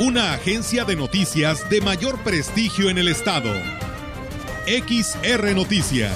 Una 0.00 0.32
agencia 0.32 0.84
de 0.84 0.94
noticias 0.94 1.68
de 1.70 1.80
mayor 1.80 2.22
prestigio 2.22 2.88
en 2.88 2.98
el 2.98 3.08
estado. 3.08 3.52
XR 4.64 5.56
Noticias. 5.56 6.14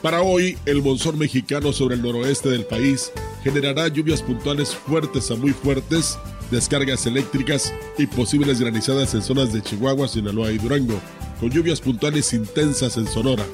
Para 0.00 0.22
hoy, 0.22 0.56
el 0.64 0.80
monzón 0.80 1.18
mexicano 1.18 1.74
sobre 1.74 1.96
el 1.96 2.00
noroeste 2.00 2.48
del 2.48 2.64
país 2.64 3.12
generará 3.44 3.88
lluvias 3.88 4.22
puntuales 4.22 4.74
fuertes 4.74 5.30
a 5.30 5.34
muy 5.34 5.50
fuertes, 5.50 6.18
descargas 6.50 7.04
eléctricas 7.04 7.74
y 7.98 8.06
posibles 8.06 8.62
granizadas 8.62 9.12
en 9.12 9.20
zonas 9.20 9.52
de 9.52 9.60
Chihuahua, 9.60 10.08
Sinaloa 10.08 10.52
y 10.52 10.56
Durango, 10.56 10.98
con 11.40 11.50
lluvias 11.50 11.80
puntuales 11.80 12.32
intensas 12.32 12.96
en 12.96 13.06
Sonora. 13.06 13.44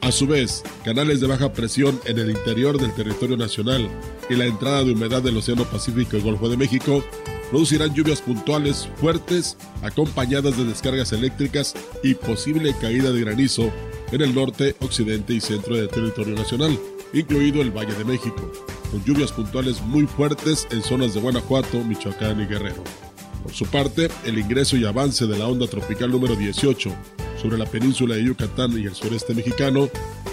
A 0.00 0.10
su 0.10 0.26
vez, 0.26 0.62
canales 0.84 1.20
de 1.20 1.28
baja 1.28 1.52
presión 1.52 2.00
en 2.06 2.18
el 2.18 2.30
interior 2.30 2.78
del 2.80 2.92
territorio 2.92 3.36
nacional 3.36 3.88
y 4.28 4.34
la 4.34 4.46
entrada 4.46 4.82
de 4.82 4.92
humedad 4.92 5.22
del 5.22 5.36
Océano 5.36 5.64
Pacífico 5.64 6.16
y 6.16 6.20
Golfo 6.20 6.48
de 6.48 6.56
México 6.56 7.04
producirán 7.50 7.94
lluvias 7.94 8.20
puntuales 8.20 8.88
fuertes 8.96 9.56
acompañadas 9.82 10.56
de 10.56 10.64
descargas 10.64 11.12
eléctricas 11.12 11.74
y 12.02 12.14
posible 12.14 12.74
caída 12.80 13.12
de 13.12 13.20
granizo 13.20 13.70
en 14.10 14.22
el 14.22 14.34
norte, 14.34 14.74
occidente 14.80 15.34
y 15.34 15.40
centro 15.40 15.76
del 15.76 15.88
territorio 15.88 16.34
nacional, 16.34 16.78
incluido 17.12 17.62
el 17.62 17.70
Valle 17.70 17.94
de 17.94 18.04
México, 18.04 18.50
con 18.90 19.04
lluvias 19.04 19.32
puntuales 19.32 19.80
muy 19.82 20.06
fuertes 20.06 20.66
en 20.70 20.82
zonas 20.82 21.14
de 21.14 21.20
Guanajuato, 21.20 21.78
Michoacán 21.84 22.40
y 22.40 22.46
Guerrero. 22.46 22.82
Por 23.42 23.52
su 23.52 23.66
parte, 23.66 24.08
el 24.24 24.38
ingreso 24.38 24.76
y 24.76 24.84
avance 24.84 25.26
de 25.26 25.38
la 25.38 25.48
onda 25.48 25.66
tropical 25.66 26.10
número 26.10 26.36
18 26.36 26.90
sobre 27.40 27.58
la 27.58 27.66
península 27.66 28.14
de 28.14 28.24
Yucatán 28.24 28.78
y 28.78 28.84
el 28.84 28.94
sureste 28.94 29.34
mexicano 29.34 29.88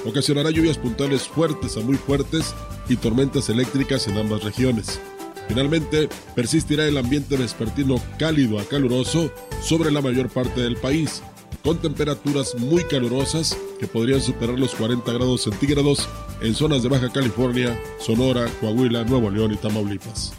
ocasionará 0.06 0.52
lluvias 0.52 0.78
puntuales 0.78 1.24
fuertes 1.24 1.76
a 1.76 1.82
muy 1.82 1.96
fuertes 1.96 2.54
y 2.88 2.96
tormentas 2.96 3.50
eléctricas 3.50 4.08
en 4.08 4.18
ambas 4.18 4.44
regiones. 4.44 5.00
Finalmente, 5.48 6.08
persistirá 6.36 6.88
el 6.88 6.98
ambiente 6.98 7.36
vespertino 7.36 8.00
cálido 8.20 8.60
a 8.60 8.66
caluroso 8.66 9.32
sobre 9.64 9.92
la 9.92 10.02
mayor 10.02 10.30
parte 10.30 10.62
del 10.62 10.78
país, 10.78 11.24
con 11.64 11.80
temperaturas 11.80 12.56
muy 12.56 12.84
calurosas 12.84 13.58
que 13.80 13.88
podrían 13.88 14.22
superar 14.22 14.60
los 14.60 14.76
40 14.76 15.12
grados 15.12 15.42
centígrados 15.42 16.08
en 16.42 16.54
zonas 16.54 16.84
de 16.84 16.90
Baja 16.90 17.12
California, 17.12 17.78
Sonora, 18.00 18.48
Coahuila, 18.62 19.04
Nuevo 19.06 19.32
León 19.32 19.52
y 19.52 19.58
Tamaulipas. 19.58 20.34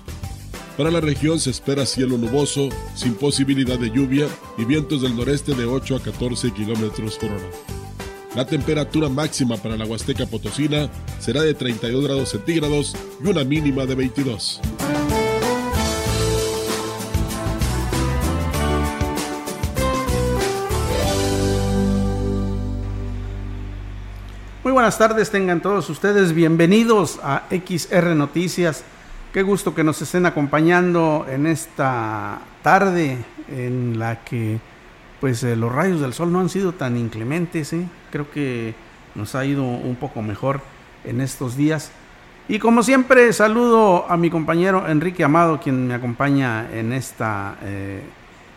Para 0.81 0.93
la 0.93 1.03
región 1.03 1.39
se 1.39 1.51
espera 1.51 1.85
cielo 1.85 2.17
nuboso, 2.17 2.71
sin 2.95 3.13
posibilidad 3.13 3.79
de 3.79 3.91
lluvia 3.91 4.27
y 4.57 4.65
vientos 4.65 5.03
del 5.03 5.15
noreste 5.15 5.55
de 5.55 5.67
8 5.67 5.97
a 5.97 6.03
14 6.03 6.53
kilómetros 6.53 7.19
por 7.19 7.31
hora. 7.33 7.45
La 8.35 8.47
temperatura 8.47 9.11
máxima 9.11 9.59
para 9.59 9.77
la 9.77 9.85
Huasteca 9.85 10.25
Potosina 10.25 10.91
será 11.19 11.43
de 11.43 11.53
32 11.53 12.03
grados 12.03 12.31
centígrados 12.31 12.97
y 13.23 13.29
una 13.29 13.45
mínima 13.45 13.85
de 13.85 13.95
22. 13.95 14.63
Muy 24.65 24.73
buenas 24.73 24.97
tardes, 24.97 25.29
tengan 25.29 25.61
todos 25.61 25.91
ustedes 25.91 26.33
bienvenidos 26.33 27.21
a 27.23 27.47
XR 27.51 28.17
Noticias. 28.17 28.83
Qué 29.33 29.43
gusto 29.43 29.77
que 29.77 29.85
nos 29.85 30.03
estén 30.03 30.27
acompañando 30.27 31.25
en 31.31 31.47
esta 31.47 32.41
tarde 32.65 33.17
en 33.49 33.97
la 33.97 34.25
que 34.25 34.59
pues 35.21 35.45
eh, 35.45 35.55
los 35.55 35.71
rayos 35.71 36.01
del 36.01 36.13
sol 36.15 36.33
no 36.33 36.41
han 36.41 36.49
sido 36.49 36.73
tan 36.73 36.97
inclementes, 36.97 37.73
¿eh? 37.73 37.87
creo 38.11 38.29
que 38.29 38.75
nos 39.15 39.37
ha 39.37 39.45
ido 39.45 39.63
un 39.63 39.95
poco 39.95 40.21
mejor 40.21 40.61
en 41.05 41.21
estos 41.21 41.57
días. 41.57 41.93
Y 42.49 42.59
como 42.59 42.83
siempre 42.83 43.33
saludo 43.33 44.05
a 44.11 44.17
mi 44.17 44.31
compañero 44.31 44.89
Enrique 44.89 45.23
Amado, 45.23 45.61
quien 45.61 45.87
me 45.87 45.95
acompaña 45.95 46.69
en 46.73 46.93
esta 46.93 47.57
eh, 47.63 48.03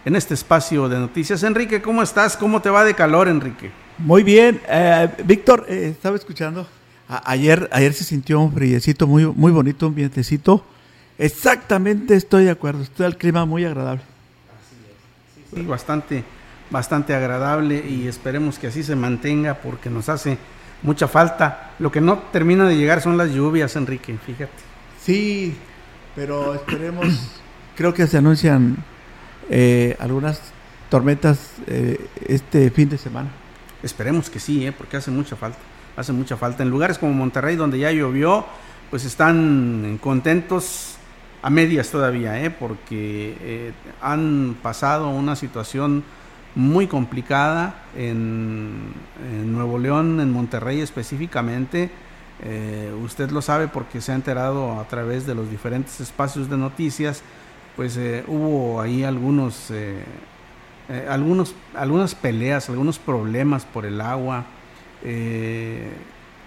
en 0.05 0.15
este 0.15 0.33
espacio 0.33 0.89
de 0.89 0.97
noticias. 0.97 1.43
Enrique, 1.43 1.83
¿cómo 1.83 2.01
estás? 2.01 2.35
¿Cómo 2.35 2.63
te 2.63 2.71
va 2.71 2.83
de 2.83 2.95
calor, 2.95 3.27
Enrique? 3.27 3.69
Muy 3.99 4.23
bien, 4.23 4.59
eh, 4.67 5.07
Víctor, 5.23 5.67
estaba 5.69 6.15
escuchando. 6.15 6.67
Ayer, 7.07 7.69
ayer 7.71 7.93
se 7.93 8.03
sintió 8.03 8.39
un 8.39 8.53
friecito 8.53 9.07
muy, 9.07 9.25
muy 9.25 9.51
bonito, 9.51 9.87
un 9.87 9.95
vientecito. 9.95 10.63
Exactamente, 11.17 12.15
estoy 12.15 12.45
de 12.45 12.51
acuerdo. 12.51 12.81
Está 12.83 13.05
el 13.05 13.17
clima 13.17 13.45
muy 13.45 13.65
agradable. 13.65 14.01
Sí, 15.53 15.61
bastante, 15.61 16.23
bastante 16.69 17.13
agradable 17.13 17.83
y 17.87 18.07
esperemos 18.07 18.57
que 18.57 18.67
así 18.67 18.83
se 18.83 18.95
mantenga 18.95 19.55
porque 19.55 19.89
nos 19.89 20.09
hace 20.09 20.37
mucha 20.81 21.07
falta. 21.07 21.71
Lo 21.79 21.91
que 21.91 22.01
no 22.01 22.19
termina 22.31 22.67
de 22.67 22.75
llegar 22.75 23.01
son 23.01 23.17
las 23.17 23.31
lluvias, 23.31 23.75
Enrique, 23.75 24.17
fíjate. 24.25 24.51
Sí, 25.01 25.55
pero 26.15 26.53
esperemos, 26.55 27.07
creo 27.75 27.93
que 27.93 28.07
se 28.07 28.17
anuncian 28.17 28.77
eh, 29.49 29.95
algunas 29.99 30.39
tormentas 30.89 31.51
eh, 31.67 32.07
este 32.27 32.69
fin 32.69 32.89
de 32.89 32.97
semana. 32.97 33.29
Esperemos 33.81 34.29
que 34.29 34.39
sí, 34.39 34.65
¿eh? 34.65 34.71
porque 34.71 34.97
hace 34.97 35.11
mucha 35.11 35.35
falta. 35.35 35.59
Hace 35.95 36.11
mucha 36.11 36.37
falta. 36.37 36.63
En 36.63 36.69
lugares 36.69 36.97
como 36.97 37.13
Monterrey, 37.13 37.55
donde 37.55 37.77
ya 37.77 37.91
llovió, 37.91 38.45
pues 38.89 39.05
están 39.05 39.99
contentos 40.01 40.97
a 41.43 41.49
medias 41.49 41.89
todavía, 41.89 42.41
¿eh? 42.41 42.49
porque 42.49 43.37
eh, 43.41 43.73
han 44.01 44.55
pasado 44.61 45.09
una 45.09 45.35
situación 45.35 46.03
muy 46.55 46.87
complicada 46.87 47.83
en, 47.97 48.93
Nuevo 49.45 49.77
León, 49.77 50.19
en 50.19 50.31
Monterrey 50.31 50.79
específicamente. 50.79 51.91
Eh, 52.43 52.91
usted 53.03 53.29
lo 53.31 53.41
sabe 53.41 53.67
porque 53.67 53.99
se 53.99 54.13
ha 54.13 54.15
enterado 54.15 54.79
a 54.79 54.87
través 54.87 55.27
de 55.27 55.35
los 55.35 55.49
diferentes 55.49 55.99
espacios 55.99 56.49
de 56.49 56.57
noticias, 56.57 57.21
pues 57.75 57.99
hubo 58.27 58.79
ahí 58.79 59.03
algunos 59.03 59.71
algunos, 61.09 61.55
algunas 61.73 62.13
peleas, 62.13 62.69
algunos 62.69 62.99
problemas 62.99 63.65
por 63.65 63.85
el 63.85 63.99
agua. 63.99 64.45
Eh, 65.03 65.91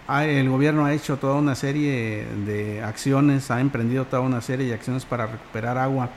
el 0.08 0.48
gobierno 0.48 0.84
ha 0.84 0.94
hecho 0.94 1.16
toda 1.16 1.34
una 1.34 1.54
serie 1.54 2.26
de 2.46 2.82
acciones, 2.82 3.50
ha 3.50 3.60
emprendido 3.60 4.04
toda 4.04 4.22
una 4.22 4.40
serie 4.40 4.66
de 4.66 4.74
acciones 4.74 5.04
para 5.04 5.26
recuperar 5.26 5.78
agua 5.78 6.10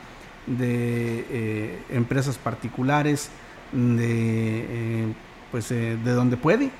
de 0.46 1.26
eh, 1.30 1.80
empresas 1.90 2.38
particulares, 2.38 3.30
de, 3.72 5.14
pues, 5.52 5.70
de 5.70 5.98
donde 5.98 6.38
puede, 6.38 6.72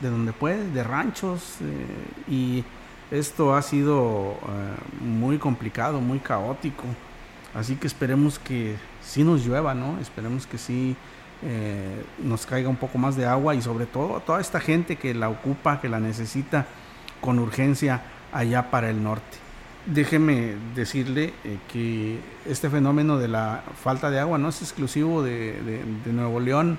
de 0.00 0.10
donde 0.10 0.32
puede, 0.32 0.70
de 0.70 0.84
ranchos, 0.84 1.56
y 2.28 2.64
esto 3.10 3.54
ha 3.54 3.62
sido 3.62 4.36
muy 5.00 5.38
complicado, 5.38 6.00
muy 6.00 6.18
caótico. 6.18 6.84
Así 7.54 7.76
que 7.76 7.86
esperemos 7.86 8.38
que 8.38 8.76
sí 9.02 9.24
nos 9.24 9.44
llueva, 9.44 9.74
¿no? 9.74 9.98
Esperemos 10.00 10.46
que 10.46 10.58
sí 10.58 10.96
eh, 11.42 12.04
nos 12.18 12.46
caiga 12.46 12.68
un 12.68 12.76
poco 12.76 12.98
más 12.98 13.16
de 13.16 13.24
agua 13.24 13.54
y 13.54 13.62
sobre 13.62 13.86
todo 13.86 14.20
toda 14.20 14.40
esta 14.40 14.58
gente 14.58 14.96
que 14.96 15.14
la 15.14 15.28
ocupa, 15.28 15.80
que 15.80 15.88
la 15.88 16.00
necesita 16.00 16.66
con 17.20 17.38
urgencia 17.38 18.02
allá 18.32 18.70
para 18.70 18.90
el 18.90 19.02
norte. 19.02 19.38
Déjeme 19.86 20.56
decirle 20.74 21.32
eh, 21.44 21.58
que 21.72 22.18
este 22.44 22.68
fenómeno 22.68 23.18
de 23.18 23.28
la 23.28 23.62
falta 23.82 24.10
de 24.10 24.18
agua 24.18 24.38
no 24.38 24.48
es 24.48 24.62
exclusivo 24.62 25.22
de, 25.22 25.84
Nuevo 26.06 26.40
León 26.40 26.78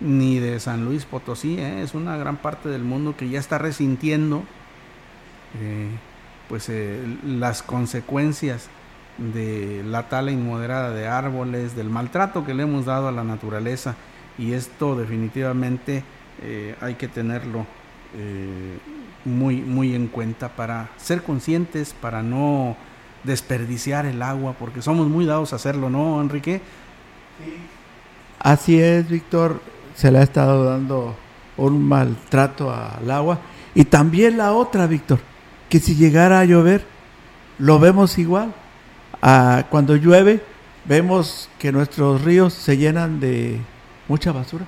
ni 0.00 0.38
de 0.38 0.60
San 0.60 0.84
Luis 0.84 1.04
Potosí, 1.04 1.58
¿eh? 1.58 1.82
es 1.82 1.94
una 1.94 2.16
gran 2.16 2.36
parte 2.36 2.68
del 2.68 2.84
mundo 2.84 3.16
que 3.16 3.28
ya 3.28 3.40
está 3.40 3.58
resintiendo 3.58 4.44
pues 6.48 6.70
las 7.24 7.64
consecuencias 7.64 8.68
de 9.18 9.82
la 9.84 10.08
tala 10.08 10.30
inmoderada 10.30 10.90
de 10.90 11.06
árboles, 11.08 11.76
del 11.76 11.90
maltrato 11.90 12.44
que 12.44 12.54
le 12.54 12.62
hemos 12.62 12.86
dado 12.86 13.08
a 13.08 13.12
la 13.12 13.24
naturaleza 13.24 13.96
y 14.38 14.52
esto 14.52 14.94
definitivamente 14.94 16.04
eh, 16.42 16.76
hay 16.80 16.94
que 16.94 17.08
tenerlo 17.08 17.66
eh, 18.16 18.78
muy, 19.24 19.56
muy 19.56 19.94
en 19.94 20.06
cuenta 20.06 20.48
para 20.48 20.88
ser 20.96 21.22
conscientes, 21.22 21.92
para 21.92 22.22
no 22.22 22.76
desperdiciar 23.24 24.06
el 24.06 24.22
agua, 24.22 24.54
porque 24.58 24.80
somos 24.80 25.08
muy 25.08 25.26
dados 25.26 25.52
a 25.52 25.56
hacerlo, 25.56 25.90
¿no, 25.90 26.20
Enrique? 26.20 26.60
Así 28.38 28.80
es, 28.80 29.08
Víctor, 29.08 29.60
se 29.94 30.12
le 30.12 30.18
ha 30.18 30.22
estado 30.22 30.64
dando 30.64 31.16
un 31.56 31.82
maltrato 31.82 32.72
al 32.72 33.10
agua 33.10 33.40
Y 33.74 33.84
también 33.84 34.38
la 34.38 34.52
otra, 34.52 34.86
Víctor, 34.86 35.18
que 35.68 35.80
si 35.80 35.96
llegara 35.96 36.38
a 36.38 36.44
llover, 36.44 36.84
lo 37.58 37.78
vemos 37.78 38.16
igual. 38.18 38.54
Ah, 39.22 39.64
cuando 39.70 39.96
llueve, 39.96 40.40
vemos 40.84 41.48
que 41.58 41.72
nuestros 41.72 42.22
ríos 42.22 42.54
se 42.54 42.76
llenan 42.76 43.20
de 43.20 43.60
mucha 44.08 44.32
basura. 44.32 44.64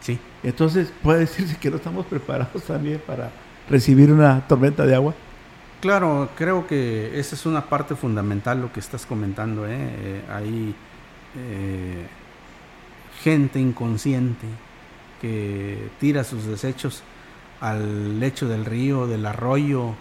Sí. 0.00 0.18
Entonces 0.42 0.92
puede 1.02 1.20
decirse 1.20 1.56
que 1.56 1.70
no 1.70 1.76
estamos 1.76 2.06
preparados 2.06 2.62
también 2.64 3.00
para 3.06 3.30
recibir 3.68 4.12
una 4.12 4.46
tormenta 4.46 4.84
de 4.84 4.94
agua. 4.94 5.14
Claro, 5.80 6.30
creo 6.36 6.66
que 6.66 7.18
esa 7.18 7.34
es 7.34 7.44
una 7.46 7.62
parte 7.62 7.96
fundamental 7.96 8.60
lo 8.60 8.72
que 8.72 8.80
estás 8.80 9.06
comentando. 9.06 9.66
¿eh? 9.66 9.76
eh 9.78 10.22
hay 10.30 10.74
eh, 11.36 12.06
gente 13.22 13.58
inconsciente 13.58 14.46
que 15.20 15.88
tira 15.98 16.24
sus 16.24 16.44
desechos 16.44 17.02
al 17.60 18.18
lecho 18.20 18.48
del 18.48 18.64
río, 18.64 19.06
del 19.06 19.24
arroyo, 19.24 19.94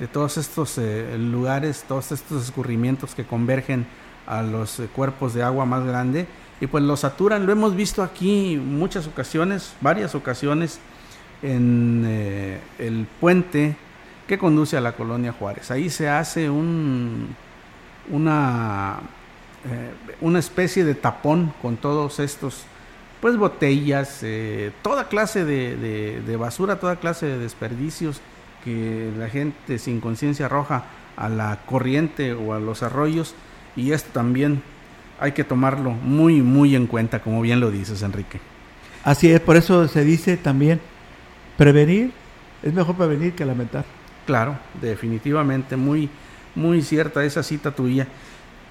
de 0.00 0.08
todos 0.08 0.38
estos 0.38 0.78
eh, 0.78 1.16
lugares, 1.18 1.84
todos 1.86 2.10
estos 2.10 2.42
escurrimientos 2.42 3.14
que 3.14 3.24
convergen 3.24 3.86
a 4.26 4.42
los 4.42 4.80
eh, 4.80 4.88
cuerpos 4.96 5.34
de 5.34 5.42
agua 5.42 5.66
más 5.66 5.84
grande 5.84 6.26
y 6.58 6.66
pues 6.66 6.82
los 6.82 7.00
saturan. 7.00 7.44
Lo 7.44 7.52
hemos 7.52 7.76
visto 7.76 8.02
aquí 8.02 8.56
muchas 8.56 9.06
ocasiones, 9.06 9.74
varias 9.82 10.14
ocasiones 10.14 10.80
en 11.42 12.04
eh, 12.06 12.60
el 12.78 13.06
puente 13.20 13.76
que 14.26 14.38
conduce 14.38 14.78
a 14.78 14.80
la 14.80 14.92
colonia 14.92 15.32
Juárez. 15.32 15.70
Ahí 15.70 15.90
se 15.90 16.08
hace 16.08 16.48
un, 16.48 17.34
una, 18.10 19.00
una 20.20 20.38
especie 20.38 20.84
de 20.84 20.94
tapón 20.94 21.52
con 21.60 21.76
todos 21.76 22.20
estos 22.20 22.64
pues 23.20 23.36
botellas, 23.36 24.24
toda 24.82 25.08
clase 25.08 25.44
de, 25.44 26.36
basura, 26.38 26.78
toda 26.78 26.96
clase 26.96 27.26
de 27.26 27.38
desperdicios 27.38 28.20
que 28.64 29.10
la 29.18 29.28
gente 29.28 29.78
sin 29.78 30.00
conciencia 30.00 30.46
arroja 30.46 30.84
a 31.16 31.28
la 31.28 31.58
corriente 31.66 32.32
o 32.32 32.54
a 32.54 32.60
los 32.60 32.82
arroyos 32.82 33.34
y 33.76 33.92
esto 33.92 34.10
también 34.12 34.62
hay 35.18 35.32
que 35.32 35.44
tomarlo 35.44 35.90
muy 35.90 36.40
muy 36.40 36.74
en 36.74 36.86
cuenta 36.86 37.20
como 37.20 37.40
bien 37.42 37.60
lo 37.60 37.70
dices 37.70 38.02
Enrique. 38.02 38.40
Así 39.04 39.30
es, 39.30 39.40
por 39.40 39.56
eso 39.56 39.88
se 39.88 40.04
dice 40.04 40.36
también 40.36 40.80
prevenir, 41.56 42.12
es 42.62 42.72
mejor 42.72 42.96
prevenir 42.96 43.34
que 43.34 43.44
lamentar. 43.44 43.84
Claro, 44.26 44.56
definitivamente 44.80 45.76
muy 45.76 46.08
muy 46.54 46.82
cierta 46.82 47.24
esa 47.24 47.42
cita 47.42 47.70
tuya. 47.70 48.06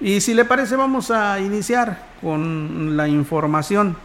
Y 0.00 0.20
si 0.20 0.34
le 0.34 0.44
parece 0.44 0.76
vamos 0.76 1.10
a 1.10 1.40
iniciar 1.40 2.10
con 2.20 2.96
la 2.96 3.08
información 3.08 3.96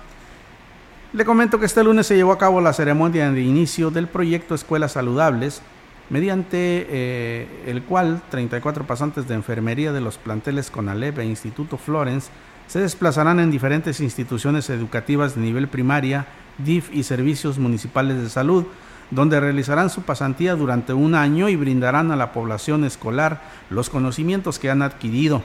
le 1.15 1.23
comento 1.23 1.59
que 1.61 1.65
este 1.65 1.81
lunes 1.81 2.07
se 2.07 2.17
llevó 2.17 2.33
a 2.33 2.37
cabo 2.37 2.59
la 2.59 2.73
ceremonia 2.73 3.31
de 3.31 3.41
inicio 3.41 3.89
del 3.89 4.05
proyecto 4.05 4.53
Escuelas 4.53 4.91
Saludables, 4.91 5.61
mediante 6.09 6.87
eh, 6.89 7.47
el 7.65 7.83
cual 7.83 8.21
34 8.29 8.85
pasantes 8.85 9.27
de 9.27 9.33
enfermería 9.33 9.91
de 9.91 10.01
los 10.01 10.17
planteles 10.17 10.69
CONALEP 10.69 11.19
e 11.19 11.25
Instituto 11.25 11.77
Florence 11.77 12.29
se 12.67 12.79
desplazarán 12.79 13.39
en 13.39 13.51
diferentes 13.51 13.99
instituciones 13.99 14.69
educativas 14.69 15.35
de 15.35 15.41
nivel 15.41 15.67
primaria, 15.67 16.27
DIF 16.57 16.93
y 16.93 17.03
servicios 17.03 17.59
municipales 17.59 18.21
de 18.21 18.29
salud, 18.29 18.65
donde 19.11 19.39
realizarán 19.39 19.89
su 19.89 20.01
pasantía 20.01 20.55
durante 20.55 20.93
un 20.93 21.13
año 21.13 21.47
y 21.49 21.55
brindarán 21.55 22.11
a 22.11 22.15
la 22.15 22.31
población 22.31 22.83
escolar 22.85 23.41
los 23.69 23.89
conocimientos 23.89 24.57
que 24.57 24.71
han 24.71 24.81
adquirido. 24.81 25.43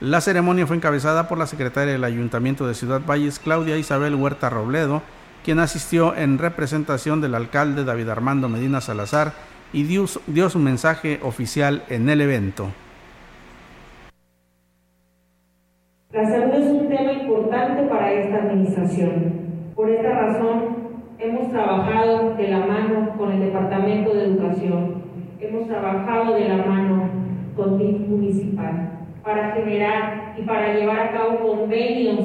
La 0.00 0.20
ceremonia 0.20 0.66
fue 0.66 0.76
encabezada 0.76 1.28
por 1.28 1.38
la 1.38 1.46
secretaria 1.46 1.92
del 1.92 2.02
Ayuntamiento 2.02 2.66
de 2.66 2.74
Ciudad 2.74 3.02
Valles, 3.08 3.38
Claudia 3.38 3.76
Isabel 3.76 4.16
Huerta 4.16 4.50
Robledo, 4.50 5.02
quien 5.44 5.60
asistió 5.60 6.16
en 6.16 6.38
representación 6.38 7.20
del 7.20 7.36
alcalde 7.36 7.84
David 7.84 8.08
Armando 8.08 8.48
Medina 8.48 8.80
Salazar 8.80 9.32
y 9.72 9.84
dio, 9.84 10.06
su 10.06 10.58
mensaje 10.58 11.18
oficial 11.22 11.84
en 11.88 12.08
el 12.08 12.20
evento. 12.20 12.68
La 16.12 16.28
salud 16.28 16.54
es 16.54 16.66
un 16.66 16.88
tema 16.88 17.12
importante 17.12 17.84
para 17.84 18.12
esta 18.12 18.42
administración. 18.42 19.72
Por 19.74 19.88
esta 19.88 20.10
razón, 20.10 20.76
hemos 21.18 21.50
trabajado 21.50 22.34
de 22.34 22.48
la 22.48 22.66
mano 22.66 23.16
con 23.16 23.32
el 23.32 23.40
Departamento 23.40 24.12
de 24.12 24.24
Educación, 24.24 25.02
hemos 25.40 25.68
trabajado 25.68 26.34
de 26.34 26.48
la 26.48 26.56
mano 26.66 27.08
con 27.56 27.78
DIF 27.78 28.06
municipal 28.08 28.90
para 29.24 29.52
generar 29.52 30.34
y 30.38 30.42
para 30.42 30.74
llevar 30.74 31.00
a 31.00 31.12
cabo 31.12 31.38
convenios 31.38 32.20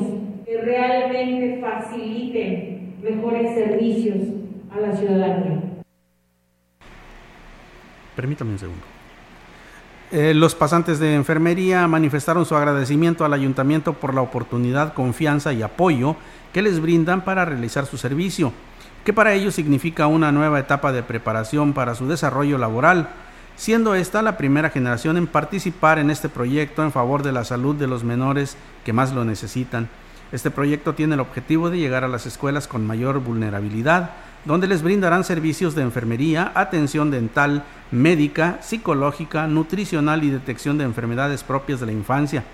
que 0.46 0.62
realmente 0.62 1.62
faciliten 1.62 2.96
mejores 3.02 3.54
servicios 3.54 4.18
a 4.72 4.80
la 4.80 4.96
ciudadanía. 4.96 5.56
Permítame 8.18 8.52
un 8.52 8.60
segundo. 8.60 8.84
Eh, 10.12 10.34
los 10.34 10.56
pasantes 10.56 11.00
de 11.00 11.16
enfermería 11.16 11.88
manifestaron 11.88 12.46
su 12.46 12.56
agradecimiento 12.56 13.24
al 13.24 13.31
ayuntamiento 13.31 13.94
por 13.94 14.14
la 14.14 14.22
oportunidad, 14.22 14.94
confianza 14.94 15.54
y 15.54 15.62
apoyo 15.64 16.18
que 16.52 16.62
les 16.62 16.81
brindan 16.81 17.24
para 17.24 17.46
realizar 17.46 17.86
su 17.86 17.98
servicio, 17.98 18.52
que 19.06 19.14
para 19.14 19.34
ellos 19.34 19.56
significa 19.56 20.08
una 20.08 20.34
nueva 20.34 20.60
etapa 20.60 20.92
de 20.92 21.04
preparación 21.04 21.72
para 21.72 21.96
su 21.96 22.10
desarrollo 22.10 22.58
laboral 22.58 23.08
siendo 23.58 23.96
esta 23.96 24.22
la 24.22 24.38
primera 24.38 24.70
generación 24.70 25.18
en 25.18 25.28
participar 25.28 26.00
en 26.00 26.12
este 26.12 26.30
proyecto 26.30 26.84
en 26.84 26.92
favor 26.92 27.24
de 27.24 27.31
la 27.31 27.44
salud 27.44 27.75
de 27.75 27.88
los 27.88 28.04
menores 28.04 28.56
que 28.86 28.94
más 28.94 29.12
lo 29.12 29.25
necesitan. 29.25 29.90
Este 30.31 30.52
proyecto 30.52 30.94
tiene 30.94 31.16
el 31.16 31.22
objetivo 31.22 31.70
de 31.70 31.80
llegar 31.80 32.04
a 32.04 32.08
las 32.08 32.25
escuelas 32.25 32.68
con 32.68 32.86
mayor 32.86 33.20
vulnerabilidad, 33.20 34.12
donde 34.48 34.68
les 34.68 34.82
brindarán 34.82 35.26
servicios 35.26 35.76
de 35.76 35.82
enfermería, 35.82 36.54
atención 36.56 37.12
dental, 37.12 37.64
médica, 37.92 38.60
psicológica, 38.62 39.46
nutricional 39.46 40.24
y 40.24 40.30
detección 40.30 40.78
de 40.78 40.86
enfermedades 40.86 41.44
propias 41.44 41.82
de 41.82 41.88
la 41.88 41.92
infancia. 41.92 42.46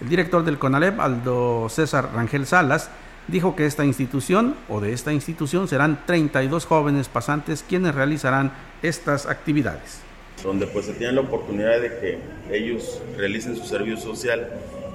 El 0.00 0.08
director 0.08 0.44
del 0.44 0.60
CONALEP, 0.60 1.00
Aldo 1.00 1.66
César 1.68 2.10
Rangel 2.14 2.46
Salas, 2.46 2.90
dijo 3.26 3.56
que 3.56 3.66
esta 3.66 3.84
institución 3.84 4.54
o 4.68 4.80
de 4.80 4.92
esta 4.92 5.12
institución 5.12 5.66
serán 5.66 5.98
32 6.06 6.64
jóvenes 6.64 7.08
pasantes 7.08 7.64
quienes 7.68 7.94
realizarán 7.94 8.52
estas 8.82 9.26
actividades 9.26 10.00
donde 10.42 10.66
pues 10.66 10.86
se 10.86 10.94
tiene 10.94 11.12
la 11.12 11.20
oportunidad 11.20 11.80
de 11.80 11.88
que 11.98 12.18
ellos 12.50 13.00
realicen 13.16 13.54
su 13.56 13.64
servicio 13.64 13.96
social 13.96 14.48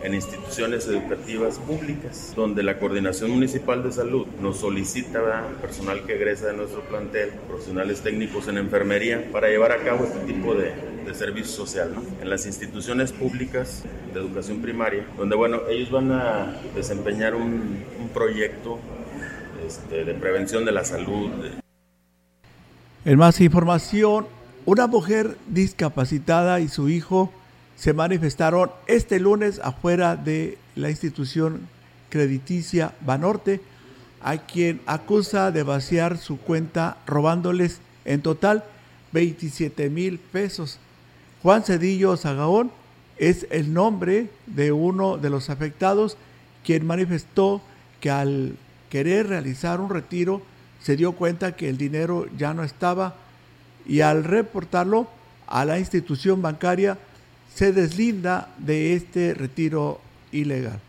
en 0.04 0.14
instituciones 0.14 0.88
educativas 0.88 1.58
públicas, 1.60 2.34
donde 2.36 2.64
la 2.64 2.80
Coordinación 2.80 3.32
Municipal 3.32 3.84
de 3.84 3.92
Salud 3.92 4.28
nos 4.42 4.58
solicita 4.58 5.48
personal 5.62 6.04
que 6.06 6.16
egresa 6.16 6.48
de 6.48 6.54
nuestro 6.54 6.82
plantel, 6.82 7.32
profesionales 7.48 8.02
técnicos 8.02 8.48
en 8.48 8.58
enfermería, 8.58 9.30
para 9.32 9.50
llevar 9.50 9.72
a 9.72 9.78
cabo 9.78 10.06
este 10.06 10.20
tipo 10.20 10.54
de, 10.54 10.74
de 11.06 11.14
servicio 11.14 11.52
social, 11.52 11.94
En 12.22 12.30
las 12.30 12.46
instituciones 12.46 13.12
públicas 13.12 13.84
de 14.14 14.20
educación 14.20 14.62
primaria, 14.62 15.06
donde, 15.18 15.36
bueno, 15.36 15.62
ellos 15.70 15.90
van 15.90 16.12
a 16.12 16.62
desempeñar 16.76 17.34
un, 17.36 17.84
un 18.00 18.10
proyecto 18.14 18.80
este, 19.66 20.06
de 20.06 20.14
prevención 20.14 20.66
de 20.66 20.72
la 20.72 20.84
salud. 20.86 21.32
En 23.06 23.18
más 23.18 23.40
información, 23.42 24.28
una 24.66 24.86
mujer 24.86 25.38
discapacitada 25.48 26.60
y 26.60 26.68
su 26.68 26.90
hijo 26.90 27.32
se 27.78 27.94
manifestaron 27.94 28.72
este 28.88 29.20
lunes 29.20 29.62
afuera 29.64 30.16
de 30.16 30.58
la 30.76 30.90
institución 30.90 31.70
crediticia 32.10 32.96
Banorte, 33.02 33.62
a 34.22 34.38
quien 34.38 34.82
acusa 34.88 35.52
de 35.52 35.62
vaciar 35.64 36.18
su 36.18 36.40
cuenta 36.40 36.98
robándoles 37.06 37.80
en 38.04 38.22
total 38.22 38.64
27 39.12 39.90
mil 39.90 40.18
pesos. 40.18 40.80
Juan 41.44 41.64
Cedillo 41.64 42.18
Zagaón 42.18 42.72
es 43.18 43.46
el 43.52 43.74
nombre 43.74 44.30
de 44.48 44.72
uno 44.72 45.18
de 45.18 45.30
los 45.30 45.52
afectados, 45.52 46.18
quien 46.66 46.86
manifestó 46.86 47.62
que 48.02 48.10
al 48.10 48.58
querer 48.90 49.28
realizar 49.28 49.80
un 49.80 49.92
retiro 49.92 50.42
se 50.82 50.96
dio 50.96 51.12
cuenta 51.12 51.56
que 51.56 51.70
el 51.70 51.78
dinero 51.78 52.26
ya 52.38 52.54
no 52.56 52.64
estaba 52.64 53.16
y 53.86 54.02
al 54.02 54.24
reportarlo 54.24 55.08
a 55.46 55.64
la 55.64 55.80
institución 55.80 56.42
bancaria 56.42 56.98
se 57.58 57.74
deslinda 57.74 58.50
de 58.60 58.94
este 58.94 59.34
retiro 59.34 60.00
ilegal. 60.32 60.80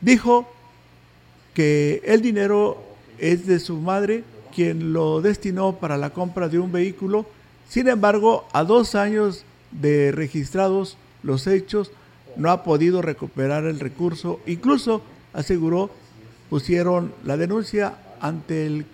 Dijo 0.00 0.52
que 1.54 2.02
el 2.04 2.20
dinero 2.20 2.82
es 3.18 3.46
de 3.46 3.60
su 3.60 3.76
madre, 3.76 4.24
quien 4.52 4.92
lo 4.92 5.20
destinó 5.20 5.76
para 5.76 5.96
la 5.96 6.10
compra 6.10 6.48
de 6.48 6.58
un 6.58 6.72
vehículo. 6.72 7.26
Sin 7.68 7.86
embargo, 7.86 8.48
a 8.52 8.64
dos 8.64 8.96
años 8.96 9.44
de 9.70 10.10
registrados 10.10 10.98
los 11.22 11.46
hechos, 11.46 11.92
no 12.34 12.50
ha 12.50 12.64
podido 12.64 13.00
recuperar 13.00 13.64
el 13.64 13.78
recurso. 13.78 14.40
Incluso, 14.46 15.00
aseguró, 15.32 15.90
pusieron 16.50 17.14
la 17.24 17.36
denuncia 17.36 17.94
ante 18.20 18.66
el 18.66 18.84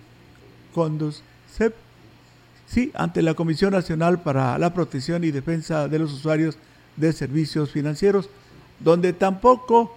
CEP 1.51 1.73
Sí, 2.67 2.91
ante 2.93 3.23
la 3.23 3.33
Comisión 3.33 3.71
Nacional 3.71 4.21
para 4.21 4.57
la 4.59 4.73
Protección 4.73 5.23
y 5.23 5.31
Defensa 5.31 5.87
de 5.87 5.99
los 5.99 6.13
Usuarios 6.13 6.57
de 6.97 7.13
Servicios 7.13 7.71
Financieros, 7.71 8.29
donde 8.79 9.13
tampoco 9.13 9.91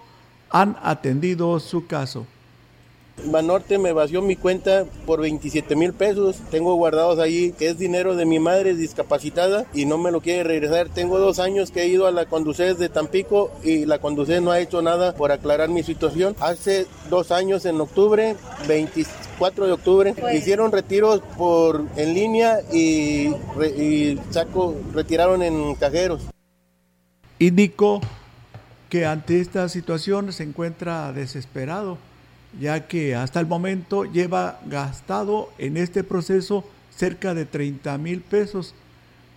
han 0.51 0.77
atendido 0.83 1.59
su 1.61 1.87
caso. 1.87 2.27
Banorte 3.25 3.79
me 3.79 3.93
vació 3.93 4.23
mi 4.23 4.37
cuenta 4.37 4.85
por 5.07 5.21
27 5.21 5.75
mil 5.77 5.93
pesos. 5.93 6.37
Tengo 6.51 6.75
guardados 6.75 7.19
ahí, 7.19 7.53
que 7.53 7.69
es 7.69 7.79
dinero 7.79 8.15
de 8.15 8.25
mi 8.25 8.39
madre 8.39 8.75
discapacitada 8.75 9.67
y 9.75 9.87
no 9.87 9.99
me 9.99 10.13
lo 10.13 10.21
quiere 10.21 10.45
regresar. 10.45 10.89
Tengo 10.89 11.19
dos 11.19 11.39
años 11.39 11.71
que 11.71 11.83
he 11.83 11.89
ido 11.89 12.07
a 12.07 12.13
la 12.13 12.27
Conducés 12.27 12.79
de 12.79 12.89
Tampico 12.89 13.51
y 13.65 13.87
la 13.87 13.99
Conducés 13.99 14.41
no 14.41 14.53
ha 14.53 14.61
hecho 14.61 14.83
nada 14.83 15.15
por 15.15 15.33
aclarar 15.33 15.69
mi 15.69 15.83
situación. 15.83 16.37
Hace 16.41 16.87
dos 17.11 17.33
años, 17.33 17.65
en 17.65 17.81
octubre, 17.81 18.37
24 18.69 19.67
de 19.67 19.73
octubre, 19.73 20.15
hicieron 20.35 20.71
retiros 20.71 21.21
por 21.37 21.85
en 21.97 22.15
línea 22.15 22.61
y, 22.73 23.29
y 23.77 24.21
saco, 24.31 24.77
retiraron 24.95 25.43
en 25.43 25.75
cajeros. 25.75 26.23
Indicó 27.41 28.01
que 28.91 29.07
ante 29.07 29.41
esta 29.41 29.69
situación 29.69 30.33
se 30.33 30.43
encuentra 30.43 31.13
desesperado, 31.13 31.99
ya 32.59 32.89
que 32.89 33.15
hasta 33.15 33.39
el 33.39 33.47
momento 33.47 34.05
lleva 34.05 34.61
gastado 34.67 35.53
en 35.59 35.77
este 35.77 36.03
proceso 36.03 36.65
cerca 36.91 37.35
de 37.35 37.45
30 37.45 37.97
mil 37.99 38.23
pesos. 38.23 38.75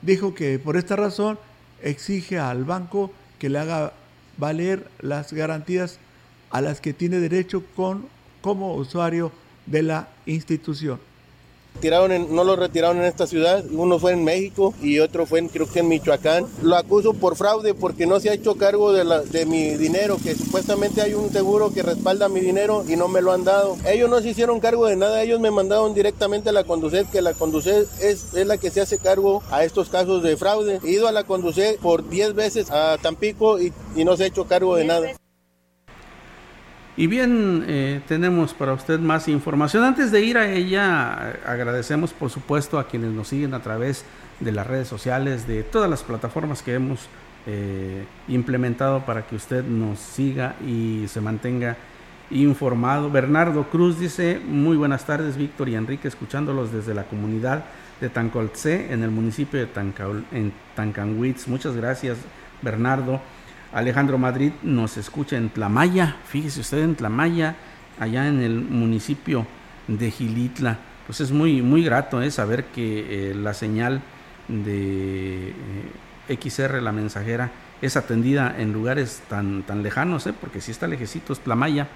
Dijo 0.01 0.33
que 0.33 0.57
por 0.57 0.77
esta 0.77 0.95
razón 0.95 1.37
exige 1.83 2.39
al 2.39 2.65
banco 2.65 3.11
que 3.37 3.49
le 3.49 3.59
haga 3.59 3.93
valer 4.37 4.89
las 4.99 5.31
garantías 5.31 5.99
a 6.49 6.61
las 6.61 6.81
que 6.81 6.93
tiene 6.93 7.19
derecho 7.19 7.63
con, 7.75 8.07
como 8.41 8.73
usuario 8.75 9.31
de 9.67 9.83
la 9.83 10.07
institución. 10.25 10.99
Tiraron 11.79 12.35
no 12.35 12.43
lo 12.43 12.55
retiraron 12.55 12.97
en 12.97 13.05
esta 13.05 13.25
ciudad, 13.25 13.63
uno 13.71 13.97
fue 13.97 14.11
en 14.11 14.23
México 14.23 14.73
y 14.81 14.99
otro 14.99 15.25
fue 15.25 15.39
en, 15.39 15.47
creo 15.47 15.67
que 15.67 15.79
en 15.79 15.87
Michoacán. 15.87 16.45
Lo 16.61 16.75
acuso 16.75 17.13
por 17.13 17.35
fraude 17.35 17.73
porque 17.73 18.05
no 18.05 18.19
se 18.19 18.29
ha 18.29 18.33
hecho 18.33 18.55
cargo 18.55 18.91
de, 18.93 19.03
la, 19.03 19.21
de 19.21 19.45
mi 19.45 19.71
dinero, 19.71 20.17
que 20.23 20.35
supuestamente 20.35 21.01
hay 21.01 21.13
un 21.13 21.31
seguro 21.31 21.73
que 21.73 21.81
respalda 21.81 22.29
mi 22.29 22.39
dinero 22.39 22.83
y 22.87 22.95
no 22.95 23.07
me 23.07 23.21
lo 23.21 23.31
han 23.31 23.43
dado. 23.43 23.77
Ellos 23.85 24.09
no 24.09 24.21
se 24.21 24.29
hicieron 24.29 24.59
cargo 24.59 24.85
de 24.85 24.95
nada, 24.95 25.23
ellos 25.23 25.39
me 25.39 25.49
mandaron 25.49 25.93
directamente 25.93 26.49
a 26.49 26.53
la 26.53 26.63
Conducet, 26.63 27.09
que 27.09 27.21
la 27.21 27.33
Conducet 27.33 27.87
es, 27.99 28.33
es 28.33 28.45
la 28.45 28.57
que 28.57 28.69
se 28.69 28.81
hace 28.81 28.97
cargo 28.97 29.41
a 29.49 29.63
estos 29.63 29.89
casos 29.89 30.21
de 30.21 30.37
fraude. 30.37 30.79
He 30.83 30.91
ido 30.91 31.07
a 31.07 31.11
la 31.11 31.23
Conducet 31.23 31.79
por 31.79 32.07
10 32.07 32.35
veces 32.35 32.69
a 32.69 32.97
Tampico 33.01 33.59
y, 33.59 33.73
y 33.95 34.05
no 34.05 34.17
se 34.17 34.23
ha 34.23 34.27
hecho 34.27 34.45
cargo 34.45 34.75
de 34.75 34.85
nada. 34.85 35.20
Y 36.97 37.07
bien, 37.07 37.63
eh, 37.67 38.01
tenemos 38.07 38.53
para 38.53 38.73
usted 38.73 38.99
más 38.99 39.27
información. 39.29 39.83
Antes 39.83 40.11
de 40.11 40.21
ir 40.21 40.37
a 40.37 40.51
ella, 40.51 41.39
agradecemos 41.45 42.11
por 42.11 42.29
supuesto 42.29 42.77
a 42.77 42.87
quienes 42.87 43.11
nos 43.11 43.29
siguen 43.29 43.53
a 43.53 43.61
través 43.61 44.03
de 44.41 44.51
las 44.51 44.67
redes 44.67 44.89
sociales, 44.89 45.47
de 45.47 45.63
todas 45.63 45.89
las 45.89 46.03
plataformas 46.03 46.61
que 46.61 46.73
hemos 46.73 47.07
eh, 47.47 48.03
implementado 48.27 49.05
para 49.05 49.25
que 49.25 49.35
usted 49.35 49.63
nos 49.63 49.99
siga 49.99 50.55
y 50.65 51.05
se 51.07 51.21
mantenga 51.21 51.77
informado. 52.29 53.09
Bernardo 53.09 53.69
Cruz 53.69 53.99
dice, 53.99 54.39
muy 54.45 54.75
buenas 54.75 55.05
tardes 55.05 55.37
Víctor 55.37 55.69
y 55.69 55.75
Enrique, 55.75 56.07
escuchándolos 56.07 56.71
desde 56.71 56.93
la 56.93 57.05
comunidad 57.05 57.65
de 57.99 58.09
Tancolce 58.09 58.91
en 58.91 59.03
el 59.03 59.11
municipio 59.11 59.59
de 59.59 59.67
Tancanwitz. 60.75 61.47
Muchas 61.47 61.75
gracias 61.75 62.17
Bernardo. 62.61 63.21
Alejandro 63.73 64.17
Madrid 64.17 64.51
nos 64.63 64.97
escucha 64.97 65.37
en 65.37 65.49
Tlamaya, 65.49 66.17
fíjese 66.25 66.59
usted 66.59 66.83
en 66.83 66.95
Tlamaya, 66.95 67.55
allá 67.99 68.27
en 68.27 68.41
el 68.41 68.59
municipio 68.59 69.47
de 69.87 70.11
Gilitla. 70.11 70.77
Pues 71.07 71.21
es 71.21 71.31
muy, 71.31 71.61
muy 71.61 71.83
grato 71.83 72.21
¿eh? 72.21 72.31
saber 72.31 72.65
que 72.65 73.31
eh, 73.31 73.33
la 73.33 73.53
señal 73.53 74.01
de 74.49 75.53
eh, 76.27 76.37
XR, 76.37 76.81
la 76.81 76.91
mensajera, 76.91 77.51
es 77.81 77.95
atendida 77.95 78.55
en 78.57 78.73
lugares 78.73 79.21
tan, 79.29 79.63
tan 79.63 79.83
lejanos, 79.83 80.27
¿eh? 80.27 80.33
porque 80.39 80.59
si 80.59 80.71
está 80.71 80.87
lejecitos 80.87 81.39
Tlamaya, 81.39 81.87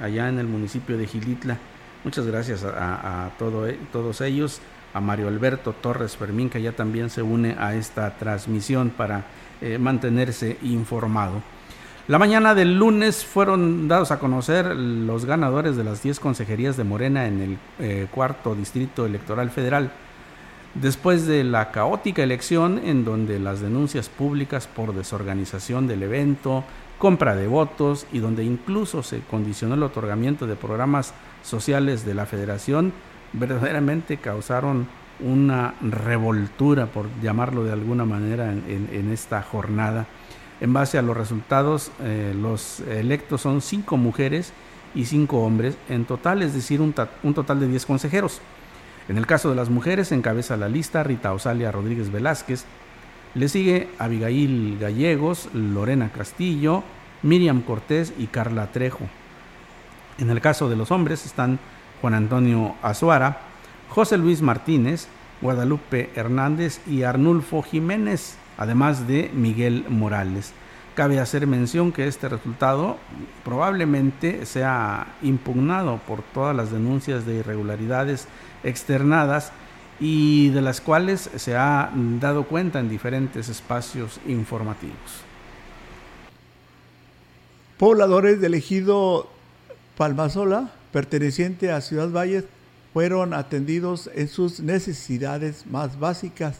allá 0.00 0.28
en 0.28 0.38
el 0.38 0.46
municipio 0.46 0.96
de 0.96 1.08
Gilitla. 1.08 1.58
Muchas 2.04 2.24
gracias 2.24 2.62
a, 2.64 3.30
todo, 3.36 3.66
todos 3.92 4.20
ellos, 4.20 4.60
a 4.92 5.00
Mario 5.00 5.28
Alberto 5.28 5.72
Torres 5.72 6.16
Fermín, 6.16 6.50
que 6.50 6.62
ya 6.62 6.72
también 6.72 7.10
se 7.10 7.22
une 7.22 7.56
a 7.58 7.74
esta 7.74 8.16
transmisión 8.16 8.90
para 8.90 9.24
eh, 9.60 9.78
mantenerse 9.78 10.58
informado. 10.62 11.42
La 12.08 12.18
mañana 12.18 12.54
del 12.54 12.76
lunes 12.76 13.24
fueron 13.24 13.86
dados 13.86 14.10
a 14.10 14.18
conocer 14.18 14.74
los 14.74 15.26
ganadores 15.26 15.76
de 15.76 15.84
las 15.84 16.02
10 16.02 16.18
consejerías 16.18 16.76
de 16.76 16.82
Morena 16.82 17.26
en 17.26 17.40
el 17.40 17.58
eh, 17.78 18.06
cuarto 18.10 18.54
distrito 18.54 19.06
electoral 19.06 19.50
federal. 19.50 19.92
Después 20.74 21.26
de 21.26 21.44
la 21.44 21.70
caótica 21.70 22.22
elección 22.22 22.80
en 22.84 23.04
donde 23.04 23.38
las 23.38 23.60
denuncias 23.60 24.08
públicas 24.08 24.66
por 24.66 24.94
desorganización 24.94 25.86
del 25.86 26.02
evento, 26.02 26.64
compra 26.98 27.34
de 27.34 27.46
votos 27.46 28.06
y 28.12 28.18
donde 28.18 28.44
incluso 28.44 29.02
se 29.02 29.20
condicionó 29.20 29.74
el 29.74 29.82
otorgamiento 29.82 30.46
de 30.46 30.56
programas 30.56 31.14
sociales 31.42 32.04
de 32.04 32.14
la 32.14 32.26
federación, 32.26 32.92
verdaderamente 33.32 34.16
causaron 34.16 34.86
una 35.20 35.74
revoltura, 35.82 36.86
por 36.86 37.06
llamarlo 37.22 37.64
de 37.64 37.72
alguna 37.72 38.04
manera, 38.04 38.52
en, 38.52 39.10
esta 39.12 39.42
jornada. 39.42 40.06
En 40.60 40.72
base 40.72 40.98
a 40.98 41.02
los 41.02 41.16
resultados, 41.16 41.90
eh, 42.00 42.34
los 42.36 42.80
electos 42.80 43.42
son 43.42 43.60
cinco 43.60 43.96
mujeres 43.96 44.52
y 44.94 45.04
cinco 45.04 45.42
hombres 45.42 45.76
en 45.88 46.04
total, 46.04 46.42
es 46.42 46.54
decir, 46.54 46.80
un, 46.80 46.94
un 47.22 47.34
total 47.34 47.60
de 47.60 47.68
diez 47.68 47.86
consejeros. 47.86 48.40
En 49.08 49.18
el 49.18 49.26
caso 49.26 49.50
de 49.50 49.56
las 49.56 49.70
mujeres, 49.70 50.12
encabeza 50.12 50.56
la 50.56 50.68
lista 50.68 51.02
Rita 51.02 51.32
Osalia 51.32 51.72
Rodríguez 51.72 52.10
Velázquez, 52.10 52.64
le 53.34 53.48
sigue 53.48 53.88
Abigail 53.98 54.78
Gallegos, 54.80 55.48
Lorena 55.54 56.10
Castillo, 56.10 56.82
Miriam 57.22 57.62
Cortés 57.62 58.12
y 58.18 58.26
Carla 58.26 58.72
Trejo. 58.72 59.08
En 60.18 60.30
el 60.30 60.40
caso 60.40 60.68
de 60.68 60.76
los 60.76 60.90
hombres 60.90 61.24
están 61.26 61.58
Juan 62.00 62.14
Antonio 62.14 62.74
Azuara, 62.82 63.40
José 63.88 64.16
Luis 64.16 64.42
Martínez, 64.42 65.08
Guadalupe 65.40 66.10
Hernández 66.14 66.80
y 66.86 67.02
Arnulfo 67.02 67.62
Jiménez, 67.62 68.36
además 68.58 69.06
de 69.06 69.30
Miguel 69.34 69.84
Morales. 69.88 70.52
Cabe 70.94 71.18
hacer 71.18 71.46
mención 71.46 71.92
que 71.92 72.06
este 72.06 72.28
resultado 72.28 72.98
probablemente 73.44 74.44
sea 74.44 75.14
impugnado 75.22 75.98
por 76.06 76.22
todas 76.22 76.54
las 76.54 76.70
denuncias 76.70 77.24
de 77.26 77.36
irregularidades 77.36 78.28
externadas 78.64 79.52
y 79.98 80.48
de 80.50 80.62
las 80.62 80.80
cuales 80.80 81.30
se 81.36 81.56
ha 81.56 81.90
dado 82.20 82.44
cuenta 82.44 82.80
en 82.80 82.88
diferentes 82.88 83.48
espacios 83.48 84.20
informativos. 84.26 85.24
Pobladores 87.78 88.40
del 88.40 88.54
ejido 88.54 89.30
Palmasola, 89.96 90.70
perteneciente 90.92 91.72
a 91.72 91.80
Ciudad 91.80 92.10
Valles, 92.10 92.44
fueron 92.92 93.34
atendidos 93.34 94.10
en 94.14 94.28
sus 94.28 94.60
necesidades 94.60 95.66
más 95.66 95.98
básicas. 95.98 96.58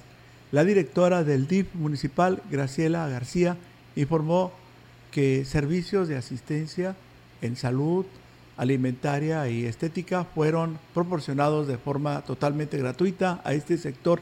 La 0.52 0.64
directora 0.64 1.24
del 1.24 1.46
DIF 1.46 1.74
municipal, 1.74 2.42
Graciela 2.50 3.08
García, 3.08 3.56
informó 3.96 4.52
que 5.10 5.44
servicios 5.44 6.08
de 6.08 6.16
asistencia 6.16 6.96
en 7.42 7.56
salud, 7.56 8.06
alimentaria 8.56 9.48
y 9.48 9.64
estética 9.64 10.24
fueron 10.24 10.78
proporcionados 10.92 11.66
de 11.66 11.78
forma 11.78 12.20
totalmente 12.22 12.76
gratuita 12.78 13.40
a 13.42 13.54
este 13.54 13.78
sector 13.78 14.20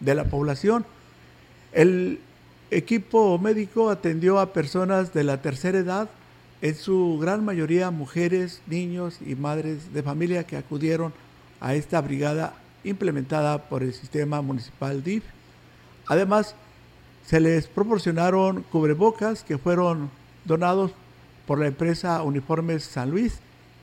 de 0.00 0.14
la 0.14 0.24
población. 0.24 0.84
El 1.72 2.18
equipo 2.70 3.38
médico 3.38 3.90
atendió 3.90 4.40
a 4.40 4.52
personas 4.52 5.14
de 5.14 5.24
la 5.24 5.40
tercera 5.40 5.78
edad, 5.78 6.08
en 6.62 6.74
su 6.74 7.18
gran 7.20 7.44
mayoría 7.44 7.90
mujeres, 7.90 8.62
niños 8.66 9.18
y 9.24 9.34
madres 9.34 9.92
de 9.92 10.02
familia 10.02 10.44
que 10.44 10.56
acudieron 10.56 11.12
a 11.60 11.74
esta 11.74 12.00
brigada 12.00 12.54
implementada 12.84 13.68
por 13.68 13.82
el 13.82 13.92
sistema 13.92 14.40
municipal 14.40 15.02
DIF. 15.02 15.24
Además, 16.06 16.54
se 17.26 17.40
les 17.40 17.66
proporcionaron 17.66 18.62
cubrebocas 18.70 19.42
que 19.42 19.58
fueron 19.58 20.10
donados 20.44 20.92
por 21.46 21.58
la 21.58 21.66
empresa 21.66 22.22
Uniformes 22.22 22.84
San 22.84 23.10
Luis 23.10 23.40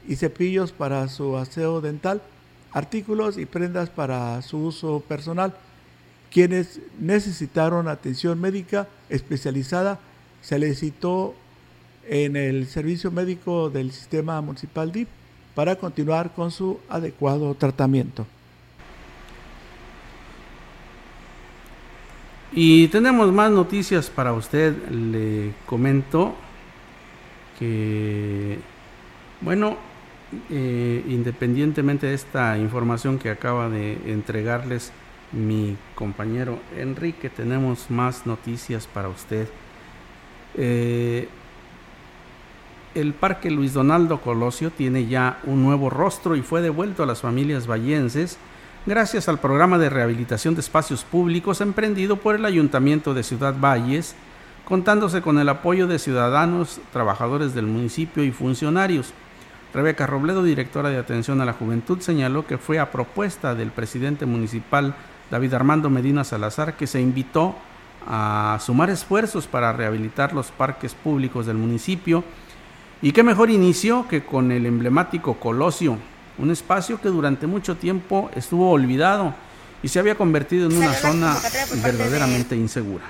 y 0.07 0.15
cepillos 0.15 0.71
para 0.71 1.07
su 1.09 1.37
aseo 1.37 1.81
dental, 1.81 2.21
artículos 2.71 3.37
y 3.37 3.45
prendas 3.45 3.89
para 3.89 4.41
su 4.41 4.57
uso 4.57 5.01
personal. 5.01 5.53
Quienes 6.31 6.79
necesitaron 6.99 7.87
atención 7.87 8.39
médica 8.39 8.87
especializada 9.09 9.99
se 10.41 10.57
les 10.57 10.79
citó 10.79 11.35
en 12.07 12.35
el 12.35 12.67
servicio 12.67 13.11
médico 13.11 13.69
del 13.69 13.91
sistema 13.91 14.39
municipal 14.41 14.91
DIF 14.91 15.07
para 15.55 15.75
continuar 15.75 16.31
con 16.33 16.51
su 16.51 16.79
adecuado 16.89 17.53
tratamiento. 17.55 18.25
Y 22.51 22.87
tenemos 22.89 23.31
más 23.31 23.51
noticias 23.51 24.09
para 24.09 24.33
usted. 24.33 24.75
Le 24.89 25.53
comento 25.65 26.35
que, 27.57 28.59
bueno, 29.41 29.77
eh, 30.51 31.03
independientemente 31.07 32.07
de 32.07 32.13
esta 32.13 32.57
información 32.57 33.17
que 33.17 33.29
acaba 33.29 33.69
de 33.69 33.97
entregarles 34.05 34.91
mi 35.31 35.75
compañero 35.95 36.59
Enrique, 36.77 37.29
tenemos 37.29 37.89
más 37.89 38.27
noticias 38.27 38.85
para 38.85 39.09
usted. 39.09 39.47
Eh, 40.55 41.27
el 42.95 43.13
Parque 43.13 43.49
Luis 43.51 43.73
Donaldo 43.73 44.21
Colosio 44.21 44.71
tiene 44.71 45.07
ya 45.07 45.39
un 45.45 45.63
nuevo 45.63 45.89
rostro 45.89 46.35
y 46.35 46.41
fue 46.41 46.61
devuelto 46.61 47.03
a 47.03 47.05
las 47.05 47.21
familias 47.21 47.67
vallenses 47.67 48.37
gracias 48.85 49.29
al 49.29 49.39
programa 49.39 49.77
de 49.77 49.89
rehabilitación 49.89 50.55
de 50.55 50.61
espacios 50.61 51.03
públicos 51.03 51.61
emprendido 51.61 52.17
por 52.17 52.35
el 52.35 52.45
Ayuntamiento 52.45 53.13
de 53.13 53.23
Ciudad 53.23 53.55
Valles, 53.57 54.15
contándose 54.65 55.21
con 55.21 55.39
el 55.39 55.49
apoyo 55.49 55.87
de 55.87 55.99
ciudadanos, 55.99 56.81
trabajadores 56.91 57.53
del 57.53 57.65
municipio 57.65 58.23
y 58.23 58.31
funcionarios. 58.31 59.13
Rebeca 59.73 60.05
Robledo, 60.05 60.43
directora 60.43 60.89
de 60.89 60.97
Atención 60.97 61.41
a 61.41 61.45
la 61.45 61.53
Juventud, 61.53 61.99
señaló 61.99 62.45
que 62.45 62.57
fue 62.57 62.79
a 62.79 62.91
propuesta 62.91 63.55
del 63.55 63.71
presidente 63.71 64.25
municipal 64.25 64.95
David 65.31 65.53
Armando 65.53 65.89
Medina 65.89 66.23
Salazar 66.23 66.75
que 66.75 66.85
se 66.85 67.01
invitó 67.01 67.55
a 68.05 68.57
sumar 68.61 68.89
esfuerzos 68.89 69.47
para 69.47 69.73
rehabilitar 69.73 70.33
los 70.33 70.51
parques 70.51 70.93
públicos 70.93 71.45
del 71.45 71.57
municipio. 71.57 72.23
Y 73.03 73.11
qué 73.11 73.21
mejor 73.21 73.51
inicio 73.51 74.07
que 74.07 74.23
con 74.23 74.49
el 74.53 74.65
emblemático 74.65 75.33
Colosio, 75.37 75.97
un 76.37 76.51
espacio 76.51 77.01
que 77.01 77.09
durante 77.09 77.47
mucho 77.47 77.75
tiempo 77.75 78.31
estuvo 78.33 78.71
olvidado 78.71 79.35
y 79.83 79.89
se 79.89 79.99
había 79.99 80.15
convertido 80.15 80.69
en 80.69 80.77
una 80.77 80.93
zona 80.93 81.35
verdaderamente 81.83 82.55
insegura. 82.55 83.03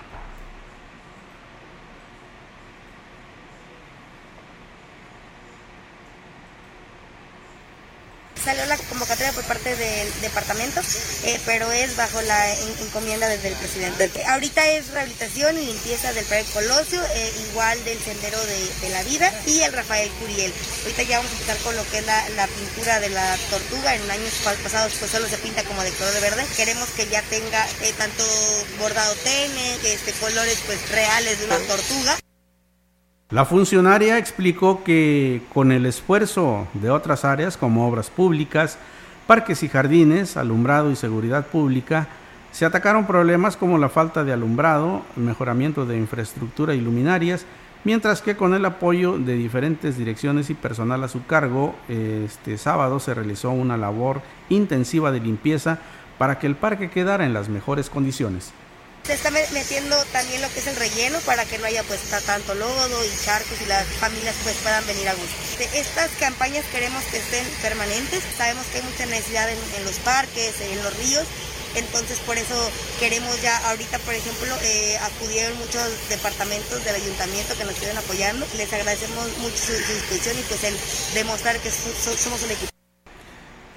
salió 8.43 8.65
la 8.65 8.75
convocatoria 8.75 9.31
por 9.31 9.43
parte 9.45 9.73
del 9.73 10.21
departamento, 10.21 10.72
eh, 11.23 11.39
pero 11.45 11.71
es 11.71 11.95
bajo 11.95 12.21
la 12.21 12.53
encomienda 12.81 13.27
desde 13.27 13.49
el 13.49 13.55
presidente. 13.55 14.11
Ahorita 14.25 14.67
es 14.71 14.91
rehabilitación 14.91 15.57
y 15.57 15.65
limpieza 15.65 16.11
del 16.13 16.25
Parque 16.25 16.45
Colosio, 16.53 17.01
eh, 17.15 17.31
igual 17.49 17.81
del 17.85 17.97
Sendero 17.99 18.37
de, 18.45 18.89
la 18.89 19.03
Vida 19.03 19.31
y 19.47 19.61
el 19.61 19.73
Rafael 19.73 20.09
Curiel. 20.19 20.51
Ahorita 20.83 21.03
ya 21.03 21.17
vamos 21.17 21.31
a 21.31 21.35
empezar 21.35 21.57
con 21.57 21.75
lo 21.75 21.83
que 21.89 21.99
es 21.99 22.05
la, 22.05 22.47
pintura 22.47 22.99
de 22.99 23.09
la 23.09 23.37
tortuga. 23.49 23.95
En 23.95 24.11
años 24.11 24.33
pasados 24.43 24.93
pues 24.99 25.11
solo 25.11 25.27
se 25.27 25.37
pinta 25.37 25.63
como 25.63 25.81
de 25.81 25.91
color 25.91 26.13
de 26.13 26.19
verde. 26.19 26.45
Queremos 26.57 26.89
que 26.89 27.07
ya 27.07 27.21
tenga 27.23 27.65
eh, 27.81 27.93
tanto 27.97 28.23
bordado 28.79 29.15
tene, 29.23 29.75
este, 29.85 30.11
colores 30.13 30.61
pues 30.65 30.89
reales 30.91 31.39
de 31.39 31.45
una 31.45 31.57
tortuga. 31.59 32.17
La 33.29 33.45
funcionaria 33.45 34.17
explicó 34.19 34.83
que 34.83 35.41
con 35.53 35.71
el 35.71 35.85
esfuerzo 35.87 36.67
de 36.73 36.91
otras 36.91 37.25
áreas 37.25 37.57
como 37.57 37.87
obras 37.87 38.11
públicas, 38.11 38.77
parques 39.27 39.63
y 39.63 39.69
jardines, 39.69 40.37
alumbrado 40.37 40.91
y 40.91 40.95
seguridad 40.95 41.45
pública, 41.47 42.07
se 42.51 42.65
atacaron 42.65 43.07
problemas 43.07 43.57
como 43.57 43.77
la 43.77 43.89
falta 43.89 44.23
de 44.23 44.33
alumbrado, 44.33 45.01
mejoramiento 45.15 45.85
de 45.85 45.97
infraestructura 45.97 46.75
y 46.75 46.81
luminarias, 46.81 47.45
mientras 47.83 48.21
que 48.21 48.35
con 48.35 48.53
el 48.53 48.65
apoyo 48.65 49.17
de 49.17 49.35
diferentes 49.35 49.97
direcciones 49.97 50.49
y 50.49 50.53
personal 50.53 51.03
a 51.03 51.07
su 51.07 51.25
cargo, 51.25 51.75
este 51.87 52.57
sábado 52.57 52.99
se 52.99 53.13
realizó 53.13 53.49
una 53.49 53.77
labor 53.77 54.21
intensiva 54.49 55.11
de 55.11 55.19
limpieza 55.19 55.79
para 56.17 56.37
que 56.37 56.47
el 56.47 56.55
parque 56.55 56.89
quedara 56.89 57.25
en 57.25 57.33
las 57.33 57.49
mejores 57.49 57.89
condiciones. 57.89 58.53
Se 59.03 59.15
está 59.15 59.31
metiendo 59.31 59.97
también 60.13 60.41
lo 60.41 60.47
que 60.53 60.61
es 60.61 60.67
el 60.67 60.77
relleno 60.77 61.19
para 61.25 61.43
que 61.43 61.57
no 61.59 61.65
haya 61.65 61.83
pues 61.83 61.99
tanto 62.25 62.55
lodo 62.55 63.03
y 63.03 63.25
charcos 63.25 63.59
y 63.61 63.65
las 63.65 63.85
familias 63.99 64.33
pues 64.43 64.55
puedan 64.63 64.87
venir 64.87 65.09
a 65.09 65.13
gusto. 65.13 65.35
Estas 65.75 66.09
campañas 66.21 66.63
queremos 66.71 67.03
que 67.11 67.17
estén 67.17 67.43
permanentes. 67.61 68.23
Sabemos 68.37 68.65
que 68.67 68.77
hay 68.77 68.83
mucha 68.83 69.05
necesidad 69.07 69.49
en, 69.49 69.83
los 69.83 69.99
parques, 69.99 70.61
en 70.61 70.81
los 70.81 70.95
ríos. 70.95 71.25
Entonces 71.75 72.17
por 72.19 72.37
eso 72.37 72.55
queremos 72.97 73.41
ya 73.41 73.57
ahorita, 73.71 73.99
por 73.99 74.13
ejemplo, 74.13 74.55
eh, 74.63 74.97
acudieron 75.03 75.57
muchos 75.57 75.83
departamentos 76.07 76.85
del 76.85 76.95
ayuntamiento 76.95 77.55
que 77.57 77.65
nos 77.65 77.73
estuvieron 77.73 77.97
apoyando. 77.97 78.47
Les 78.55 78.71
agradecemos 78.71 79.37
mucho 79.39 79.57
su, 79.57 79.73
disposición 79.73 80.39
y 80.39 80.43
pues 80.43 80.63
el 80.63 80.77
demostrar 81.13 81.59
que 81.59 81.71
somos 81.71 82.41
un 82.41 82.51
equipo. 82.51 82.71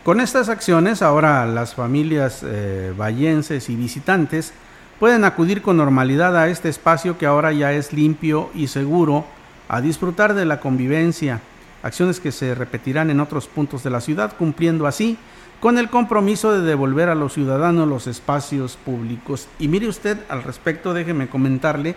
Con 0.05 0.21
estas 0.21 0.49
acciones 0.49 1.03
ahora 1.03 1.47
las 1.47 1.75
familias 1.75 2.45
eh, 2.45 2.95
vallenses 2.97 3.69
y 3.71 3.75
visitantes 3.75 4.53
pueden 4.99 5.25
acudir 5.25 5.63
con 5.63 5.77
normalidad 5.77 6.37
a 6.37 6.49
este 6.49 6.69
espacio 6.69 7.19
que 7.19 7.27
ahora 7.27 7.53
ya 7.53 7.73
es 7.73 7.93
limpio 7.93 8.51
y 8.55 8.69
seguro, 8.69 9.25
a 9.69 9.81
disfrutar 9.81 10.35
de 10.35 10.45
la 10.45 10.61
convivencia, 10.61 11.41
acciones 11.83 12.21
que 12.21 12.33
se 12.33 12.55
repetirán 12.55 13.11
en 13.11 13.21
otros 13.21 13.47
puntos 13.47 13.83
de 13.83 13.91
la 13.91 14.01
ciudad, 14.01 14.37
cumpliendo 14.37 14.87
así 14.87 15.19
con 15.61 15.79
el 15.79 15.89
compromiso 15.89 16.53
de 16.53 16.61
devolver 16.61 17.09
a 17.09 17.15
los 17.15 17.33
ciudadanos 17.33 17.89
los 17.89 18.07
espacios 18.07 18.77
públicos. 18.77 19.49
Y 19.59 19.69
mire 19.69 19.89
usted 19.89 20.19
al 20.29 20.43
respecto, 20.43 20.95
déjeme 20.95 21.29
comentarle 21.29 21.97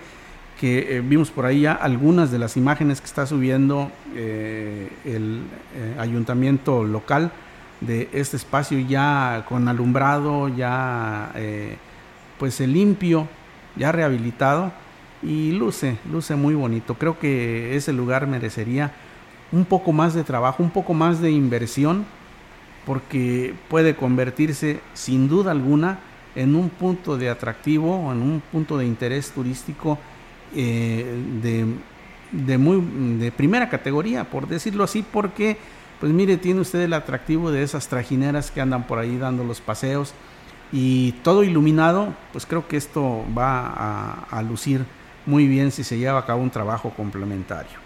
que 0.59 0.97
eh, 0.97 1.01
vimos 1.01 1.31
por 1.31 1.45
ahí 1.45 1.61
ya 1.61 1.73
algunas 1.73 2.31
de 2.31 2.39
las 2.39 2.57
imágenes 2.57 2.99
que 2.99 3.07
está 3.07 3.25
subiendo 3.25 3.91
eh, 4.15 4.89
el 5.05 5.41
eh, 5.75 5.95
ayuntamiento 5.99 6.83
local 6.83 7.31
de 7.79 8.09
este 8.11 8.35
espacio 8.35 8.77
ya 8.79 9.45
con 9.47 9.69
alumbrado, 9.69 10.49
ya 10.49 11.31
pues 12.39 12.59
el 12.61 12.73
limpio, 12.73 13.27
ya 13.75 13.91
rehabilitado 13.91 14.71
y 15.21 15.51
luce, 15.51 15.97
luce 16.11 16.35
muy 16.35 16.55
bonito. 16.55 16.95
Creo 16.95 17.19
que 17.19 17.75
ese 17.75 17.93
lugar 17.93 18.25
merecería 18.25 18.93
un 19.51 19.65
poco 19.65 19.91
más 19.91 20.13
de 20.13 20.23
trabajo, 20.23 20.63
un 20.63 20.71
poco 20.71 20.93
más 20.93 21.21
de 21.21 21.31
inversión, 21.31 22.05
porque 22.85 23.53
puede 23.67 23.95
convertirse 23.95 24.79
sin 24.93 25.27
duda 25.27 25.51
alguna 25.51 25.99
en 26.35 26.55
un 26.55 26.69
punto 26.69 27.17
de 27.17 27.29
atractivo, 27.29 28.11
en 28.11 28.21
un 28.21 28.41
punto 28.51 28.77
de 28.77 28.85
interés 28.85 29.31
turístico 29.31 29.97
eh, 30.55 31.05
de, 31.41 31.65
de, 32.31 32.57
muy, 32.57 32.81
de 33.19 33.31
primera 33.31 33.69
categoría, 33.69 34.23
por 34.23 34.47
decirlo 34.47 34.83
así, 34.83 35.03
porque, 35.03 35.57
pues 35.99 36.11
mire, 36.13 36.37
tiene 36.37 36.61
usted 36.61 36.81
el 36.81 36.93
atractivo 36.93 37.51
de 37.51 37.63
esas 37.63 37.87
trajineras 37.87 38.51
que 38.51 38.61
andan 38.61 38.87
por 38.87 38.99
ahí 38.99 39.17
dando 39.17 39.43
los 39.43 39.59
paseos, 39.59 40.13
y 40.71 41.13
todo 41.23 41.43
iluminado, 41.43 42.13
pues 42.31 42.45
creo 42.45 42.67
que 42.67 42.77
esto 42.77 43.25
va 43.37 44.25
a, 44.29 44.41
lucir 44.41 44.85
muy 45.25 45.47
bien 45.47 45.71
si 45.71 45.83
se 45.83 45.97
lleva 45.97 46.19
a 46.19 46.25
cabo 46.25 46.41
un 46.41 46.49
trabajo 46.49 46.91
complementario. 46.95 47.77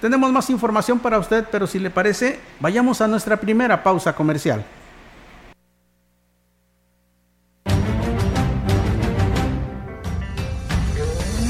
Tenemos 0.00 0.30
más 0.32 0.50
información 0.50 0.98
para 0.98 1.18
usted, 1.18 1.46
pero 1.50 1.66
si 1.66 1.78
le 1.78 1.90
parece, 1.90 2.40
vayamos 2.60 3.00
a 3.00 3.08
nuestra 3.08 3.38
primera 3.38 3.82
pausa 3.82 4.14
comercial. 4.14 4.64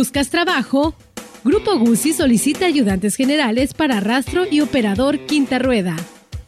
buscas 0.00 0.30
trabajo? 0.30 0.94
Grupo 1.44 1.78
Guzzi 1.78 2.14
solicita 2.14 2.64
ayudantes 2.64 3.16
generales 3.16 3.74
para 3.74 4.00
rastro 4.00 4.44
y 4.50 4.62
operador 4.62 5.26
quinta 5.26 5.58
rueda. 5.58 5.94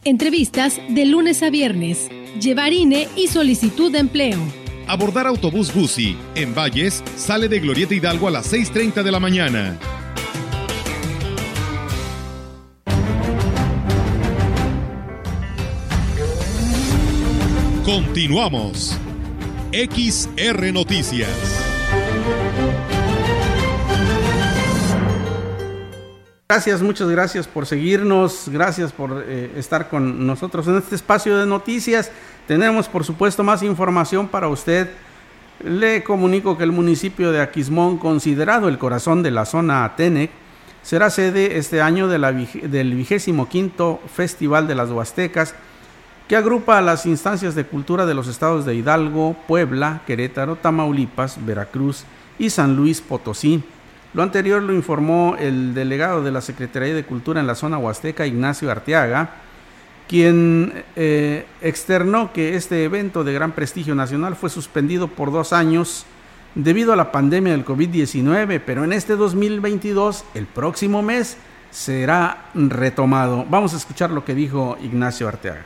Entrevistas 0.03 0.81
de 0.89 1.05
lunes 1.05 1.43
a 1.43 1.51
viernes. 1.51 2.09
Llevar 2.41 2.73
INE 2.73 3.07
y 3.15 3.27
solicitud 3.27 3.91
de 3.91 3.99
empleo. 3.99 4.39
Abordar 4.87 5.27
autobús 5.27 5.71
Guzzi. 5.71 6.17
En 6.33 6.55
Valles, 6.55 7.03
sale 7.15 7.47
de 7.47 7.59
Glorieta 7.59 7.93
Hidalgo 7.93 8.27
a 8.27 8.31
las 8.31 8.51
6.30 8.51 9.03
de 9.03 9.11
la 9.11 9.19
mañana. 9.19 9.77
Continuamos. 17.85 18.97
XR 19.71 20.73
Noticias. 20.73 21.62
Gracias, 26.49 26.81
muchas 26.81 27.07
gracias 27.09 27.47
por 27.47 27.65
seguirnos, 27.65 28.49
gracias 28.49 28.91
por 28.91 29.23
eh, 29.25 29.53
estar 29.55 29.89
con 29.89 30.27
nosotros 30.27 30.67
en 30.67 30.77
este 30.77 30.95
espacio 30.95 31.37
de 31.37 31.45
noticias. 31.45 32.11
Tenemos, 32.47 32.89
por 32.89 33.05
supuesto, 33.05 33.43
más 33.43 33.63
información 33.63 34.27
para 34.27 34.49
usted. 34.49 34.89
Le 35.63 36.03
comunico 36.03 36.57
que 36.57 36.65
el 36.65 36.73
municipio 36.73 37.31
de 37.31 37.41
Aquismón, 37.41 37.97
considerado 37.97 38.67
el 38.67 38.77
corazón 38.77 39.23
de 39.23 39.31
la 39.31 39.45
zona 39.45 39.85
Atenec, 39.85 40.31
será 40.83 41.09
sede 41.09 41.57
este 41.57 41.81
año 41.81 42.09
del 42.09 42.93
vigésimo 42.93 43.47
quinto 43.47 44.01
Festival 44.13 44.67
de 44.67 44.75
las 44.75 44.91
Huastecas, 44.91 45.55
que 46.27 46.35
agrupa 46.35 46.77
a 46.77 46.81
las 46.81 47.05
instancias 47.05 47.55
de 47.55 47.65
cultura 47.65 48.05
de 48.05 48.13
los 48.13 48.27
estados 48.27 48.65
de 48.65 48.75
Hidalgo, 48.75 49.37
Puebla, 49.47 50.01
Querétaro, 50.05 50.57
Tamaulipas, 50.57 51.43
Veracruz 51.45 52.03
y 52.37 52.49
San 52.49 52.75
Luis 52.75 52.99
Potosí. 52.99 53.63
Lo 54.13 54.21
anterior 54.21 54.61
lo 54.61 54.73
informó 54.73 55.35
el 55.39 55.73
delegado 55.73 56.23
de 56.23 56.31
la 56.31 56.41
Secretaría 56.41 56.93
de 56.93 57.03
Cultura 57.03 57.39
en 57.39 57.47
la 57.47 57.55
zona 57.55 57.79
huasteca, 57.79 58.27
Ignacio 58.27 58.69
Arteaga, 58.69 59.31
quien 60.07 60.83
eh, 60.95 61.45
externó 61.61 62.31
que 62.31 62.55
este 62.55 62.83
evento 62.83 63.23
de 63.23 63.33
gran 63.33 63.53
prestigio 63.53 63.95
nacional 63.95 64.35
fue 64.35 64.51
suspendido 64.51 65.07
por 65.07 65.31
dos 65.31 65.51
años 65.51 66.05
debido 66.53 66.93
a 66.93 66.95
la 66.95 67.11
pandemia 67.11 67.53
del 67.53 67.65
COVID-19, 67.65 68.61
pero 68.63 68.83
en 68.83 68.93
este 68.93 69.15
2022, 69.15 70.25
el 70.35 70.45
próximo 70.45 71.01
mes, 71.01 71.37
será 71.71 72.49
retomado. 72.53 73.45
Vamos 73.49 73.73
a 73.73 73.77
escuchar 73.77 74.11
lo 74.11 74.23
que 74.23 74.35
dijo 74.35 74.77
Ignacio 74.83 75.27
Arteaga. 75.27 75.65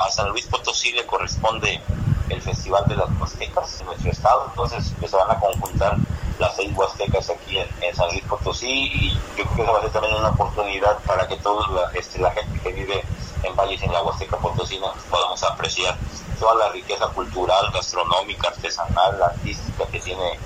A 0.00 0.10
San 0.10 0.28
Luis 0.30 0.46
Potosí 0.46 0.92
le 0.92 1.06
corresponde 1.06 1.80
el 2.28 2.42
Festival 2.42 2.84
de 2.88 2.96
las 2.96 3.08
Huastecas 3.20 3.80
en 3.80 3.86
nuestro 3.86 4.10
estado, 4.10 4.46
entonces 4.50 4.92
pues, 4.98 5.10
se 5.10 5.16
van 5.16 5.30
a 5.30 5.38
conjuntar 5.38 5.96
las 6.38 6.56
seis 6.56 6.70
huastecas 6.76 7.30
aquí 7.30 7.58
en, 7.58 7.96
San 7.96 8.08
Luis 8.08 8.22
Potosí 8.24 8.90
y 8.92 9.18
yo 9.38 9.44
creo 9.44 9.66
que 9.66 9.72
va 9.72 9.78
a 9.78 9.82
ser 9.82 9.92
también 9.92 10.14
una 10.14 10.28
oportunidad 10.30 10.98
para 11.06 11.26
que 11.26 11.36
toda 11.36 11.66
la, 11.68 11.90
este, 11.98 12.18
la 12.18 12.30
gente 12.32 12.60
que 12.60 12.72
vive 12.72 13.02
en 13.42 13.56
Valles 13.56 13.82
en 13.82 13.92
la 13.92 14.02
Huasteca 14.02 14.36
Potosina 14.36 14.88
podamos 15.08 15.42
apreciar 15.44 15.96
toda 16.38 16.54
la 16.56 16.68
riqueza 16.70 17.06
cultural, 17.08 17.70
gastronómica, 17.72 18.48
artesanal, 18.48 19.22
artística 19.22 19.86
que 19.86 20.00
tiene 20.00 20.38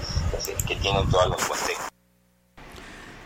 que 0.67 0.77
tienen 0.77 1.11
todas 1.11 1.29
las 1.29 1.49
huastecas. 1.49 1.91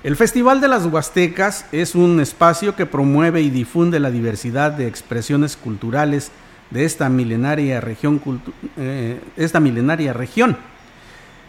El 0.05 0.17
Festival 0.17 0.61
de 0.61 0.69
las 0.69 0.85
Huastecas 0.85 1.65
es 1.73 1.95
un 1.95 2.21
espacio 2.21 2.77
que 2.77 2.85
promueve 2.85 3.41
y 3.41 3.49
difunde 3.49 3.99
la 3.99 4.11
diversidad 4.11 4.71
de 4.71 4.87
expresiones 4.87 5.57
culturales 5.57 6.31
de 6.71 6.85
esta 6.85 7.09
milenaria 7.09 7.81
región, 7.81 8.21
eh, 8.77 9.19
esta 9.39 9.61
milenaria 9.61 10.13
región 10.13 10.59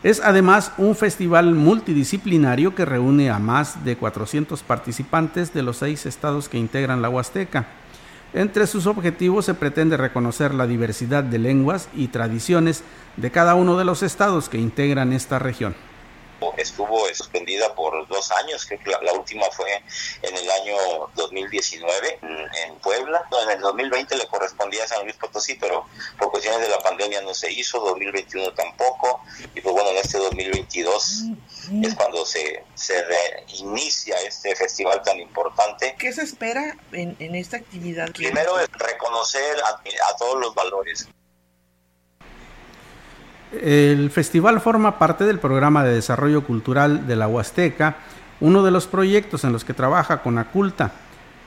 es 0.04 0.22
además 0.24 0.72
un 0.78 0.96
festival 0.96 1.54
multidisciplinario 1.54 2.76
que 2.76 2.86
reúne 2.86 3.30
a 3.30 3.40
más 3.40 3.84
de 3.84 3.98
400 3.98 4.64
participantes 4.64 5.54
de 5.54 5.62
los 5.62 5.76
seis 5.76 6.06
estados 6.06 6.48
que 6.48 6.58
integran 6.58 7.02
la 7.02 7.10
Huasteca. 7.10 7.66
Entre 8.34 8.68
sus 8.68 8.88
objetivos 8.88 9.44
se 9.44 9.54
pretende 9.54 9.98
reconocer 9.98 10.54
la 10.54 10.66
diversidad 10.66 11.26
de 11.26 11.40
lenguas 11.40 11.90
y 11.94 12.08
tradiciones 12.08 12.86
de 13.18 13.32
cada 13.32 13.56
uno 13.56 13.78
de 13.78 13.84
los 13.84 14.02
estados 14.02 14.48
que 14.48 14.60
integran 14.60 15.12
esta 15.12 15.40
región 15.40 15.76
estuvo 16.58 17.08
suspendida 17.14 17.74
por 17.76 18.08
dos 18.08 18.32
años, 18.32 18.66
creo 18.66 18.80
que 18.80 18.90
la, 18.90 19.14
última 19.14 19.46
fue 19.52 19.82
en 20.22 20.36
el 20.36 20.50
año 20.52 20.76
2019 21.16 22.20
en, 22.22 22.76
Puebla, 22.80 23.28
en 23.44 23.52
el 23.52 23.62
2020 23.62 24.16
le 24.16 24.28
correspondía 24.28 24.84
a 24.84 24.88
San 24.88 25.04
Luis 25.04 25.16
Potosí, 25.16 25.56
pero 25.56 25.86
por 26.18 26.32
cuestiones 26.32 26.62
de 26.62 26.70
la 26.70 26.80
pandemia 26.80 27.22
no 27.22 27.34
se 27.34 27.52
hizo, 27.52 27.80
2021 27.80 28.54
tampoco, 28.54 29.22
y 29.54 29.62
pues 29.62 29.74
bueno, 29.74 29.90
en 29.92 29.98
este 29.98 30.18
2022 30.18 31.24
es 31.84 31.96
cuando 31.96 32.26
se, 32.26 32.64
se 32.76 33.04
reinicia 33.04 34.18
este 34.22 34.56
festival 34.56 35.02
tan 35.04 35.20
importante. 35.20 35.96
¿Qué 35.98 36.12
se 36.14 36.24
espera 36.24 36.78
en, 36.92 37.36
esta 37.36 37.58
actividad? 37.58 38.12
Primero 38.12 38.56
reconocer 38.78 39.58
a 39.64 40.16
todos 40.18 40.40
los 40.40 40.54
valores 40.54 41.08
el 43.64 44.10
festival 44.12 44.62
forma 44.62 45.00
parte 45.00 45.24
del 45.24 45.40
programa 45.40 45.84
de 45.84 45.94
desarrollo 45.94 46.44
cultural 46.44 47.08
de 47.08 47.16
la 47.16 47.28
Huasteca, 47.28 47.98
uno 48.40 48.64
de 48.64 48.72
los 48.72 48.88
proyectos 48.88 49.44
en 49.44 49.54
los 49.54 49.64
que 49.64 49.74
trabaja 49.74 50.22
con 50.22 50.38
Aculta. 50.38 50.92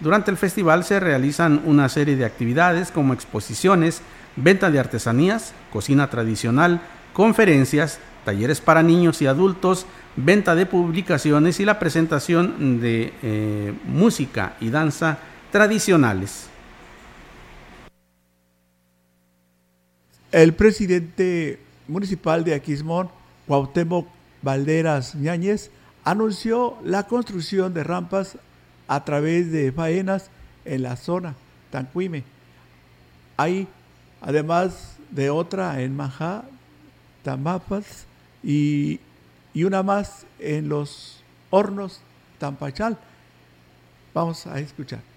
Durante 0.00 0.30
el 0.30 0.36
festival 0.36 0.84
se 0.84 1.00
realizan 1.00 1.62
una 1.64 1.88
serie 1.88 2.16
de 2.16 2.24
actividades 2.24 2.90
como 2.90 3.14
exposiciones, 3.14 4.00
venta 4.36 4.70
de 4.70 4.78
artesanías, 4.78 5.52
cocina 5.72 6.08
tradicional, 6.08 6.80
conferencias, 7.12 7.98
talleres 8.24 8.60
para 8.60 8.82
niños 8.82 9.20
y 9.22 9.26
adultos, 9.26 9.86
venta 10.16 10.54
de 10.54 10.66
publicaciones 10.66 11.60
y 11.60 11.64
la 11.64 11.78
presentación 11.78 12.80
de 12.80 13.12
eh, 13.22 13.72
música 13.84 14.54
y 14.60 14.70
danza 14.70 15.18
tradicionales. 15.50 16.48
El 20.30 20.52
presidente 20.54 21.58
municipal 21.88 22.44
de 22.44 22.54
Aquismón, 22.54 23.10
Cuauhtémoc 23.46 24.06
Valderas 24.42 25.14
Ñáñez, 25.14 25.70
anunció 26.04 26.76
la 26.84 27.06
construcción 27.06 27.74
de 27.74 27.82
rampas 27.84 28.38
a 28.86 29.04
través 29.04 29.50
de 29.50 29.72
faenas 29.72 30.30
en 30.64 30.82
la 30.82 30.96
zona 30.96 31.34
Tanquime. 31.70 32.24
Hay, 33.36 33.68
además 34.20 34.96
de 35.10 35.30
otra 35.30 35.82
en 35.82 35.96
Majá, 35.96 36.44
Tamapas 37.22 38.06
y, 38.42 39.00
y 39.52 39.64
una 39.64 39.82
más 39.82 40.26
en 40.38 40.68
los 40.68 41.22
hornos 41.50 42.00
Tampachal. 42.38 42.96
Vamos 44.14 44.46
a 44.46 44.58
escuchar. 44.60 45.07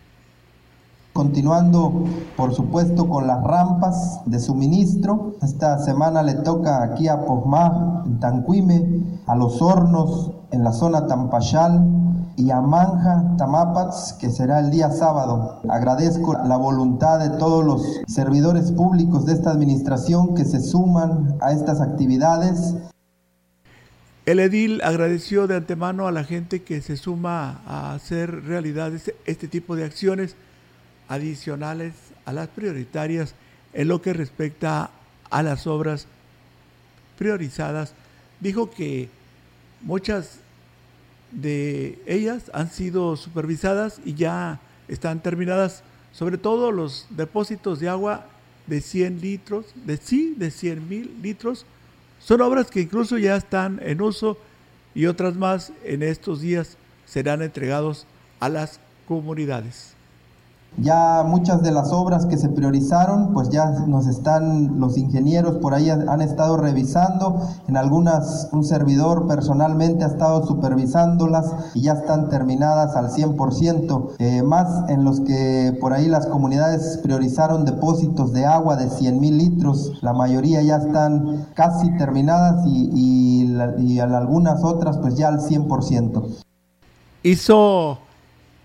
Continuando, 1.14 2.06
por 2.38 2.54
supuesto, 2.54 3.10
con 3.10 3.28
las 3.28 3.44
rampas 3.44 4.22
de 4.26 4.40
suministro. 4.40 5.34
Esta 5.42 5.78
semana 5.80 6.24
le 6.24 6.36
toca 6.36 6.84
aquí 6.84 7.10
a 7.10 7.26
Posmá, 7.26 8.04
en 8.06 8.20
Tanquime, 8.22 9.20
a 9.28 9.36
los 9.36 9.62
hornos 9.62 10.32
en 10.52 10.64
la 10.64 10.72
zona 10.72 11.08
Tampayal 11.08 11.86
y 12.38 12.50
a 12.50 12.62
Manja, 12.62 13.36
Tamapats, 13.38 14.14
que 14.14 14.30
será 14.30 14.60
el 14.60 14.72
día 14.72 14.90
sábado. 14.90 15.60
Agradezco 15.70 16.34
la 16.46 16.56
voluntad 16.56 17.20
de 17.20 17.38
todos 17.38 17.66
los 17.66 17.84
servidores 18.08 18.72
públicos 18.72 19.26
de 19.26 19.34
esta 19.34 19.52
administración 19.52 20.34
que 20.34 20.46
se 20.46 20.62
suman 20.62 21.36
a 21.42 21.52
estas 21.52 21.82
actividades. 21.82 22.76
El 24.26 24.40
edil 24.40 24.82
agradeció 24.82 25.48
de 25.48 25.58
antemano 25.58 26.08
a 26.08 26.12
la 26.14 26.24
gente 26.24 26.64
que 26.64 26.82
se 26.82 26.96
suma 26.96 27.62
a 27.66 27.94
hacer 27.94 28.46
realidad 28.46 28.94
este, 28.94 29.14
este 29.26 29.50
tipo 29.50 29.76
de 29.76 29.84
acciones 29.84 30.38
adicionales 31.12 31.94
a 32.24 32.32
las 32.32 32.48
prioritarias 32.48 33.36
en 33.74 33.90
lo 33.90 34.02
que 34.02 34.14
respecta 34.14 34.92
a 35.30 35.44
las 35.44 35.68
obras 35.68 36.08
priorizadas. 37.18 37.94
Dijo 38.40 38.72
que 38.72 39.10
muchas 39.82 40.40
de 41.32 42.02
ellas 42.06 42.50
han 42.54 42.72
sido 42.72 43.18
supervisadas 43.18 44.00
y 44.06 44.14
ya 44.14 44.62
están 44.88 45.22
terminadas, 45.22 45.84
sobre 46.14 46.38
todo 46.38 46.72
los 46.72 47.08
depósitos 47.10 47.82
de 47.82 47.90
agua 47.90 48.28
de 48.68 48.80
100 48.80 49.20
litros, 49.20 49.66
de 49.86 49.98
sí, 49.98 50.34
de 50.38 50.50
100 50.50 50.88
mil 50.88 51.22
litros. 51.22 51.66
Son 52.20 52.40
obras 52.40 52.72
que 52.72 52.80
incluso 52.80 53.18
ya 53.18 53.36
están 53.36 53.82
en 53.84 54.02
uso 54.02 54.38
y 54.96 55.08
otras 55.08 55.36
más 55.36 55.74
en 55.84 56.04
estos 56.04 56.40
días 56.40 56.78
serán 57.06 57.42
entregados 57.42 58.08
a 58.40 58.48
las 58.48 58.80
comunidades. 59.06 60.01
Ya 60.78 61.24
muchas 61.28 61.62
de 61.64 61.72
las 61.72 61.92
obras 61.92 62.26
que 62.26 62.38
se 62.38 62.48
priorizaron, 62.48 63.34
pues 63.34 63.50
ya 63.50 63.70
nos 63.88 64.08
están, 64.08 64.80
los 64.80 64.98
ingenieros 64.98 65.58
por 65.58 65.74
ahí 65.74 65.90
han, 65.90 66.22
estado 66.22 66.56
revisando, 66.56 67.42
en 67.68 67.76
algunas 67.76 68.48
un 68.54 68.64
servidor 68.64 69.28
personalmente 69.28 70.06
ha 70.06 70.08
estado 70.08 70.48
supervisándolas 70.48 71.54
y 71.74 71.82
ya 71.82 71.94
están 71.94 72.30
terminadas 72.30 72.96
al 72.96 73.10
100%, 73.10 74.12
eh, 74.20 74.44
más 74.44 74.90
en 74.90 75.04
los 75.04 75.20
que 75.20 75.78
por 75.82 75.92
ahí 75.92 76.08
las 76.08 76.28
comunidades 76.28 77.00
priorizaron 77.04 77.66
depósitos 77.66 78.32
de 78.32 78.46
agua 78.46 78.78
de 78.78 78.90
100 78.90 79.20
mil 79.20 79.38
litros, 79.38 80.02
la 80.02 80.14
mayoría 80.14 80.62
ya 80.62 80.78
están 80.78 81.48
casi 81.54 81.92
terminadas 81.98 82.66
y, 82.66 82.90
y, 82.96 84.00
algunas 84.00 84.64
otras 84.64 84.98
pues 84.98 85.16
ya 85.16 85.28
al 85.28 85.40
100%. 85.40 86.24
Hizo 87.24 88.00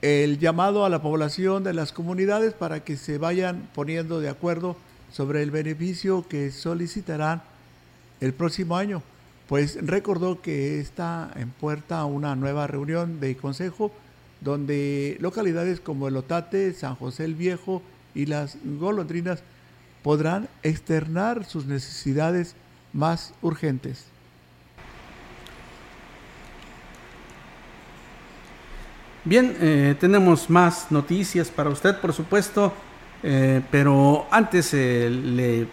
el 0.02 0.38
llamado 0.38 0.84
a 0.84 0.88
la 0.88 1.02
población 1.02 1.64
de 1.64 1.74
las 1.74 1.92
comunidades 1.92 2.54
para 2.54 2.84
que 2.84 2.96
se 2.96 3.18
vayan 3.18 3.68
poniendo 3.74 4.20
de 4.20 4.28
acuerdo 4.28 4.76
sobre 5.12 5.42
el 5.42 5.50
beneficio 5.50 6.26
que 6.28 6.50
solicitarán 6.50 7.42
el 8.20 8.34
próximo 8.34 8.76
año. 8.76 9.02
Pues 9.48 9.78
recordó 9.80 10.42
que 10.42 10.80
está 10.80 11.30
en 11.36 11.50
puerta 11.50 12.04
una 12.04 12.34
nueva 12.34 12.66
reunión 12.66 13.20
de 13.20 13.36
consejo 13.36 13.92
donde 14.40 15.16
localidades 15.20 15.80
como 15.80 16.08
el 16.08 16.16
Otate, 16.16 16.72
San 16.74 16.96
José 16.96 17.24
el 17.24 17.34
Viejo 17.34 17.82
y 18.14 18.26
las 18.26 18.58
Golondrinas 18.64 19.42
podrán 20.02 20.48
externar 20.62 21.44
sus 21.44 21.66
necesidades 21.66 22.54
más 22.92 23.34
urgentes. 23.42 24.06
Bien, 29.26 29.54
eh, 29.60 29.94
tenemos 29.98 30.48
más 30.48 30.86
noticias 30.90 31.48
para 31.48 31.68
usted, 31.68 31.96
por 31.96 32.12
supuesto, 32.12 32.72
eh, 33.24 33.60
pero 33.72 34.28
antes 34.30 34.72
eh, 34.72 35.10
le 35.10 35.66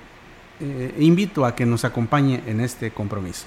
invito 0.98 1.46
a 1.46 1.54
que 1.54 1.64
nos 1.64 1.86
acompañe 1.86 2.42
en 2.48 2.62
este 2.62 2.90
compromiso. 2.90 3.46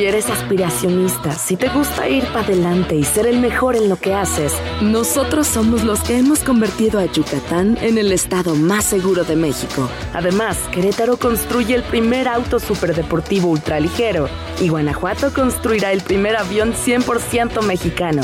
Si 0.00 0.06
eres 0.06 0.30
aspiracionista, 0.30 1.32
si 1.32 1.56
te 1.56 1.68
gusta 1.68 2.08
ir 2.08 2.24
para 2.28 2.46
adelante 2.46 2.96
y 2.96 3.04
ser 3.04 3.26
el 3.26 3.38
mejor 3.38 3.76
en 3.76 3.90
lo 3.90 3.96
que 3.96 4.14
haces, 4.14 4.50
nosotros 4.80 5.46
somos 5.46 5.84
los 5.84 6.00
que 6.00 6.16
hemos 6.16 6.42
convertido 6.42 6.98
a 6.98 7.04
Yucatán 7.04 7.76
en 7.82 7.98
el 7.98 8.10
estado 8.10 8.54
más 8.54 8.86
seguro 8.86 9.24
de 9.24 9.36
México. 9.36 9.90
Además, 10.14 10.56
Querétaro 10.72 11.18
construye 11.18 11.74
el 11.74 11.82
primer 11.82 12.28
auto 12.28 12.60
superdeportivo 12.60 13.50
ultraligero 13.50 14.30
y 14.58 14.70
Guanajuato 14.70 15.34
construirá 15.34 15.92
el 15.92 16.00
primer 16.00 16.34
avión 16.34 16.72
100% 16.72 17.60
mexicano. 17.60 18.22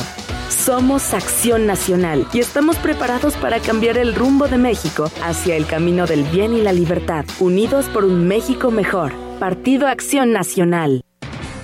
Somos 0.48 1.12
Acción 1.12 1.66
Nacional 1.66 2.26
y 2.32 2.38
estamos 2.38 2.76
preparados 2.76 3.34
para 3.34 3.60
cambiar 3.60 3.98
el 3.98 4.14
rumbo 4.14 4.48
de 4.48 4.56
México 4.56 5.10
hacia 5.22 5.56
el 5.56 5.66
camino 5.66 6.06
del 6.06 6.24
bien 6.24 6.54
y 6.54 6.62
la 6.62 6.72
libertad, 6.72 7.26
unidos 7.38 7.84
por 7.92 8.06
un 8.06 8.26
México 8.26 8.70
mejor. 8.70 9.12
Partido 9.38 9.86
Acción 9.88 10.32
Nacional. 10.32 11.02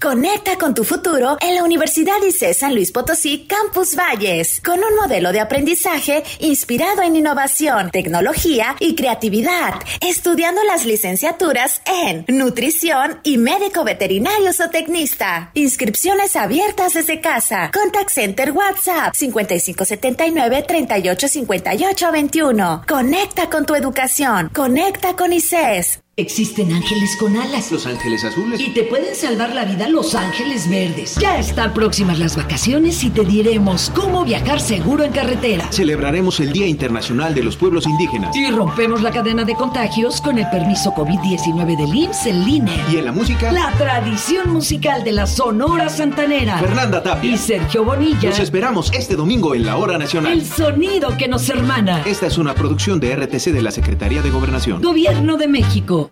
Conecta 0.00 0.56
con 0.56 0.74
tu 0.74 0.84
futuro 0.84 1.36
en 1.40 1.56
la 1.56 1.64
Universidad 1.64 2.22
ICE 2.24 2.54
San 2.54 2.72
Luis 2.72 2.92
Potosí 2.92 3.48
Campus 3.48 3.96
Valles, 3.96 4.60
con 4.64 4.78
un 4.78 4.94
modelo 4.94 5.32
de 5.32 5.40
aprendizaje 5.40 6.22
inspirado 6.38 7.02
en 7.02 7.16
innovación, 7.16 7.90
tecnología 7.90 8.76
y 8.78 8.94
creatividad, 8.94 9.74
estudiando 10.00 10.62
las 10.62 10.86
licenciaturas 10.86 11.82
en 11.84 12.24
nutrición 12.28 13.18
y 13.24 13.38
médico 13.38 13.82
veterinario 13.82 14.52
o 14.64 14.70
tecnista. 14.70 15.50
Inscripciones 15.54 16.36
abiertas 16.36 16.94
desde 16.94 17.20
casa. 17.20 17.72
Contact 17.74 18.10
Center 18.10 18.52
WhatsApp 18.52 19.16
5579 19.16 20.62
385821. 20.62 22.84
Conecta 22.86 23.50
con 23.50 23.66
tu 23.66 23.74
educación. 23.74 24.48
Conecta 24.54 25.16
con 25.16 25.32
ICES. 25.32 25.98
Existen 26.18 26.72
ángeles 26.72 27.16
con 27.16 27.36
alas. 27.36 27.70
Los 27.70 27.86
ángeles 27.86 28.24
azules. 28.24 28.58
Y 28.58 28.70
te 28.70 28.82
pueden 28.82 29.14
salvar 29.14 29.54
la 29.54 29.64
vida 29.64 29.88
los 29.88 30.16
ángeles 30.16 30.68
verdes. 30.68 31.14
Ya 31.14 31.38
están 31.38 31.72
próximas 31.72 32.18
las 32.18 32.34
vacaciones 32.34 33.04
y 33.04 33.10
te 33.10 33.24
diremos 33.24 33.92
cómo 33.94 34.24
viajar 34.24 34.58
seguro 34.58 35.04
en 35.04 35.12
carretera. 35.12 35.70
Celebraremos 35.70 36.40
el 36.40 36.52
Día 36.52 36.66
Internacional 36.66 37.36
de 37.36 37.44
los 37.44 37.56
Pueblos 37.56 37.86
Indígenas. 37.86 38.34
Y 38.34 38.50
rompemos 38.50 39.00
la 39.00 39.12
cadena 39.12 39.44
de 39.44 39.54
contagios 39.54 40.20
con 40.20 40.38
el 40.38 40.50
permiso 40.50 40.90
COVID-19 40.90 41.76
del 41.76 41.94
IMSS 41.94 42.26
en 42.26 42.44
línea. 42.44 42.86
Y 42.90 42.96
en 42.96 43.04
la 43.04 43.12
música. 43.12 43.52
La 43.52 43.70
tradición 43.78 44.52
musical 44.52 45.04
de 45.04 45.12
la 45.12 45.28
Sonora 45.28 45.88
Santanera. 45.88 46.58
Fernanda 46.58 47.00
Tapia. 47.00 47.30
Y 47.30 47.38
Sergio 47.38 47.84
Bonilla. 47.84 48.30
Los 48.30 48.40
esperamos 48.40 48.90
este 48.92 49.14
domingo 49.14 49.54
en 49.54 49.64
la 49.64 49.76
Hora 49.76 49.98
Nacional. 49.98 50.32
El 50.32 50.44
sonido 50.44 51.16
que 51.16 51.28
nos 51.28 51.48
hermana. 51.48 52.02
Esta 52.06 52.26
es 52.26 52.38
una 52.38 52.56
producción 52.56 52.98
de 52.98 53.14
RTC 53.14 53.52
de 53.52 53.62
la 53.62 53.70
Secretaría 53.70 54.20
de 54.20 54.30
Gobernación. 54.30 54.82
Gobierno 54.82 55.36
de 55.36 55.46
México. 55.46 56.07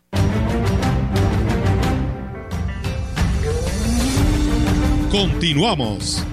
Continuamos. 5.18 6.26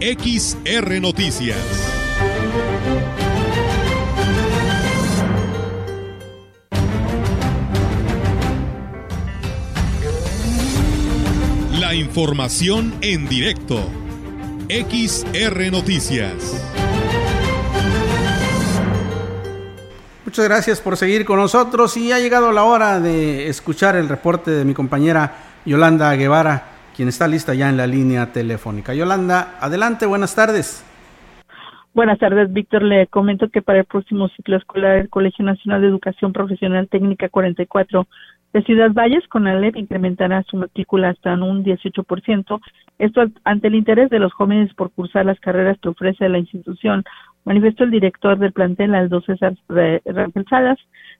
XR 0.00 1.00
Noticias. 1.00 1.56
La 11.78 11.94
información 11.94 12.92
en 13.02 13.28
directo. 13.28 13.88
XR 14.68 15.70
Noticias. 15.70 16.34
Muchas 20.24 20.44
gracias 20.44 20.80
por 20.80 20.96
seguir 20.96 21.24
con 21.24 21.38
nosotros 21.38 21.96
y 21.96 22.10
ha 22.10 22.18
llegado 22.18 22.50
la 22.50 22.64
hora 22.64 22.98
de 22.98 23.48
escuchar 23.48 23.94
el 23.94 24.08
reporte 24.08 24.50
de 24.50 24.64
mi 24.64 24.74
compañera 24.74 25.36
Yolanda 25.64 26.12
Guevara, 26.16 26.77
quien 26.98 27.10
está 27.10 27.28
lista 27.28 27.54
ya 27.54 27.68
en 27.68 27.76
la 27.76 27.86
línea 27.86 28.32
telefónica. 28.32 28.92
Yolanda, 28.92 29.56
adelante, 29.60 30.04
buenas 30.04 30.34
tardes. 30.34 30.84
Buenas 31.94 32.18
tardes, 32.18 32.52
Víctor. 32.52 32.82
Le 32.82 33.06
comento 33.06 33.50
que 33.50 33.62
para 33.62 33.78
el 33.78 33.84
próximo 33.84 34.26
ciclo 34.30 34.56
escolar 34.56 34.96
el 34.96 35.08
Colegio 35.08 35.44
Nacional 35.44 35.80
de 35.80 35.86
Educación 35.86 36.32
Profesional 36.32 36.88
Técnica 36.88 37.28
44 37.28 38.08
de 38.52 38.62
Ciudad 38.64 38.90
Valles, 38.92 39.28
con 39.28 39.46
Alep, 39.46 39.76
incrementará 39.76 40.42
su 40.42 40.56
matrícula 40.56 41.10
hasta 41.10 41.34
un 41.34 41.62
18%. 41.62 42.60
Esto 42.98 43.26
ante 43.44 43.68
el 43.68 43.76
interés 43.76 44.10
de 44.10 44.18
los 44.18 44.32
jóvenes 44.32 44.74
por 44.74 44.90
cursar 44.90 45.24
las 45.24 45.38
carreras 45.38 45.78
que 45.80 45.90
ofrece 45.90 46.28
la 46.28 46.38
institución 46.38 47.04
manifestó 47.44 47.84
el 47.84 47.92
director 47.92 48.38
del 48.38 48.52
plantel 48.52 48.96
Aldo 48.96 49.20
César 49.20 49.54
Rangel 49.68 50.44
Salas, 50.50 50.78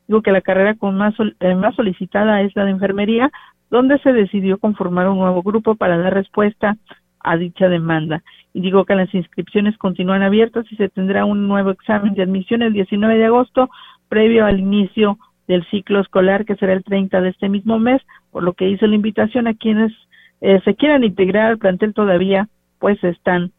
digo 0.09 0.23
que 0.23 0.33
la 0.33 0.41
carrera 0.41 0.75
con 0.75 0.97
más, 0.97 1.15
eh, 1.41 1.55
más 1.55 1.77
solicitada 1.77 2.43
es 2.43 2.55
la 2.57 2.65
de 2.65 2.73
enfermería, 2.73 3.31
donde 3.71 3.99
se 3.99 4.13
decidió 4.13 4.59
conformar 4.59 5.09
un 5.09 5.19
nuevo 5.19 5.43
grupo 5.43 5.75
para 5.75 5.99
dar 5.99 6.15
respuesta 6.15 6.77
a 7.21 7.37
dicha 7.37 7.69
demanda. 7.69 8.23
Y 8.55 8.61
digo 8.61 8.85
que 8.85 8.95
las 8.95 9.13
inscripciones 9.15 9.77
continúan 9.77 10.23
abiertas 10.23 10.67
y 10.71 10.77
se 10.77 10.89
tendrá 10.89 11.25
un 11.25 11.49
nuevo 11.49 11.71
examen 11.71 12.15
de 12.15 12.23
admisión 12.23 12.63
el 12.63 12.73
19 12.73 13.19
de 13.19 13.27
agosto, 13.27 13.71
previo 14.09 14.47
al 14.47 14.59
inicio 14.59 15.19
del 15.47 15.65
ciclo 15.71 16.01
escolar 16.01 16.45
que 16.45 16.57
será 16.57 16.73
el 16.73 16.85
30 16.85 17.21
de 17.21 17.31
este 17.31 17.49
mismo 17.49 17.79
mes, 17.79 18.03
por 18.31 18.43
lo 18.43 18.53
que 18.53 18.69
hizo 18.69 18.87
la 18.87 18.95
invitación 18.95 19.47
a 19.47 19.55
quienes 19.55 19.93
eh, 20.41 20.61
se 20.65 20.75
quieran 20.75 21.05
integrar 21.05 21.47
al 21.47 21.59
plantel 21.59 21.95
todavía, 21.95 22.49
pues 22.79 23.03
están 23.03 23.53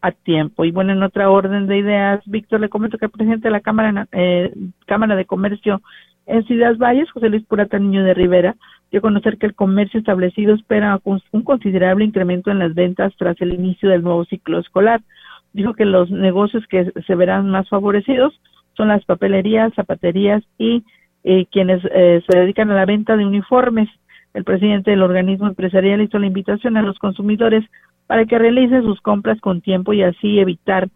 a 0.00 0.12
tiempo. 0.12 0.64
Y 0.64 0.70
bueno, 0.70 0.92
en 0.92 1.02
otra 1.02 1.30
orden 1.30 1.66
de 1.66 1.78
ideas, 1.78 2.20
Víctor, 2.26 2.60
le 2.60 2.68
comento 2.68 2.98
que 2.98 3.06
el 3.06 3.10
presidente 3.10 3.48
de 3.48 3.52
la 3.52 3.60
Cámara, 3.60 4.06
eh, 4.12 4.52
Cámara 4.86 5.16
de 5.16 5.24
Comercio 5.24 5.80
en 6.26 6.44
Ciudad 6.44 6.76
Valles, 6.76 7.10
José 7.10 7.28
Luis 7.28 7.44
Purata 7.44 7.78
Niño 7.78 8.04
de 8.04 8.14
Rivera, 8.14 8.56
dio 8.94 9.00
a 9.00 9.02
conocer 9.02 9.38
que 9.38 9.46
el 9.46 9.56
comercio 9.56 9.98
establecido 9.98 10.54
espera 10.54 11.00
un 11.04 11.42
considerable 11.42 12.04
incremento 12.04 12.52
en 12.52 12.60
las 12.60 12.74
ventas 12.74 13.12
tras 13.18 13.40
el 13.40 13.52
inicio 13.52 13.90
del 13.90 14.04
nuevo 14.04 14.24
ciclo 14.24 14.60
escolar. 14.60 15.00
Dijo 15.52 15.74
que 15.74 15.84
los 15.84 16.12
negocios 16.12 16.64
que 16.68 16.92
se 17.04 17.14
verán 17.16 17.50
más 17.50 17.68
favorecidos 17.68 18.40
son 18.76 18.86
las 18.86 19.04
papelerías, 19.04 19.74
zapaterías 19.74 20.44
y 20.58 20.84
eh, 21.24 21.46
quienes 21.50 21.84
eh, 21.92 22.22
se 22.24 22.38
dedican 22.38 22.70
a 22.70 22.76
la 22.76 22.86
venta 22.86 23.16
de 23.16 23.26
uniformes. 23.26 23.88
El 24.32 24.44
presidente 24.44 24.92
del 24.92 25.02
organismo 25.02 25.48
empresarial 25.48 26.00
hizo 26.00 26.20
la 26.20 26.28
invitación 26.28 26.76
a 26.76 26.82
los 26.82 26.96
consumidores 27.00 27.64
para 28.06 28.26
que 28.26 28.38
realicen 28.38 28.84
sus 28.84 29.00
compras 29.00 29.40
con 29.40 29.60
tiempo 29.60 29.92
y 29.92 30.04
así 30.04 30.38
evitar 30.38 30.88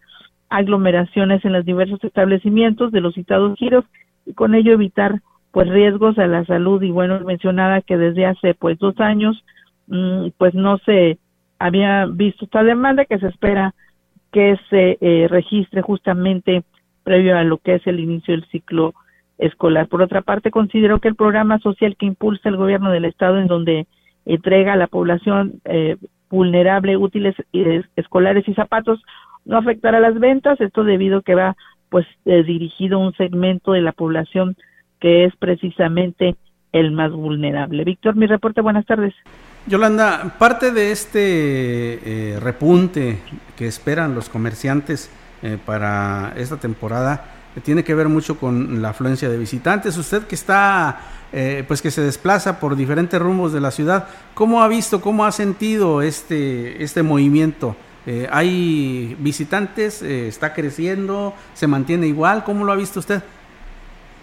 aglomeraciones 0.47 1.43
en 1.43 1.51
los 1.51 1.65
diversos 1.65 2.01
establecimientos 2.01 2.93
de 2.93 3.01
los 3.01 3.13
citados 3.13 3.59
giros 3.59 3.83
y 4.25 4.31
con 4.31 4.55
ello 4.55 4.71
evitar 4.71 5.19
pues 5.51 5.67
riesgos 5.69 6.17
a 6.19 6.27
la 6.27 6.45
salud 6.45 6.81
y 6.81 6.91
bueno 6.91 7.19
mencionaba 7.21 7.81
que 7.81 7.97
desde 7.97 8.25
hace 8.25 8.53
pues 8.53 8.77
dos 8.79 8.99
años 8.99 9.43
mm, 9.87 10.29
pues 10.37 10.53
no 10.53 10.77
se 10.79 11.17
había 11.57 12.05
visto 12.05 12.45
esta 12.45 12.63
demanda 12.63 13.05
que 13.05 13.19
se 13.19 13.27
espera 13.27 13.73
que 14.31 14.57
se 14.69 14.97
eh, 15.01 15.27
registre 15.27 15.81
justamente 15.81 16.63
previo 17.03 17.37
a 17.37 17.43
lo 17.43 17.57
que 17.57 17.75
es 17.75 17.87
el 17.87 17.99
inicio 17.99 18.33
del 18.33 18.45
ciclo 18.45 18.93
escolar. 19.39 19.87
Por 19.87 20.01
otra 20.01 20.21
parte, 20.21 20.51
considero 20.51 20.99
que 20.99 21.07
el 21.07 21.15
programa 21.15 21.59
social 21.59 21.95
que 21.97 22.05
impulsa 22.05 22.49
el 22.49 22.57
gobierno 22.57 22.91
del 22.91 23.05
estado 23.05 23.39
en 23.39 23.47
donde 23.47 23.87
entrega 24.25 24.73
a 24.73 24.77
la 24.77 24.87
población 24.87 25.61
eh, 25.65 25.97
vulnerable 26.29 26.97
útiles 26.97 27.35
escolares 27.95 28.47
y 28.47 28.53
zapatos 28.53 29.01
no 29.45 29.57
afectará 29.57 29.99
las 29.99 30.19
ventas, 30.19 30.61
esto 30.61 30.83
debido 30.83 31.19
a 31.19 31.23
que 31.23 31.33
va 31.33 31.55
pues 31.89 32.05
eh, 32.25 32.43
dirigido 32.43 32.97
a 32.99 33.07
un 33.07 33.13
segmento 33.13 33.71
de 33.71 33.81
la 33.81 33.93
población 33.93 34.55
que 34.99 35.25
es 35.25 35.35
precisamente 35.37 36.35
el 36.71 36.91
más 36.91 37.11
vulnerable. 37.11 37.83
Víctor, 37.83 38.15
mi 38.15 38.27
reporte, 38.27 38.61
buenas 38.61 38.85
tardes. 38.85 39.13
Yolanda, 39.65 40.35
parte 40.37 40.71
de 40.71 40.91
este 40.91 42.33
eh, 42.33 42.39
repunte 42.39 43.19
que 43.55 43.67
esperan 43.67 44.15
los 44.15 44.29
comerciantes 44.29 45.11
eh, 45.41 45.57
para 45.65 46.33
esta 46.37 46.57
temporada 46.57 47.39
tiene 47.63 47.83
que 47.83 47.95
ver 47.95 48.09
mucho 48.09 48.37
con 48.37 48.81
la 48.81 48.89
afluencia 48.89 49.29
de 49.29 49.37
visitantes. 49.37 49.97
Usted 49.97 50.23
que 50.23 50.35
está, 50.35 50.99
eh, 51.31 51.63
pues 51.67 51.81
que 51.81 51.91
se 51.91 52.01
desplaza 52.01 52.59
por 52.59 52.75
diferentes 52.75 53.19
rumbos 53.19 53.53
de 53.53 53.61
la 53.61 53.71
ciudad, 53.71 54.07
¿cómo 54.33 54.61
ha 54.61 54.67
visto, 54.67 55.01
cómo 55.01 55.25
ha 55.25 55.31
sentido 55.31 56.01
este, 56.01 56.83
este 56.83 57.03
movimiento? 57.03 57.75
Eh, 58.05 58.27
¿Hay 58.31 59.15
visitantes? 59.19 60.01
Eh, 60.01 60.27
¿Está 60.27 60.53
creciendo? 60.53 61.33
¿Se 61.53 61.67
mantiene 61.67 62.07
igual? 62.07 62.43
¿Cómo 62.43 62.65
lo 62.65 62.71
ha 62.71 62.75
visto 62.75 62.99
usted? 62.99 63.21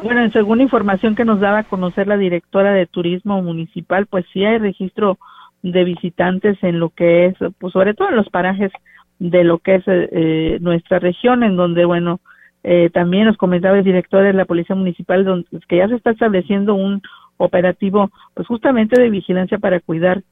Bueno, 0.03 0.31
según 0.31 0.61
información 0.61 1.15
que 1.15 1.25
nos 1.25 1.41
daba 1.41 1.61
a 1.61 1.65
conocer 1.65 2.07
la 2.07 2.17
directora 2.17 2.73
de 2.73 2.87
turismo 2.87 3.43
municipal, 3.43 4.07
pues 4.07 4.27
sí 4.33 4.45
hay 4.45 4.59
registro 4.59 5.19
de 5.63 5.85
visitantes 5.85 6.59
en 6.63 6.79
lo 6.79 6.91
que 6.91 7.27
es, 7.27 7.35
pues 7.59 7.73
sobre 7.73 7.95
todo 7.95 8.11
en 8.11 8.17
los 8.17 8.29
parajes 8.29 8.71
de 9.19 9.43
lo 9.43 9.59
que 9.59 9.77
es 9.77 10.61
nuestra 10.61 10.99
región, 10.99 11.43
en 11.43 11.57
donde, 11.57 11.87
bueno, 11.87 12.21
eh, 12.63 12.91
también 12.93 13.27
nos 13.27 13.37
comentaba 13.37 13.79
el 13.79 13.85
director 13.85 14.23
de 14.23 14.33
la 14.33 14.45
Policía 14.45 14.77
Municipal 14.77 15.25
donde, 15.25 15.47
pues, 15.51 15.65
que 15.67 15.77
ya 15.79 15.89
se 15.89 15.95
está 15.95 16.11
estableciendo 16.11 16.75
un 16.75 17.01
operativo, 17.37 18.11
pues 18.35 18.47
justamente 18.49 19.01
de 19.01 19.09
vigilancia 19.09 19.59
para 19.59 19.81
cuidar, 19.81 20.23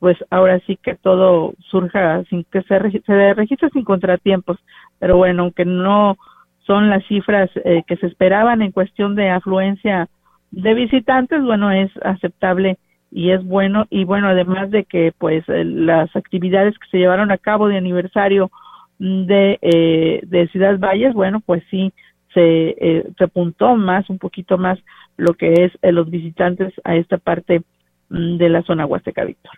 pues 0.00 0.18
ahora 0.30 0.58
sí 0.66 0.76
que 0.82 0.96
todo 0.96 1.54
surja 1.70 2.24
sin 2.24 2.44
que 2.44 2.62
se, 2.62 3.02
se 3.06 3.34
registre 3.34 3.70
sin 3.70 3.84
contratiempos. 3.84 4.58
Pero 4.98 5.16
bueno, 5.16 5.44
aunque 5.44 5.64
no 5.64 6.16
son 6.66 6.90
las 6.90 7.04
cifras 7.06 7.50
eh, 7.64 7.82
que 7.86 7.96
se 7.96 8.06
esperaban 8.06 8.62
en 8.62 8.72
cuestión 8.72 9.14
de 9.14 9.30
afluencia 9.30 10.08
de 10.50 10.74
visitantes, 10.74 11.42
bueno, 11.42 11.70
es 11.70 11.90
aceptable 12.02 12.78
y 13.10 13.30
es 13.30 13.44
bueno 13.44 13.86
y 13.90 14.04
bueno 14.04 14.28
además 14.28 14.70
de 14.70 14.84
que 14.84 15.12
pues 15.16 15.44
las 15.48 16.14
actividades 16.16 16.78
que 16.78 16.88
se 16.90 16.98
llevaron 16.98 17.30
a 17.30 17.38
cabo 17.38 17.68
de 17.68 17.76
aniversario 17.76 18.50
de, 18.98 19.58
eh, 19.60 20.20
de 20.24 20.48
Ciudad 20.48 20.78
Valles, 20.78 21.14
bueno, 21.14 21.40
pues 21.40 21.62
sí, 21.70 21.92
se, 22.32 22.74
eh, 22.78 23.06
se 23.16 23.24
apuntó 23.24 23.76
más, 23.76 24.08
un 24.10 24.18
poquito 24.18 24.58
más 24.58 24.78
lo 25.16 25.34
que 25.34 25.52
es 25.64 25.72
eh, 25.82 25.92
los 25.92 26.10
visitantes 26.10 26.72
a 26.84 26.96
esta 26.96 27.18
parte 27.18 27.62
mm, 28.10 28.36
de 28.36 28.48
la 28.48 28.62
zona 28.62 28.86
Huasteca 28.86 29.24
Víctor. 29.24 29.52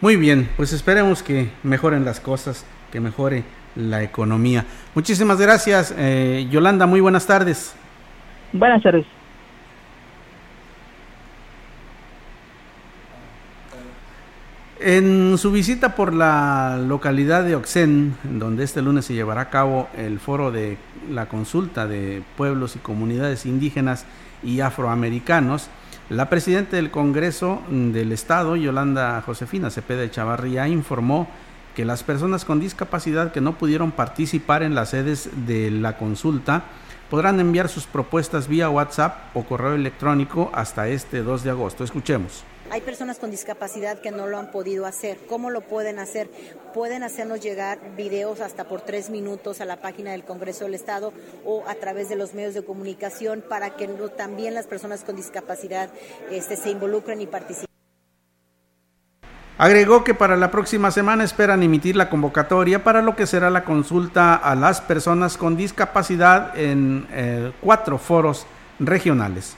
Muy 0.00 0.16
bien, 0.16 0.48
pues 0.56 0.72
esperemos 0.72 1.22
que 1.22 1.48
mejoren 1.62 2.04
las 2.04 2.20
cosas, 2.20 2.66
que 2.92 3.00
mejore 3.00 3.44
la 3.76 4.02
economía. 4.02 4.64
Muchísimas 4.94 5.40
gracias, 5.40 5.94
eh, 5.96 6.48
Yolanda, 6.50 6.86
muy 6.86 7.00
buenas 7.00 7.26
tardes. 7.26 7.74
Buenas 8.52 8.82
tardes. 8.82 9.06
En 14.78 15.36
su 15.38 15.50
visita 15.52 15.96
por 15.96 16.12
la 16.12 16.78
localidad 16.86 17.44
de 17.44 17.56
Oxen, 17.56 18.14
donde 18.24 18.62
este 18.62 18.82
lunes 18.82 19.06
se 19.06 19.14
llevará 19.14 19.40
a 19.42 19.50
cabo 19.50 19.88
el 19.96 20.20
foro 20.20 20.52
de 20.52 20.76
la 21.10 21.26
consulta 21.26 21.86
de 21.86 22.22
pueblos 22.36 22.76
y 22.76 22.80
comunidades 22.80 23.46
indígenas 23.46 24.04
y 24.42 24.60
afroamericanos, 24.60 25.70
la 26.08 26.28
presidenta 26.28 26.76
del 26.76 26.90
Congreso 26.90 27.62
del 27.68 28.12
Estado, 28.12 28.54
Yolanda 28.54 29.20
Josefina 29.22 29.70
Cepeda 29.70 30.08
Chavarría, 30.10 30.68
informó 30.68 31.26
que 31.76 31.84
las 31.84 32.02
personas 32.02 32.46
con 32.46 32.58
discapacidad 32.58 33.32
que 33.32 33.42
no 33.42 33.58
pudieron 33.58 33.92
participar 33.92 34.62
en 34.62 34.74
las 34.74 34.90
sedes 34.90 35.28
de 35.46 35.70
la 35.70 35.98
consulta 35.98 36.64
podrán 37.10 37.38
enviar 37.38 37.68
sus 37.68 37.86
propuestas 37.86 38.48
vía 38.48 38.70
WhatsApp 38.70 39.36
o 39.36 39.44
correo 39.44 39.74
electrónico 39.74 40.50
hasta 40.54 40.88
este 40.88 41.22
2 41.22 41.44
de 41.44 41.50
agosto. 41.50 41.84
Escuchemos. 41.84 42.44
Hay 42.70 42.80
personas 42.80 43.18
con 43.18 43.30
discapacidad 43.30 44.00
que 44.00 44.10
no 44.10 44.26
lo 44.26 44.38
han 44.38 44.50
podido 44.50 44.86
hacer. 44.86 45.18
¿Cómo 45.28 45.50
lo 45.50 45.60
pueden 45.60 45.98
hacer? 45.98 46.30
Pueden 46.72 47.02
hacernos 47.02 47.40
llegar 47.40 47.78
videos 47.94 48.40
hasta 48.40 48.64
por 48.64 48.80
tres 48.80 49.10
minutos 49.10 49.60
a 49.60 49.66
la 49.66 49.76
página 49.76 50.12
del 50.12 50.24
Congreso 50.24 50.64
del 50.64 50.74
Estado 50.74 51.12
o 51.44 51.62
a 51.68 51.74
través 51.74 52.08
de 52.08 52.16
los 52.16 52.32
medios 52.32 52.54
de 52.54 52.64
comunicación 52.64 53.44
para 53.46 53.76
que 53.76 53.86
también 54.16 54.54
las 54.54 54.66
personas 54.66 55.04
con 55.04 55.14
discapacidad 55.14 55.90
este, 56.30 56.56
se 56.56 56.70
involucren 56.70 57.20
y 57.20 57.26
participen. 57.26 57.75
Agregó 59.58 60.04
que 60.04 60.12
para 60.12 60.36
la 60.36 60.50
próxima 60.50 60.90
semana 60.90 61.24
esperan 61.24 61.62
emitir 61.62 61.96
la 61.96 62.10
convocatoria 62.10 62.84
para 62.84 63.00
lo 63.00 63.16
que 63.16 63.26
será 63.26 63.48
la 63.48 63.64
consulta 63.64 64.34
a 64.34 64.54
las 64.54 64.82
personas 64.82 65.38
con 65.38 65.56
discapacidad 65.56 66.58
en 66.58 67.06
eh, 67.10 67.52
cuatro 67.62 67.96
foros 67.96 68.46
regionales 68.78 69.56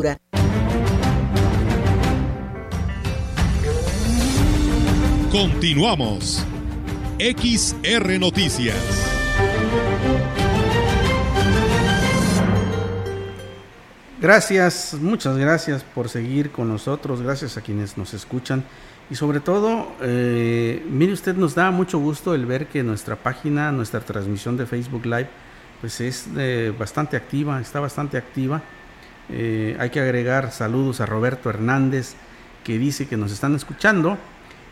Continuamos. 5.31 6.45
XR 7.17 8.19
Noticias. 8.19 8.75
Gracias, 14.19 14.97
muchas 14.99 15.37
gracias 15.37 15.83
por 15.83 16.09
seguir 16.09 16.51
con 16.51 16.67
nosotros, 16.67 17.21
gracias 17.21 17.57
a 17.57 17.61
quienes 17.61 17.97
nos 17.97 18.13
escuchan 18.13 18.63
y 19.09 19.15
sobre 19.15 19.39
todo, 19.39 19.87
eh, 20.01 20.85
mire 20.89 21.13
usted, 21.13 21.35
nos 21.35 21.55
da 21.55 21.71
mucho 21.71 21.97
gusto 21.97 22.35
el 22.35 22.45
ver 22.45 22.67
que 22.67 22.83
nuestra 22.83 23.15
página, 23.15 23.71
nuestra 23.71 23.99
transmisión 23.99 24.57
de 24.57 24.65
Facebook 24.65 25.05
Live, 25.05 25.29
pues 25.79 26.01
es 26.01 26.27
eh, 26.37 26.71
bastante 26.77 27.17
activa, 27.17 27.59
está 27.59 27.79
bastante 27.79 28.17
activa 28.17 28.61
eh, 29.31 29.77
hay 29.79 29.89
que 29.89 30.01
agregar 30.01 30.51
saludos 30.51 30.99
a 30.99 31.05
Roberto 31.05 31.49
Hernández, 31.49 32.15
que 32.63 32.77
dice 32.77 33.07
que 33.07 33.17
nos 33.17 33.31
están 33.31 33.55
escuchando 33.55 34.17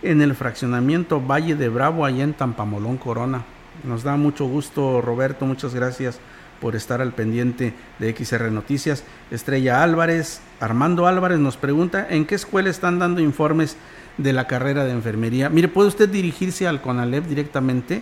en 0.01 0.21
el 0.21 0.35
fraccionamiento 0.35 1.21
Valle 1.21 1.55
de 1.55 1.69
Bravo, 1.69 2.05
allá 2.05 2.23
en 2.23 2.33
Tampamolón, 2.33 2.97
Corona. 2.97 3.43
Nos 3.83 4.03
da 4.03 4.17
mucho 4.17 4.45
gusto, 4.45 5.01
Roberto, 5.01 5.45
muchas 5.45 5.73
gracias 5.73 6.19
por 6.59 6.75
estar 6.75 7.01
al 7.01 7.13
pendiente 7.13 7.73
de 7.99 8.13
XR 8.13 8.51
Noticias. 8.51 9.03
Estrella 9.31 9.81
Álvarez, 9.81 10.41
Armando 10.59 11.07
Álvarez 11.07 11.39
nos 11.39 11.55
pregunta, 11.55 12.05
¿en 12.09 12.25
qué 12.25 12.35
escuela 12.35 12.69
están 12.69 12.99
dando 12.99 13.21
informes 13.21 13.77
de 14.17 14.33
la 14.33 14.47
carrera 14.47 14.83
de 14.83 14.91
enfermería? 14.91 15.49
Mire, 15.49 15.69
puede 15.69 15.87
usted 15.87 16.09
dirigirse 16.09 16.67
al 16.67 16.81
CONALEP 16.81 17.25
directamente, 17.25 18.01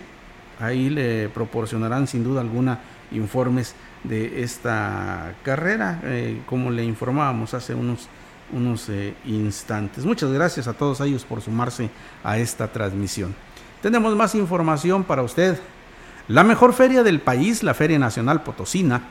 ahí 0.58 0.90
le 0.90 1.28
proporcionarán 1.28 2.08
sin 2.08 2.24
duda 2.24 2.40
alguna 2.40 2.80
informes 3.12 3.74
de 4.04 4.42
esta 4.42 5.34
carrera, 5.42 6.00
eh, 6.04 6.42
como 6.46 6.70
le 6.70 6.84
informábamos 6.84 7.54
hace 7.54 7.74
unos, 7.74 8.08
unos 8.52 8.88
eh, 8.88 9.14
instantes. 9.24 10.04
Muchas 10.04 10.30
gracias 10.30 10.68
a 10.68 10.72
todos 10.72 11.00
ellos 11.00 11.24
por 11.24 11.40
sumarse 11.40 11.90
a 12.22 12.38
esta 12.38 12.68
transmisión. 12.68 13.34
Tenemos 13.82 14.14
más 14.16 14.34
información 14.34 15.04
para 15.04 15.22
usted. 15.22 15.58
La 16.28 16.44
mejor 16.44 16.72
feria 16.72 17.02
del 17.02 17.20
país, 17.20 17.62
la 17.62 17.74
Feria 17.74 17.98
Nacional 17.98 18.42
Potosina, 18.42 19.02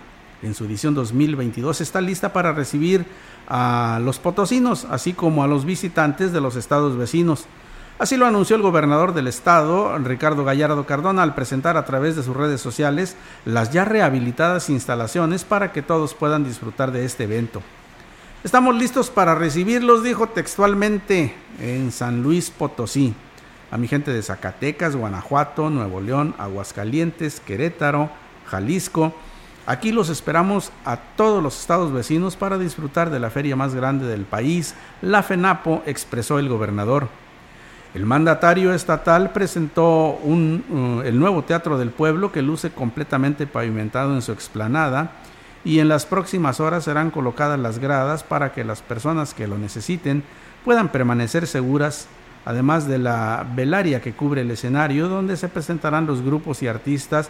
en 0.44 0.54
su 0.54 0.66
edición 0.66 0.94
2022, 0.94 1.82
está 1.82 2.00
lista 2.00 2.32
para 2.32 2.52
recibir 2.52 3.06
a 3.48 4.00
los 4.04 4.20
potosinos, 4.20 4.86
así 4.86 5.14
como 5.14 5.44
a 5.44 5.48
los 5.48 5.66
visitantes 5.66 6.32
de 6.32 6.42
los 6.42 6.56
estados 6.56 6.98
vecinos. 6.98 7.46
Así 8.00 8.16
lo 8.16 8.28
anunció 8.28 8.56
el 8.56 8.62
gobernador 8.62 9.16
del 9.16 9.28
estado, 9.28 9.98
Ricardo 9.98 10.46
Gallardo 10.46 10.86
Cardona, 10.86 11.24
al 11.24 11.34
presentar 11.34 11.78
a 11.78 11.86
través 11.86 12.16
de 12.16 12.22
sus 12.22 12.36
redes 12.36 12.62
sociales 12.62 13.16
las 13.44 13.72
ya 13.72 13.86
rehabilitadas 13.86 14.70
instalaciones 14.70 15.44
para 15.44 15.72
que 15.72 15.82
todos 15.82 16.14
puedan 16.14 16.44
disfrutar 16.44 16.92
de 16.92 17.06
este 17.06 17.24
evento. 17.24 17.64
Estamos 18.44 18.76
listos 18.76 19.10
para 19.10 19.34
recibirlos, 19.34 20.04
dijo 20.04 20.28
textualmente 20.28 21.34
en 21.60 21.92
San 21.92 22.22
Luis 22.22 22.52
Potosí 22.52 23.16
a 23.72 23.78
mi 23.78 23.88
gente 23.88 24.14
de 24.14 24.22
Zacatecas, 24.22 24.96
Guanajuato, 24.96 25.70
Nuevo 25.70 26.00
León, 26.00 26.36
Aguascalientes, 26.38 27.40
Querétaro, 27.40 28.10
Jalisco. 28.46 29.14
Aquí 29.66 29.92
los 29.92 30.10
esperamos 30.10 30.72
a 30.86 30.98
todos 30.98 31.44
los 31.44 31.60
estados 31.60 31.92
vecinos 31.92 32.38
para 32.38 32.58
disfrutar 32.58 33.10
de 33.10 33.20
la 33.20 33.30
feria 33.30 33.56
más 33.56 33.76
grande 33.76 34.06
del 34.06 34.24
país, 34.24 34.76
la 35.02 35.24
FENAPO, 35.24 35.84
expresó 35.86 36.40
el 36.40 36.48
gobernador. 36.48 37.10
El 37.94 38.06
mandatario 38.06 38.74
estatal 38.74 39.32
presentó 39.32 40.20
uh, 40.22 41.02
el 41.04 41.20
nuevo 41.20 41.44
Teatro 41.44 41.78
del 41.78 41.90
Pueblo 41.90 42.32
que 42.32 42.42
luce 42.42 42.72
completamente 42.72 43.48
pavimentado 43.48 44.14
en 44.14 44.22
su 44.22 44.32
explanada 44.32 45.12
y 45.64 45.80
en 45.80 45.88
las 45.88 46.06
próximas 46.06 46.60
horas 46.60 46.84
serán 46.84 47.12
colocadas 47.12 47.60
las 47.60 47.80
gradas 47.80 48.24
para 48.24 48.52
que 48.52 48.64
las 48.64 48.82
personas 48.82 49.34
que 49.34 49.48
lo 49.48 49.58
necesiten 49.58 50.24
puedan 50.64 50.90
permanecer 50.90 51.48
seguras 51.48 52.08
además 52.48 52.88
de 52.88 52.98
la 52.98 53.46
velaria 53.56 54.02
que 54.02 54.14
cubre 54.14 54.40
el 54.40 54.52
escenario, 54.52 55.10
donde 55.10 55.36
se 55.36 55.50
presentarán 55.50 56.08
los 56.08 56.22
grupos 56.22 56.64
y 56.64 56.68
artistas 56.68 57.30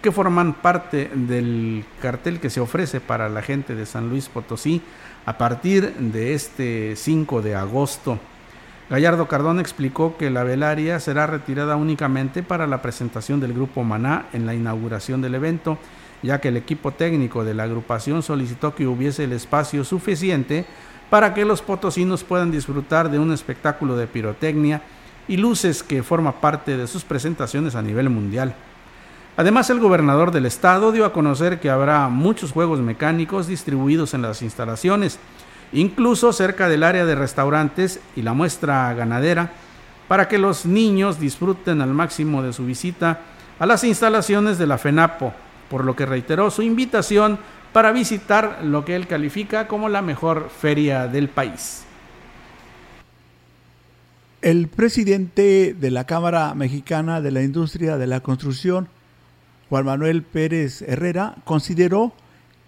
que 0.00 0.12
forman 0.12 0.54
parte 0.54 1.10
del 1.12 1.84
cartel 2.00 2.38
que 2.38 2.48
se 2.48 2.60
ofrece 2.60 3.00
para 3.00 3.28
la 3.28 3.42
gente 3.42 3.74
de 3.74 3.86
San 3.86 4.08
Luis 4.08 4.28
Potosí 4.28 4.80
a 5.26 5.36
partir 5.36 5.92
de 5.94 6.34
este 6.34 6.94
5 6.94 7.42
de 7.42 7.56
agosto. 7.56 8.20
Gallardo 8.92 9.26
Cardón 9.26 9.58
explicó 9.58 10.18
que 10.18 10.28
la 10.28 10.44
velaria 10.44 11.00
será 11.00 11.26
retirada 11.26 11.76
únicamente 11.76 12.42
para 12.42 12.66
la 12.66 12.82
presentación 12.82 13.40
del 13.40 13.54
grupo 13.54 13.82
Maná 13.84 14.26
en 14.34 14.44
la 14.44 14.54
inauguración 14.54 15.22
del 15.22 15.34
evento, 15.34 15.78
ya 16.22 16.42
que 16.42 16.48
el 16.48 16.58
equipo 16.58 16.90
técnico 16.90 17.42
de 17.42 17.54
la 17.54 17.62
agrupación 17.62 18.22
solicitó 18.22 18.74
que 18.74 18.86
hubiese 18.86 19.24
el 19.24 19.32
espacio 19.32 19.82
suficiente 19.84 20.66
para 21.08 21.32
que 21.32 21.46
los 21.46 21.62
potosinos 21.62 22.22
puedan 22.22 22.50
disfrutar 22.50 23.10
de 23.10 23.18
un 23.18 23.32
espectáculo 23.32 23.96
de 23.96 24.08
pirotecnia 24.08 24.82
y 25.26 25.38
luces 25.38 25.82
que 25.82 26.02
forma 26.02 26.42
parte 26.42 26.76
de 26.76 26.86
sus 26.86 27.02
presentaciones 27.02 27.74
a 27.74 27.80
nivel 27.80 28.10
mundial. 28.10 28.54
Además, 29.38 29.70
el 29.70 29.80
gobernador 29.80 30.32
del 30.32 30.44
estado 30.44 30.92
dio 30.92 31.06
a 31.06 31.14
conocer 31.14 31.60
que 31.60 31.70
habrá 31.70 32.10
muchos 32.10 32.52
juegos 32.52 32.80
mecánicos 32.80 33.46
distribuidos 33.46 34.12
en 34.12 34.20
las 34.20 34.42
instalaciones, 34.42 35.18
incluso 35.72 36.32
cerca 36.32 36.68
del 36.68 36.82
área 36.82 37.04
de 37.04 37.14
restaurantes 37.14 38.00
y 38.16 38.22
la 38.22 38.34
muestra 38.34 38.92
ganadera, 38.94 39.52
para 40.08 40.28
que 40.28 40.38
los 40.38 40.66
niños 40.66 41.18
disfruten 41.18 41.80
al 41.80 41.94
máximo 41.94 42.42
de 42.42 42.52
su 42.52 42.66
visita 42.66 43.20
a 43.58 43.66
las 43.66 43.84
instalaciones 43.84 44.58
de 44.58 44.66
la 44.66 44.78
FENAPO, 44.78 45.32
por 45.70 45.84
lo 45.84 45.96
que 45.96 46.06
reiteró 46.06 46.50
su 46.50 46.62
invitación 46.62 47.38
para 47.72 47.92
visitar 47.92 48.60
lo 48.62 48.84
que 48.84 48.96
él 48.96 49.06
califica 49.06 49.66
como 49.66 49.88
la 49.88 50.02
mejor 50.02 50.50
feria 50.50 51.08
del 51.08 51.28
país. 51.28 51.84
El 54.42 54.68
presidente 54.68 55.74
de 55.78 55.90
la 55.90 56.04
Cámara 56.04 56.52
Mexicana 56.54 57.20
de 57.20 57.30
la 57.30 57.42
Industria 57.42 57.96
de 57.96 58.08
la 58.08 58.20
Construcción, 58.20 58.88
Juan 59.70 59.86
Manuel 59.86 60.22
Pérez 60.22 60.82
Herrera, 60.82 61.36
consideró 61.44 62.12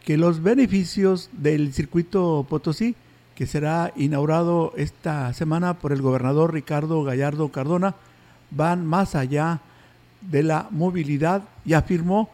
que 0.05 0.19
los 0.19 0.43
beneficios 0.43 1.31
del 1.33 1.73
circuito 1.73 2.47
Potosí, 2.49 2.95
que 3.35 3.47
será 3.47 3.93
inaugurado 3.97 4.73
esta 4.77 5.33
semana 5.33 5.75
por 5.75 5.93
el 5.93 6.03
gobernador 6.03 6.53
Ricardo 6.53 7.03
Gallardo 7.03 7.49
Cardona, 7.49 7.95
van 8.51 8.85
más 8.87 9.15
allá 9.15 9.61
de 10.21 10.43
la 10.43 10.69
movilidad 10.71 11.43
y 11.65 11.73
afirmó 11.73 12.29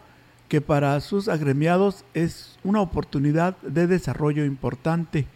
que 0.48 0.60
para 0.60 1.00
sus 1.00 1.28
agremiados 1.28 2.04
es 2.12 2.58
una 2.64 2.80
oportunidad 2.80 3.56
de 3.58 3.86
desarrollo 3.86 4.44
importante. 4.44 5.26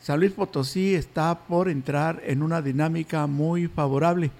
San 0.00 0.20
Luis 0.20 0.32
Potosí 0.32 0.94
está 0.94 1.40
por 1.40 1.68
entrar 1.68 2.22
en 2.24 2.42
una 2.42 2.62
dinámica 2.62 3.26
muy 3.26 3.68
favorable. 3.68 4.30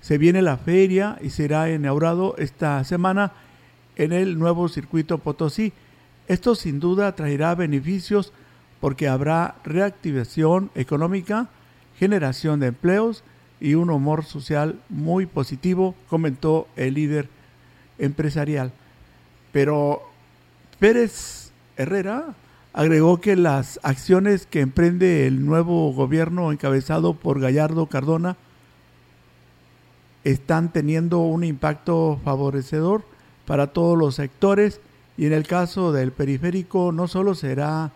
Se 0.00 0.18
viene 0.18 0.42
la 0.42 0.56
feria 0.56 1.18
y 1.22 1.30
será 1.30 1.70
inaugurado 1.70 2.34
esta 2.36 2.82
semana 2.82 3.32
en 3.94 4.12
el 4.12 4.38
nuevo 4.38 4.68
circuito 4.68 5.18
Potosí. 5.18 5.72
Esto 6.30 6.54
sin 6.54 6.78
duda 6.78 7.16
traerá 7.16 7.56
beneficios 7.56 8.32
porque 8.80 9.08
habrá 9.08 9.56
reactivación 9.64 10.70
económica, 10.76 11.48
generación 11.98 12.60
de 12.60 12.68
empleos 12.68 13.24
y 13.60 13.74
un 13.74 13.90
humor 13.90 14.24
social 14.24 14.78
muy 14.88 15.26
positivo, 15.26 15.96
comentó 16.08 16.68
el 16.76 16.94
líder 16.94 17.28
empresarial. 17.98 18.70
Pero 19.50 20.02
Pérez 20.78 21.50
Herrera 21.76 22.36
agregó 22.74 23.20
que 23.20 23.34
las 23.34 23.80
acciones 23.82 24.46
que 24.46 24.60
emprende 24.60 25.26
el 25.26 25.44
nuevo 25.44 25.92
gobierno 25.92 26.52
encabezado 26.52 27.14
por 27.14 27.40
Gallardo 27.40 27.86
Cardona 27.86 28.36
están 30.22 30.72
teniendo 30.72 31.18
un 31.22 31.42
impacto 31.42 32.20
favorecedor 32.22 33.02
para 33.46 33.72
todos 33.72 33.98
los 33.98 34.14
sectores 34.14 34.80
y 35.20 35.26
en 35.26 35.34
el 35.34 35.46
caso 35.46 35.92
del 35.92 36.12
periférico 36.12 36.92
no 36.92 37.06
solo 37.06 37.34
será 37.34 37.92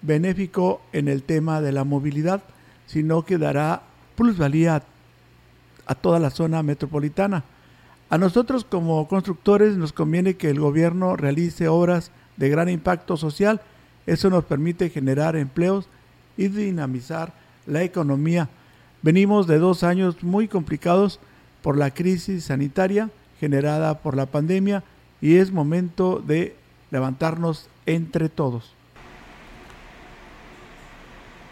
benéfico 0.00 0.80
en 0.92 1.08
el 1.08 1.24
tema 1.24 1.60
de 1.60 1.72
la 1.72 1.82
movilidad, 1.82 2.40
sino 2.86 3.24
que 3.24 3.36
dará 3.36 3.82
plusvalía 4.14 4.84
a 5.86 5.94
toda 5.96 6.20
la 6.20 6.30
zona 6.30 6.62
metropolitana. 6.62 7.42
A 8.10 8.16
nosotros 8.16 8.64
como 8.64 9.08
constructores 9.08 9.76
nos 9.76 9.92
conviene 9.92 10.34
que 10.34 10.50
el 10.50 10.60
gobierno 10.60 11.16
realice 11.16 11.66
obras 11.66 12.12
de 12.36 12.48
gran 12.48 12.68
impacto 12.68 13.16
social. 13.16 13.60
Eso 14.06 14.30
nos 14.30 14.44
permite 14.44 14.88
generar 14.88 15.34
empleos 15.34 15.88
y 16.36 16.46
dinamizar 16.46 17.32
la 17.66 17.82
economía. 17.82 18.50
Venimos 19.02 19.48
de 19.48 19.58
dos 19.58 19.82
años 19.82 20.22
muy 20.22 20.46
complicados 20.46 21.18
por 21.60 21.76
la 21.76 21.90
crisis 21.90 22.44
sanitaria 22.44 23.10
generada 23.40 23.98
por 23.98 24.16
la 24.16 24.26
pandemia 24.26 24.84
y 25.20 25.38
es 25.38 25.50
momento 25.50 26.22
de 26.24 26.54
levantarnos 26.90 27.68
entre 27.86 28.28
todos. 28.28 28.72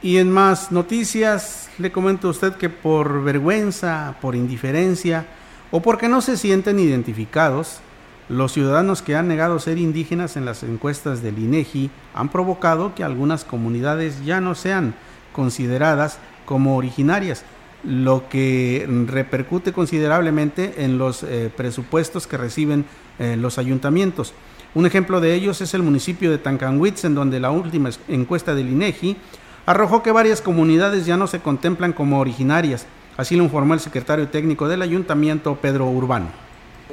Y 0.03 0.19
en 0.19 0.31
más 0.31 0.71
noticias, 0.73 1.71
le 1.79 1.91
comento 1.91 2.29
a 2.29 2.31
usted 2.31 2.55
que 2.55 2.69
por 2.69 3.25
vergüenza, 3.25 4.17
por 4.21 4.37
indiferencia, 4.37 5.27
o 5.71 5.81
porque 5.81 6.09
no 6.09 6.21
se 6.21 6.37
sienten 6.37 6.79
identificados, 6.79 7.81
los 8.29 8.53
ciudadanos 8.53 9.03
que 9.03 9.15
han 9.15 9.29
negado 9.29 9.59
ser 9.59 9.79
indígenas 9.79 10.37
en 10.37 10.45
las 10.45 10.63
encuestas 10.63 11.23
del 11.23 11.39
INEGI 11.39 11.91
han 12.15 12.29
provocado 12.29 12.95
que 12.95 13.05
algunas 13.05 13.45
comunidades 13.45 14.25
ya 14.25 14.41
no 14.41 14.55
sean 14.55 14.95
consideradas 15.33 16.19
como 16.45 16.77
originarias, 16.77 17.45
lo 17.85 18.29
que 18.29 18.87
repercute 19.07 19.73
considerablemente 19.73 20.85
en 20.85 20.99
los 20.99 21.23
eh, 21.23 21.53
presupuestos 21.57 22.27
que 22.27 22.37
reciben 22.37 22.85
eh, 23.19 23.37
los 23.37 23.59
ayuntamientos. 23.59 24.35
Un 24.77 24.85
ejemplo 24.85 25.23
de 25.23 25.35
ellos 25.35 25.63
es 25.63 25.73
el 25.73 25.83
municipio 25.83 26.31
de 26.31 26.37
Tancanwitz, 26.37 27.05
en 27.05 27.15
donde 27.15 27.41
la 27.41 27.51
última 27.51 27.89
encuesta 28.09 28.55
del 28.55 28.69
INEGI 28.69 29.17
arrojó 29.65 30.03
que 30.03 30.13
varias 30.13 30.43
comunidades 30.43 31.07
ya 31.07 31.17
no 31.17 31.27
se 31.27 31.41
contemplan 31.41 31.95
como 31.95 32.21
originarias, 32.21 32.87
Así 33.17 33.35
lo 33.35 33.45
informó 33.45 33.73
el 33.73 33.81
secretario 33.81 34.29
técnico 34.29 34.69
del 34.69 34.83
ayuntamiento, 34.83 35.57
Pedro 35.57 35.87
Urbano. 35.87 36.27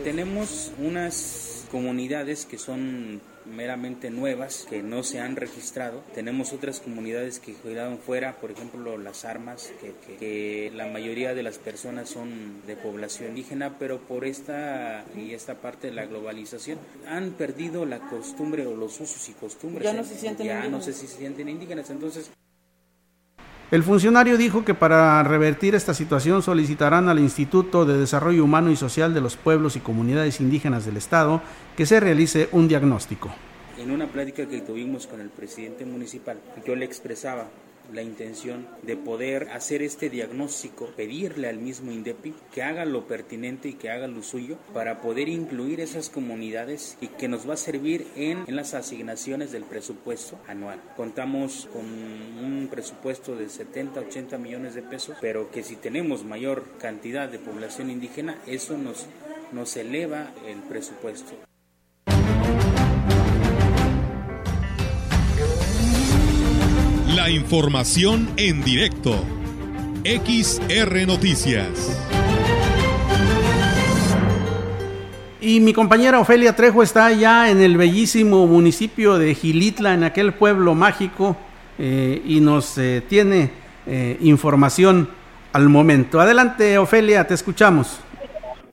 Tenemos 0.04 0.72
unas 0.78 1.66
comunidades 1.70 2.46
que 2.46 2.58
son 2.58 3.20
meramente 3.46 4.10
nuevas 4.10 4.66
que 4.70 4.84
no 4.84 5.04
se 5.04 5.20
han 5.20 5.36
registrado. 5.36 6.04
Tenemos 6.14 6.54
otras 6.54 6.80
comunidades 6.80 7.40
que 7.40 7.54
quedaron 7.54 8.00
fuera, 8.00 8.38
por 8.38 8.52
ejemplo 8.52 8.98
las 8.98 9.26
armas, 9.26 9.72
que, 9.82 9.94
que, 10.18 10.72
la 10.74 10.88
mayoría 10.88 11.34
de 11.34 11.44
las 11.44 11.58
personas 11.58 12.10
son 12.10 12.66
de 12.66 12.76
población 12.76 13.30
indígena, 13.30 13.78
pero 13.80 14.00
por 14.00 14.26
esta 14.26 15.06
y 15.16 15.34
esta 15.34 15.56
parte 15.56 15.88
de 15.88 15.94
la 15.94 16.06
globalización 16.06 16.78
han 17.08 17.32
perdido 17.32 17.86
la 17.86 18.00
costumbre 18.00 18.66
o 18.66 18.76
los 18.76 19.00
usos 19.00 19.28
y 19.30 19.34
costumbres. 19.34 19.84
Ya 19.84 19.94
no 19.94 20.04
se 20.04 20.16
sienten 20.16 20.48
ya 20.48 20.54
indígenas. 20.56 20.80
no 20.80 20.86
sé 20.86 20.94
si 20.94 21.08
se 21.08 21.18
sienten 21.18 21.50
indígenas, 21.50 21.90
entonces 21.90 22.30
el 23.74 23.82
funcionario 23.82 24.38
dijo 24.38 24.64
que 24.64 24.76
para 24.76 25.24
revertir 25.24 25.74
esta 25.74 25.96
situación 25.96 26.44
solicitarán 26.44 27.10
al 27.10 27.18
Instituto 27.18 27.86
de 27.86 27.98
Desarrollo 27.98 28.44
Humano 28.44 28.70
y 28.70 28.76
Social 28.76 29.16
de 29.16 29.22
los 29.22 29.36
Pueblos 29.36 29.76
y 29.76 29.80
Comunidades 29.80 30.40
Indígenas 30.40 30.86
del 30.86 30.96
Estado 30.96 31.42
que 31.76 31.88
se 31.88 32.00
realice 32.00 32.50
un 32.52 32.68
diagnóstico. 32.68 33.34
En 33.80 33.90
una 33.90 34.06
plática 34.06 34.46
que 34.46 34.62
tuvimos 34.62 35.08
con 35.08 35.22
el 35.22 35.30
presidente 35.30 35.86
municipal, 35.86 36.38
yo 36.68 36.76
le 36.76 36.86
expresaba 36.86 37.48
la 37.92 38.02
intención 38.02 38.68
de 38.82 38.96
poder 38.96 39.50
hacer 39.52 39.82
este 39.82 40.10
diagnóstico, 40.10 40.88
pedirle 40.96 41.50
al 41.50 41.58
mismo 41.58 41.92
INDEPI 41.92 42.34
que 42.54 42.64
haga 42.64 42.86
lo 42.86 43.08
pertinente 43.08 43.70
y 43.70 43.74
que 43.74 43.90
haga 43.90 44.08
lo 44.08 44.24
suyo 44.24 44.58
para 44.74 45.02
poder 45.02 45.30
incluir 45.30 45.80
esas 45.80 46.10
comunidades 46.10 46.98
y 47.02 47.08
que 47.08 47.28
nos 47.28 47.48
va 47.48 47.56
a 47.56 47.58
servir 47.58 48.08
en, 48.16 48.44
las 48.54 48.74
asignaciones 48.74 49.52
del 49.52 49.64
presupuesto 49.64 50.40
anual. 50.48 50.80
Contamos 50.96 51.68
con 51.74 51.86
un 51.86 52.68
presupuesto 52.70 53.36
de 53.36 53.50
70, 53.50 54.00
80 54.00 54.38
millones 54.38 54.76
de 54.76 54.84
pesos, 54.84 55.18
pero 55.22 55.50
que 55.52 55.64
si 55.64 55.76
tenemos 55.76 56.24
mayor 56.24 56.64
cantidad 56.80 57.30
de 57.30 57.40
población 57.40 57.90
indígena, 57.90 58.38
eso 58.46 58.78
nos, 58.78 59.08
nos 59.52 59.76
eleva 59.76 60.32
el 60.48 60.60
presupuesto. 60.60 61.34
La 67.16 67.30
información 67.30 68.28
en 68.38 68.64
directo. 68.64 69.24
XR 70.04 71.06
Noticias. 71.06 71.96
Y 75.40 75.60
mi 75.60 75.74
compañera 75.74 76.20
Ofelia 76.20 76.56
Trejo 76.56 76.82
está 76.82 77.12
ya 77.12 77.52
en 77.52 77.62
el 77.62 77.78
bellísimo 77.78 78.48
municipio 78.48 79.20
de 79.20 79.36
Gilitla, 79.36 79.94
en 79.94 80.04
aquel 80.04 80.34
pueblo 80.34 80.74
mágico, 80.74 81.38
eh, 81.78 82.20
y 82.26 82.40
nos 82.40 82.80
eh, 82.80 83.04
tiene 83.08 83.52
eh, 83.86 84.18
información 84.22 85.08
al 85.52 85.70
momento. 85.70 86.20
Adelante, 86.20 86.80
Ofelia, 86.80 87.28
te 87.28 87.36
escuchamos. 87.36 88.00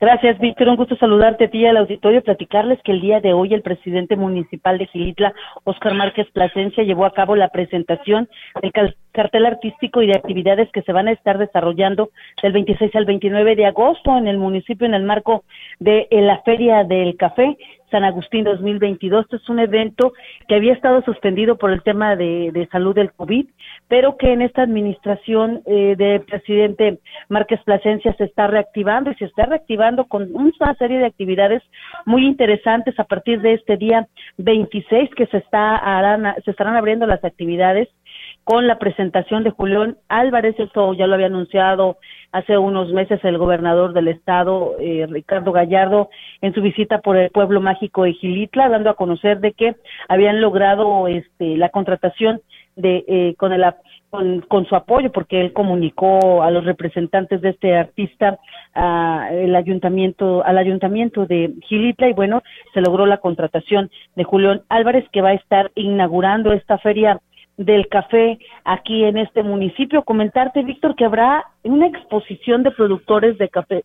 Gracias, 0.00 0.38
Víctor. 0.38 0.68
Un 0.68 0.76
gusto 0.76 0.96
saludarte 0.96 1.44
a 1.44 1.50
ti 1.50 1.58
y 1.58 1.66
al 1.66 1.76
auditorio. 1.76 2.22
Platicarles 2.22 2.80
que 2.82 2.92
el 2.92 3.02
día 3.02 3.20
de 3.20 3.34
hoy 3.34 3.52
el 3.52 3.60
presidente 3.60 4.16
municipal 4.16 4.78
de 4.78 4.86
Gilitla, 4.86 5.34
Óscar 5.64 5.92
Márquez 5.92 6.26
Plasencia, 6.32 6.84
llevó 6.84 7.04
a 7.04 7.12
cabo 7.12 7.36
la 7.36 7.50
presentación 7.50 8.26
del 8.62 8.72
cartel 9.12 9.46
artístico 9.46 10.02
y 10.02 10.06
de 10.06 10.14
actividades 10.16 10.70
que 10.72 10.82
se 10.82 10.92
van 10.92 11.08
a 11.08 11.12
estar 11.12 11.38
desarrollando 11.38 12.10
del 12.42 12.52
26 12.52 12.94
al 12.94 13.04
29 13.04 13.56
de 13.56 13.66
agosto 13.66 14.16
en 14.16 14.28
el 14.28 14.38
municipio 14.38 14.86
en 14.86 14.94
el 14.94 15.02
marco 15.02 15.44
de 15.78 16.06
la 16.10 16.40
Feria 16.42 16.84
del 16.84 17.16
Café. 17.16 17.56
San 17.90 18.04
Agustín 18.04 18.44
2022. 18.44 19.24
Este 19.24 19.36
es 19.36 19.48
un 19.48 19.58
evento 19.58 20.12
que 20.48 20.54
había 20.54 20.72
estado 20.72 21.02
suspendido 21.02 21.58
por 21.58 21.70
el 21.70 21.82
tema 21.82 22.16
de, 22.16 22.50
de 22.52 22.66
salud 22.68 22.94
del 22.94 23.12
COVID, 23.12 23.46
pero 23.88 24.16
que 24.16 24.32
en 24.32 24.42
esta 24.42 24.62
administración 24.62 25.62
eh, 25.66 25.94
del 25.96 26.22
presidente 26.22 27.00
Márquez 27.28 27.60
Plasencia 27.64 28.14
se 28.14 28.24
está 28.24 28.46
reactivando 28.46 29.10
y 29.10 29.14
se 29.16 29.26
está 29.26 29.46
reactivando 29.46 30.04
con 30.04 30.28
una 30.32 30.74
serie 30.78 30.98
de 30.98 31.06
actividades 31.06 31.62
muy 32.06 32.26
interesantes 32.26 32.98
a 32.98 33.04
partir 33.04 33.40
de 33.40 33.54
este 33.54 33.76
día 33.76 34.06
26 34.38 35.10
que 35.16 35.26
se 35.26 35.38
está 35.38 35.76
harán, 35.76 36.34
se 36.44 36.50
estarán 36.52 36.76
abriendo 36.76 37.06
las 37.06 37.24
actividades 37.24 37.88
con 38.50 38.66
la 38.66 38.80
presentación 38.80 39.44
de 39.44 39.50
Julián 39.50 39.96
Álvarez, 40.08 40.56
esto 40.58 40.92
ya 40.94 41.06
lo 41.06 41.14
había 41.14 41.26
anunciado 41.26 41.98
hace 42.32 42.58
unos 42.58 42.92
meses 42.92 43.20
el 43.22 43.38
gobernador 43.38 43.92
del 43.92 44.08
estado, 44.08 44.74
eh, 44.80 45.06
Ricardo 45.08 45.52
Gallardo, 45.52 46.10
en 46.40 46.52
su 46.52 46.60
visita 46.60 46.98
por 46.98 47.16
el 47.16 47.30
pueblo 47.30 47.60
mágico 47.60 48.02
de 48.02 48.12
Gilitla, 48.14 48.68
dando 48.68 48.90
a 48.90 48.96
conocer 48.96 49.38
de 49.38 49.52
que 49.52 49.76
habían 50.08 50.40
logrado 50.40 51.06
este, 51.06 51.56
la 51.56 51.68
contratación 51.68 52.40
de 52.74 53.04
eh, 53.06 53.34
con 53.36 53.52
el 53.52 53.64
su 54.68 54.74
apoyo 54.74 55.12
porque 55.12 55.40
él 55.40 55.52
comunicó 55.52 56.42
a 56.42 56.50
los 56.50 56.64
representantes 56.64 57.40
de 57.42 57.50
este 57.50 57.76
artista 57.76 58.40
ayuntamiento 58.74 60.44
al 60.44 60.58
ayuntamiento 60.58 61.26
de 61.26 61.52
Gilitla 61.68 62.08
y 62.08 62.14
bueno 62.14 62.42
se 62.74 62.80
logró 62.80 63.06
la 63.06 63.18
contratación 63.18 63.90
de 64.16 64.24
Julián 64.24 64.62
Álvarez 64.68 65.08
que 65.12 65.22
va 65.22 65.30
a 65.30 65.34
estar 65.34 65.70
inaugurando 65.76 66.52
esta 66.52 66.78
feria 66.78 67.20
del 67.60 67.88
café 67.88 68.38
aquí 68.64 69.04
en 69.04 69.18
este 69.18 69.42
municipio. 69.42 70.02
Comentarte, 70.02 70.62
Víctor, 70.62 70.96
que 70.96 71.04
habrá 71.04 71.44
una 71.62 71.86
exposición 71.88 72.62
de 72.62 72.70
productores 72.70 73.36
de 73.36 73.50
café, 73.50 73.82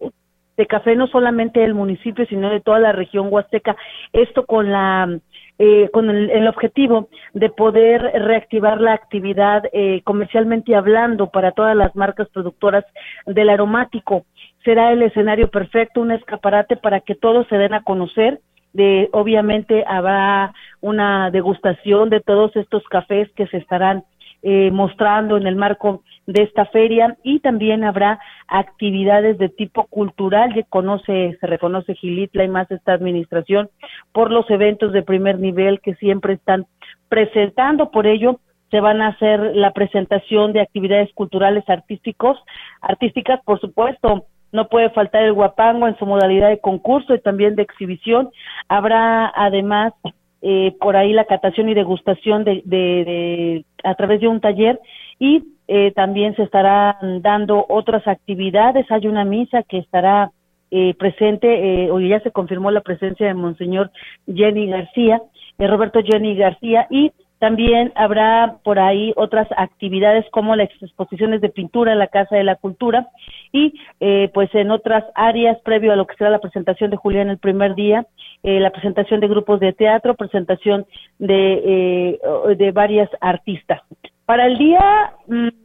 de 0.55 0.65
café 0.65 0.95
no 0.95 1.07
solamente 1.07 1.59
del 1.59 1.73
municipio, 1.73 2.26
sino 2.28 2.49
de 2.49 2.61
toda 2.61 2.80
la 2.80 2.93
región 2.93 3.28
huasteca. 3.30 3.76
Esto 4.13 4.45
con 4.45 4.71
la 4.71 5.19
eh, 5.57 5.89
con 5.91 6.09
el, 6.09 6.30
el, 6.32 6.47
objetivo 6.47 7.07
de 7.34 7.49
poder 7.49 8.01
reactivar 8.01 8.82
la 8.82 8.93
actividad 8.93 9.63
eh, 9.71 10.01
comercialmente 10.03 10.76
hablando 10.76 11.28
para 11.28 11.51
todas 11.51 11.78
las 11.78 11.95
marcas 11.95 12.28
productoras 12.30 12.86
del 13.26 13.49
aromático. 13.49 14.26
Será 14.65 14.91
el 14.91 15.01
escenario 15.01 15.49
perfecto, 15.49 16.01
un 16.01 16.11
escaparate 16.11 16.76
para 16.76 16.99
que 17.01 17.15
todos 17.15 17.47
se 17.47 17.57
den 17.57 17.73
a 17.73 17.84
conocer 17.84 18.39
de 18.76 19.09
obviamente 19.13 19.86
habrá 19.88 20.53
una 20.82 21.32
degustación 21.32 22.09
de 22.09 22.19
todos 22.19 22.53
estos 22.57 22.84
cafés 22.89 23.32
que 23.36 23.47
se 23.47 23.57
estarán 23.57 24.03
eh, 24.43 24.69
mostrando 24.69 25.38
en 25.38 25.47
el 25.47 25.55
marco 25.55 26.03
de 26.28 26.43
esta 26.43 26.65
feria. 26.65 27.17
Y 27.23 27.39
también 27.39 27.86
habrá 27.86 28.19
actividades 28.47 29.38
de 29.38 29.47
tipo 29.47 29.86
cultural, 29.86 30.53
se 30.53 30.65
conoce, 30.65 31.38
se 31.39 31.47
reconoce 31.47 31.95
Gilitla 31.95 32.43
y 32.43 32.49
más 32.49 32.69
esta 32.69 32.91
administración 32.93 33.69
por 34.11 34.30
los 34.30 34.49
eventos 34.49 34.91
de 34.91 35.03
primer 35.03 35.39
nivel 35.39 35.80
que 35.80 35.95
siempre 35.95 36.34
están 36.34 36.65
presentando, 37.07 37.91
por 37.91 38.07
ello 38.07 38.39
se 38.71 38.82
van 38.82 39.01
a 39.01 39.09
hacer 39.09 39.55
la 39.55 39.71
presentación 39.71 40.51
de 40.51 40.59
actividades 40.59 41.13
culturales 41.13 41.63
artísticos, 41.69 42.38
artísticas, 42.82 43.39
por 43.45 43.61
supuesto, 43.61 44.26
no 44.56 44.68
puede 44.68 44.89
faltar 44.89 45.24
el 45.24 45.34
guapango 45.34 45.88
en 45.88 45.97
su 45.97 46.06
modalidad 46.06 46.49
de 46.49 46.60
concurso 46.60 47.14
y 47.14 47.20
también 47.20 47.56
de 47.56 47.64
exhibición. 47.64 48.30
Habrá 48.68 49.32
además 49.36 49.93
eh, 50.41 50.76
por 50.80 50.95
ahí 50.95 51.14
la 51.14 51.26
catación 51.26 51.70
y 51.70 51.74
degustación 51.74 52.43
de, 52.43 52.62
de, 52.66 52.78
de 53.06 53.66
a 53.84 53.95
través 53.95 54.22
de 54.22 54.28
un 54.28 54.41
taller 54.41 54.80
y 55.20 55.43
eh, 55.68 55.91
también 55.91 56.36
se 56.36 56.43
estarán 56.43 57.22
dando 57.22 57.66
otras 57.70 58.08
actividades. 58.08 58.89
Hay 58.91 59.08
una 59.08 59.26
misa 59.26 59.64
que 59.64 59.80
estará 59.80 60.32
eh, 60.72 60.93
presente, 60.95 61.47
eh, 61.86 61.91
hoy 61.91 62.10
ya 62.10 62.20
se 62.20 62.32
confirmó 62.32 62.72
la 62.72 62.82
presencia 62.82 63.28
de 63.28 63.34
Monseñor 63.34 63.91
Jenny 64.28 64.68
García, 64.68 65.22
de 65.58 65.68
Roberto 65.68 65.99
Jenny 66.03 66.36
García 66.36 66.88
y 66.89 67.12
también 67.40 67.92
habrá 67.96 68.58
por 68.64 68.80
ahí 68.80 69.14
otras 69.16 69.48
actividades 69.58 70.26
como 70.32 70.56
las 70.56 70.70
exposiciones 70.82 71.42
de 71.42 71.50
pintura 71.50 71.92
en 71.92 72.00
la 72.00 72.08
Casa 72.08 72.36
de 72.36 72.44
la 72.44 72.56
Cultura 72.56 73.08
y 73.52 73.74
eh, 74.00 74.30
pues 74.34 74.54
en 74.56 74.72
otras 74.72 75.04
áreas 75.16 75.58
previo 75.62 75.92
a 75.92 75.96
lo 75.96 76.08
que 76.08 76.16
será 76.16 76.30
la 76.30 76.40
presentación 76.40 76.92
de 76.92 76.98
Julián 76.98 77.30
el 77.30 77.38
primer 77.38 77.76
día, 77.76 78.06
eh, 78.44 78.60
la 78.60 78.72
presentación 78.72 79.20
de 79.20 79.28
grupos 79.28 79.60
de 79.60 79.74
teatro, 79.74 80.16
presentación 80.16 80.86
de, 81.20 81.62
eh, 81.66 82.56
de 82.56 82.72
varias 82.72 83.10
artistas. 83.20 83.82
Para 84.26 84.46
el 84.46 84.58
día 84.58 85.14
mmm, 85.28 85.64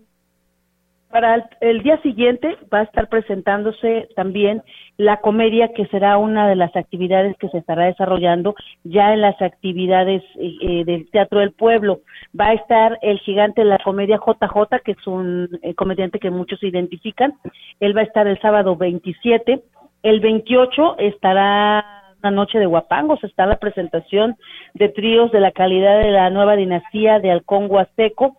para 1.11 1.49
el, 1.61 1.83
día 1.83 2.01
siguiente 2.03 2.57
va 2.73 2.81
a 2.81 2.83
estar 2.85 3.09
presentándose 3.09 4.09
también 4.15 4.63
la 4.97 5.17
comedia, 5.17 5.73
que 5.75 5.87
será 5.87 6.19
una 6.19 6.49
de 6.49 6.55
las 6.55 6.75
actividades 6.77 7.37
que 7.39 7.49
se 7.49 7.59
estará 7.59 7.87
desarrollando 7.87 8.55
ya 8.85 9.13
en 9.13 9.21
las 9.21 9.41
actividades 9.43 10.23
eh, 10.37 10.85
del 10.85 11.11
Teatro 11.11 11.41
del 11.41 11.53
Pueblo. 11.53 12.01
Va 12.39 12.49
a 12.49 12.55
estar 12.55 12.99
el 13.03 13.19
gigante 13.19 13.63
de 13.63 13.69
la 13.69 13.79
comedia 13.79 14.19
JJ, 14.19 14.83
que 14.85 14.93
es 14.93 15.07
un 15.07 15.49
eh, 15.63 15.75
comediante 15.75 16.21
que 16.21 16.31
muchos 16.31 16.63
identifican. 16.63 17.35
Él 17.81 17.97
va 17.97 18.03
a 18.03 18.05
estar 18.05 18.27
el 18.29 18.41
sábado 18.41 18.77
27. 18.77 19.63
El 20.03 20.21
28 20.21 20.99
estará 20.99 21.85
una 22.23 22.31
noche 22.31 22.59
de 22.59 22.67
guapangos, 22.67 23.23
está 23.25 23.47
la 23.47 23.57
presentación 23.57 24.37
de 24.75 24.91
tríos 24.91 25.33
de 25.33 25.41
la 25.41 25.53
calidad 25.53 26.01
de 26.01 26.11
la 26.11 26.31
nueva 26.31 26.55
dinastía 26.55 27.19
de 27.19 27.31
Halcón 27.31 27.67
Huasteco 27.69 28.37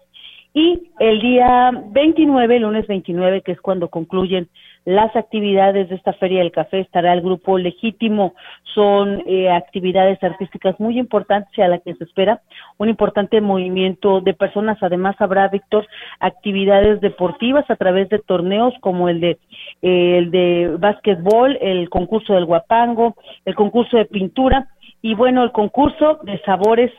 y 0.54 0.92
el 1.00 1.22
día 1.22 1.72
29, 1.92 2.60
lunes 2.60 2.86
29, 2.88 3.42
que 3.42 3.54
es 3.54 3.62
cuando 3.62 3.88
concluyen 3.88 4.50
las 4.84 5.16
actividades 5.16 5.90
de 5.90 5.96
esta 5.96 6.12
Feria 6.14 6.40
del 6.40 6.52
Café, 6.52 6.80
estará 6.80 7.14
el 7.14 7.22
grupo 7.22 7.58
legítimo. 7.58 8.34
Son 8.74 9.24
eh, 9.28 9.50
actividades 9.50 10.22
artísticas 10.24 10.80
muy 10.80 10.98
importantes 10.98 11.56
y 11.58 11.62
a 11.62 11.68
la 11.68 11.78
que 11.78 11.94
se 11.94 12.04
espera 12.04 12.42
un 12.80 12.90
importante 12.90 13.40
movimiento 13.40 14.22
de 14.22 14.34
personas. 14.34 14.78
Además, 14.82 15.16
habrá, 15.20 15.48
Víctor, 15.50 15.88
actividades 16.20 17.00
deportivas 17.00 17.70
a 17.70 17.76
través 17.76 18.10
de 18.10 18.20
torneos 18.20 18.74
como 18.82 19.08
el 19.08 19.22
de, 19.22 19.38
eh, 19.84 20.18
el 20.18 20.32
de 20.32 20.76
básquetbol, 20.80 21.60
el 21.62 21.90
concurso 21.90 22.34
del 22.34 22.46
guapango, 22.46 23.16
el 23.46 23.56
concurso 23.56 23.98
de 23.98 24.06
pintura 24.06 24.68
Y 25.04 25.16
bueno, 25.16 25.44
el 25.44 25.52
concurso 25.52 26.20
de 26.24 26.40
sabores 26.42 26.92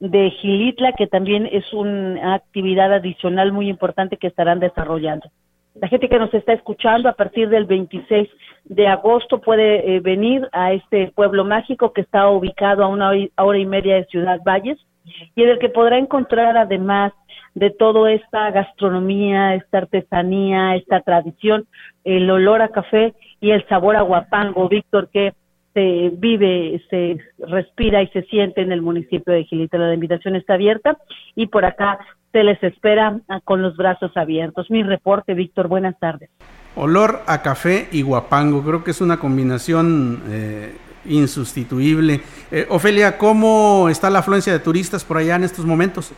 de 0.00 0.30
Gilitla, 0.30 0.94
que 0.94 1.06
también 1.06 1.46
es 1.46 1.72
una 1.72 2.34
actividad 2.34 2.92
adicional 2.92 3.52
muy 3.52 3.68
importante 3.68 4.16
que 4.16 4.26
estarán 4.26 4.58
desarrollando. 4.58 5.30
La 5.74 5.88
gente 5.88 6.08
que 6.08 6.18
nos 6.18 6.32
está 6.34 6.52
escuchando 6.52 7.08
a 7.08 7.12
partir 7.12 7.48
del 7.48 7.64
26 7.66 8.28
de 8.64 8.88
agosto 8.88 9.40
puede 9.40 9.94
eh, 9.94 10.00
venir 10.00 10.48
a 10.52 10.72
este 10.72 11.12
pueblo 11.14 11.44
mágico 11.44 11.92
que 11.92 12.00
está 12.00 12.28
ubicado 12.28 12.82
a 12.82 12.88
una 12.88 13.12
hora 13.36 13.58
y 13.58 13.66
media 13.66 13.96
de 13.96 14.06
Ciudad 14.06 14.40
Valles 14.44 14.78
y 15.34 15.42
en 15.42 15.50
el 15.50 15.58
que 15.58 15.68
podrá 15.68 15.98
encontrar 15.98 16.56
además 16.56 17.12
de 17.54 17.70
toda 17.70 18.12
esta 18.12 18.50
gastronomía, 18.50 19.54
esta 19.54 19.78
artesanía, 19.78 20.76
esta 20.76 21.00
tradición, 21.00 21.66
el 22.04 22.30
olor 22.30 22.62
a 22.62 22.68
café 22.68 23.14
y 23.40 23.50
el 23.50 23.66
sabor 23.68 23.96
a 23.96 24.02
guapango, 24.02 24.68
Víctor, 24.68 25.08
que 25.08 25.34
se 25.74 26.10
vive, 26.12 26.82
se 26.90 27.18
respira 27.38 28.02
y 28.02 28.08
se 28.08 28.22
siente 28.22 28.60
en 28.60 28.72
el 28.72 28.82
municipio 28.82 29.32
de 29.32 29.44
Gilita. 29.44 29.78
La 29.78 29.94
invitación 29.94 30.36
está 30.36 30.54
abierta 30.54 30.98
y 31.36 31.46
por 31.46 31.64
acá 31.64 31.98
se 32.32 32.42
les 32.44 32.62
espera 32.62 33.20
ah, 33.28 33.40
con 33.44 33.62
los 33.62 33.76
brazos 33.76 34.16
abiertos. 34.16 34.70
Mi 34.70 34.82
reporte, 34.82 35.34
Víctor, 35.34 35.68
buenas 35.68 35.98
tardes. 35.98 36.30
Olor 36.76 37.22
a 37.26 37.42
café 37.42 37.88
y 37.90 38.02
guapango, 38.02 38.62
creo 38.62 38.84
que 38.84 38.92
es 38.92 39.00
una 39.00 39.18
combinación 39.18 40.22
eh, 40.28 40.74
insustituible. 41.04 42.20
Eh, 42.50 42.66
Ofelia, 42.70 43.18
¿cómo 43.18 43.88
está 43.88 44.08
la 44.08 44.20
afluencia 44.20 44.52
de 44.52 44.60
turistas 44.60 45.04
por 45.04 45.16
allá 45.16 45.36
en 45.36 45.44
estos 45.44 45.64
momentos? 45.64 46.12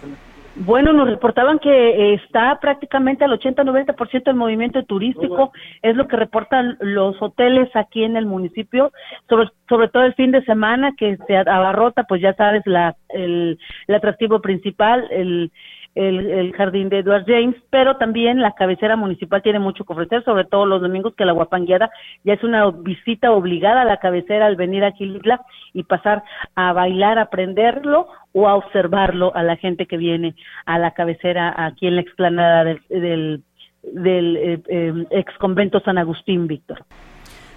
Bueno, 0.55 0.92
nos 0.92 1.09
reportaban 1.09 1.59
que 1.59 1.70
eh, 1.70 2.14
está 2.14 2.59
prácticamente 2.61 3.24
al 3.24 3.32
80-90% 3.32 4.24
del 4.24 4.34
movimiento 4.34 4.84
turístico, 4.84 5.50
es 5.80 5.96
lo 5.96 6.07
que 6.09 6.16
reportan 6.16 6.76
los 6.80 7.20
hoteles 7.22 7.74
aquí 7.74 8.05
en 8.05 8.16
el 8.16 8.26
municipio, 8.26 8.92
sobre, 9.30 9.48
sobre 9.66 9.88
todo 9.88 10.03
el 10.03 10.14
fin 10.14 10.30
de 10.30 10.44
semana 10.44 10.92
que 10.96 11.16
se 11.26 11.36
abarrota, 11.36 12.05
pues 12.05 12.20
ya 12.20 12.34
sabes, 12.34 12.62
la, 12.66 12.96
el, 13.09 13.59
el 13.86 13.94
atractivo 13.94 14.42
principal, 14.42 15.07
el, 15.11 15.50
el, 15.95 16.53
jardín 16.55 16.88
de 16.88 17.01
Edward 17.01 17.24
James, 17.26 17.57
pero 17.70 17.97
también 17.97 18.40
la 18.40 18.53
cabecera 18.53 18.97
municipal 18.97 19.43
tiene 19.43 19.59
mucho 19.59 19.84
que 19.84 19.93
ofrecer, 19.93 20.24
sobre 20.24 20.45
todo 20.45 20.64
los 20.64 20.80
domingos 20.80 21.14
que 21.14 21.24
la 21.24 21.32
guapangueada 21.32 21.90
ya 22.24 22.34
es 22.34 22.43
una 22.43 22.70
visita 22.70 23.32
obligada 23.32 23.82
a 23.82 23.86
la 23.86 23.99
cabecera 23.99 24.47
al 24.47 24.57
venir 24.57 24.84
a 24.84 24.93
Quilitla 24.93 25.43
y 25.72 25.82
pasar 25.84 26.22
a 26.55 26.72
bailar, 26.72 27.18
aprenderlo 27.18 28.09
o 28.32 28.49
a 28.49 28.55
observarlo 28.55 29.34
a 29.34 29.43
la 29.43 29.57
gente 29.57 29.86
que 29.86 29.97
viene 29.97 30.34
a 30.64 30.78
la 30.78 30.93
cabecera 30.93 31.55
aquí 31.57 31.86
en 31.86 31.97
la 31.97 32.03
explanada 32.03 32.64
del, 32.64 32.80
del, 32.88 33.43
del 33.82 34.36
eh, 34.36 34.62
eh, 34.68 35.07
ex 35.11 35.36
convento 35.38 35.80
San 35.80 35.99
Agustín, 35.99 36.47
Víctor. 36.47 36.84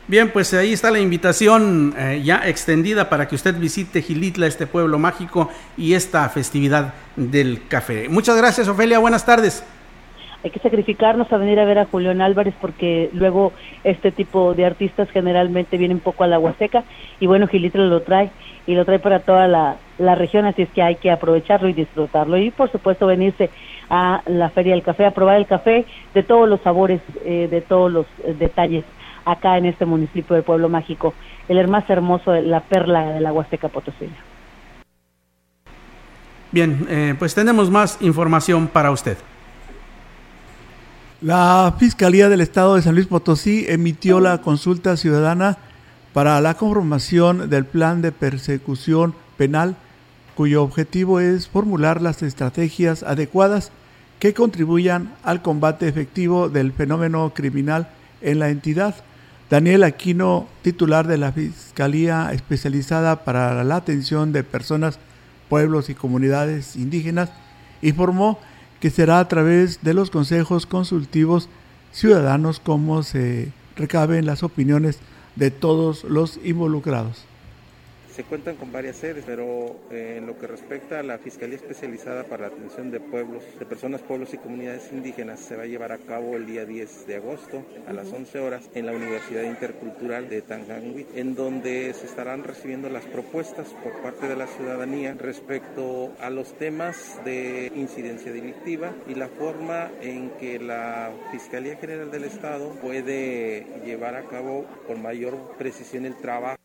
Bien, 0.07 0.29
pues 0.29 0.53
ahí 0.53 0.71
está 0.71 0.91
la 0.91 0.99
invitación 0.99 1.95
eh, 1.97 2.21
ya 2.23 2.47
extendida 2.47 3.09
para 3.09 3.27
que 3.27 3.33
usted 3.33 3.57
visite 3.57 4.03
Gilitla, 4.03 4.45
este 4.45 4.67
pueblo 4.67 4.99
mágico, 4.99 5.49
y 5.77 5.95
esta 5.95 6.29
festividad 6.29 6.93
del 7.15 7.67
café. 7.67 8.07
Muchas 8.07 8.37
gracias, 8.37 8.67
Ofelia. 8.67 8.99
Buenas 8.99 9.25
tardes. 9.25 9.65
Hay 10.43 10.51
que 10.51 10.59
sacrificarnos 10.59 11.33
a 11.33 11.37
venir 11.37 11.59
a 11.59 11.65
ver 11.65 11.79
a 11.79 11.85
Julián 11.85 12.21
Álvarez 12.21 12.53
porque 12.61 13.09
luego 13.13 13.51
este 13.83 14.11
tipo 14.11 14.53
de 14.53 14.67
artistas 14.67 15.09
generalmente 15.09 15.75
vienen 15.75 15.99
poco 15.99 16.23
a 16.23 16.27
la 16.27 16.37
Huasteca 16.37 16.83
y 17.19 17.25
bueno, 17.25 17.47
Gilitla 17.47 17.85
lo 17.85 18.03
trae 18.03 18.29
y 18.67 18.75
lo 18.75 18.85
trae 18.85 18.99
para 18.99 19.21
toda 19.21 19.47
la, 19.47 19.77
región, 19.97 20.45
así 20.45 20.61
es 20.61 20.69
que 20.69 20.83
hay 20.83 20.97
que 20.97 21.09
aprovecharlo 21.09 21.67
y 21.67 21.73
disfrutarlo. 21.73 22.37
Y 22.37 22.51
por 22.51 22.71
supuesto 22.71 23.07
venirse 23.07 23.49
a 23.89 24.21
la 24.27 24.51
Feria 24.51 24.73
del 24.73 24.83
Café, 24.83 25.05
a 25.05 25.11
probar 25.11 25.37
el 25.37 25.47
café 25.47 25.85
de 26.13 26.21
todos 26.21 26.47
los 26.47 26.61
sabores, 26.61 27.01
eh, 27.23 27.47
de 27.49 27.61
todos 27.61 27.91
los 27.91 28.05
eh, 28.23 28.35
detalles 28.37 28.83
acá 29.25 29.57
en 29.57 29.65
este 29.65 29.85
municipio 29.85 30.35
del 30.35 30.43
Pueblo 30.43 30.69
Mágico, 30.69 31.13
el 31.47 31.67
más 31.67 31.89
hermoso, 31.89 32.33
la 32.33 32.61
perla 32.61 33.13
de 33.13 33.21
la 33.21 33.33
Huasteca 33.33 33.67
Potosina. 33.67 34.15
Bien, 36.51 36.85
eh, 36.89 37.15
pues 37.19 37.35
tenemos 37.35 37.69
más 37.69 37.97
información 38.01 38.67
para 38.67 38.91
usted. 38.91 39.17
La 41.21 41.73
Fiscalía 41.77 42.29
del 42.29 42.41
Estado 42.41 42.75
de 42.75 42.81
San 42.81 42.95
Luis 42.95 43.07
Potosí 43.07 43.65
emitió 43.67 44.19
la 44.19 44.41
consulta 44.41 44.95
ciudadana 44.95 45.57
para 46.13 46.39
la 46.39 46.53
conformación 46.53 47.49
del 47.49 47.65
plan 47.65 48.01
de 48.01 48.11
persecución 48.11 49.15
penal, 49.37 49.75
cuyo 50.35 50.63
objetivo 50.63 51.19
es 51.19 51.47
formular 51.47 52.01
las 52.01 52.21
estrategias 52.21 53.03
adecuadas 53.03 53.71
que 54.19 54.33
contribuyan 54.33 55.13
al 55.23 55.41
combate 55.41 55.87
efectivo 55.87 56.47
del 56.47 56.71
fenómeno 56.71 57.33
criminal 57.33 57.89
en 58.21 58.39
la 58.39 58.49
entidad. 58.49 58.95
Daniel 59.49 59.83
Aquino, 59.83 60.47
titular 60.63 61.05
de 61.05 61.19
la 61.19 61.31
Fiscalía 61.31 62.31
Especializada 62.33 63.23
para 63.23 63.63
la 63.63 63.75
Atención 63.75 64.31
de 64.31 64.43
Personas, 64.43 64.97
Pueblos 65.49 65.89
y 65.89 65.93
Comunidades 65.93 66.75
Indígenas, 66.75 67.29
informó 67.83 68.39
que 68.79 68.89
será 68.89 69.19
a 69.19 69.27
través 69.27 69.83
de 69.83 69.93
los 69.93 70.09
consejos 70.09 70.65
consultivos 70.65 71.47
ciudadanos 71.91 72.59
como 72.59 73.03
se 73.03 73.51
recaben 73.75 74.25
las 74.25 74.41
opiniones 74.41 74.97
de 75.35 75.51
todos 75.51 76.05
los 76.05 76.39
involucrados. 76.43 77.25
Se 78.15 78.23
cuentan 78.23 78.55
con 78.55 78.71
varias 78.71 78.95
sedes, 78.95 79.25
pero 79.27 79.75
eh, 79.91 80.15
en 80.19 80.25
lo 80.25 80.37
que 80.37 80.47
respecta 80.47 81.01
a 81.01 81.03
la 81.03 81.17
Fiscalía 81.17 81.57
Especializada 81.57 82.23
para 82.23 82.47
la 82.47 82.55
Atención 82.55 82.89
de 82.89 83.01
Pueblos, 83.01 83.43
de 83.59 83.65
Personas, 83.65 84.01
Pueblos 84.03 84.33
y 84.33 84.37
Comunidades 84.37 84.89
Indígenas, 84.93 85.41
se 85.41 85.57
va 85.57 85.63
a 85.63 85.65
llevar 85.65 85.91
a 85.91 85.97
cabo 85.97 86.37
el 86.37 86.45
día 86.45 86.63
10 86.63 87.07
de 87.07 87.17
agosto 87.17 87.65
a 87.85 87.91
las 87.91 88.09
11 88.13 88.39
horas 88.39 88.69
en 88.73 88.85
la 88.85 88.93
Universidad 88.93 89.43
Intercultural 89.43 90.29
de 90.29 90.41
Tanganwit, 90.41 91.09
en 91.13 91.35
donde 91.35 91.93
se 91.93 92.05
estarán 92.05 92.45
recibiendo 92.45 92.87
las 92.87 93.05
propuestas 93.05 93.67
por 93.83 94.01
parte 94.01 94.29
de 94.29 94.37
la 94.37 94.47
ciudadanía 94.47 95.13
respecto 95.19 96.13
a 96.21 96.29
los 96.29 96.57
temas 96.57 97.19
de 97.25 97.69
incidencia 97.75 98.31
delictiva 98.31 98.93
y 99.09 99.15
la 99.15 99.27
forma 99.27 99.91
en 99.99 100.29
que 100.39 100.57
la 100.57 101.11
Fiscalía 101.33 101.75
General 101.75 102.09
del 102.09 102.23
Estado 102.23 102.69
puede 102.81 103.67
llevar 103.85 104.15
a 104.15 104.23
cabo 104.23 104.65
con 104.87 105.01
mayor 105.01 105.57
precisión 105.57 106.05
el 106.05 106.15
trabajo 106.15 106.64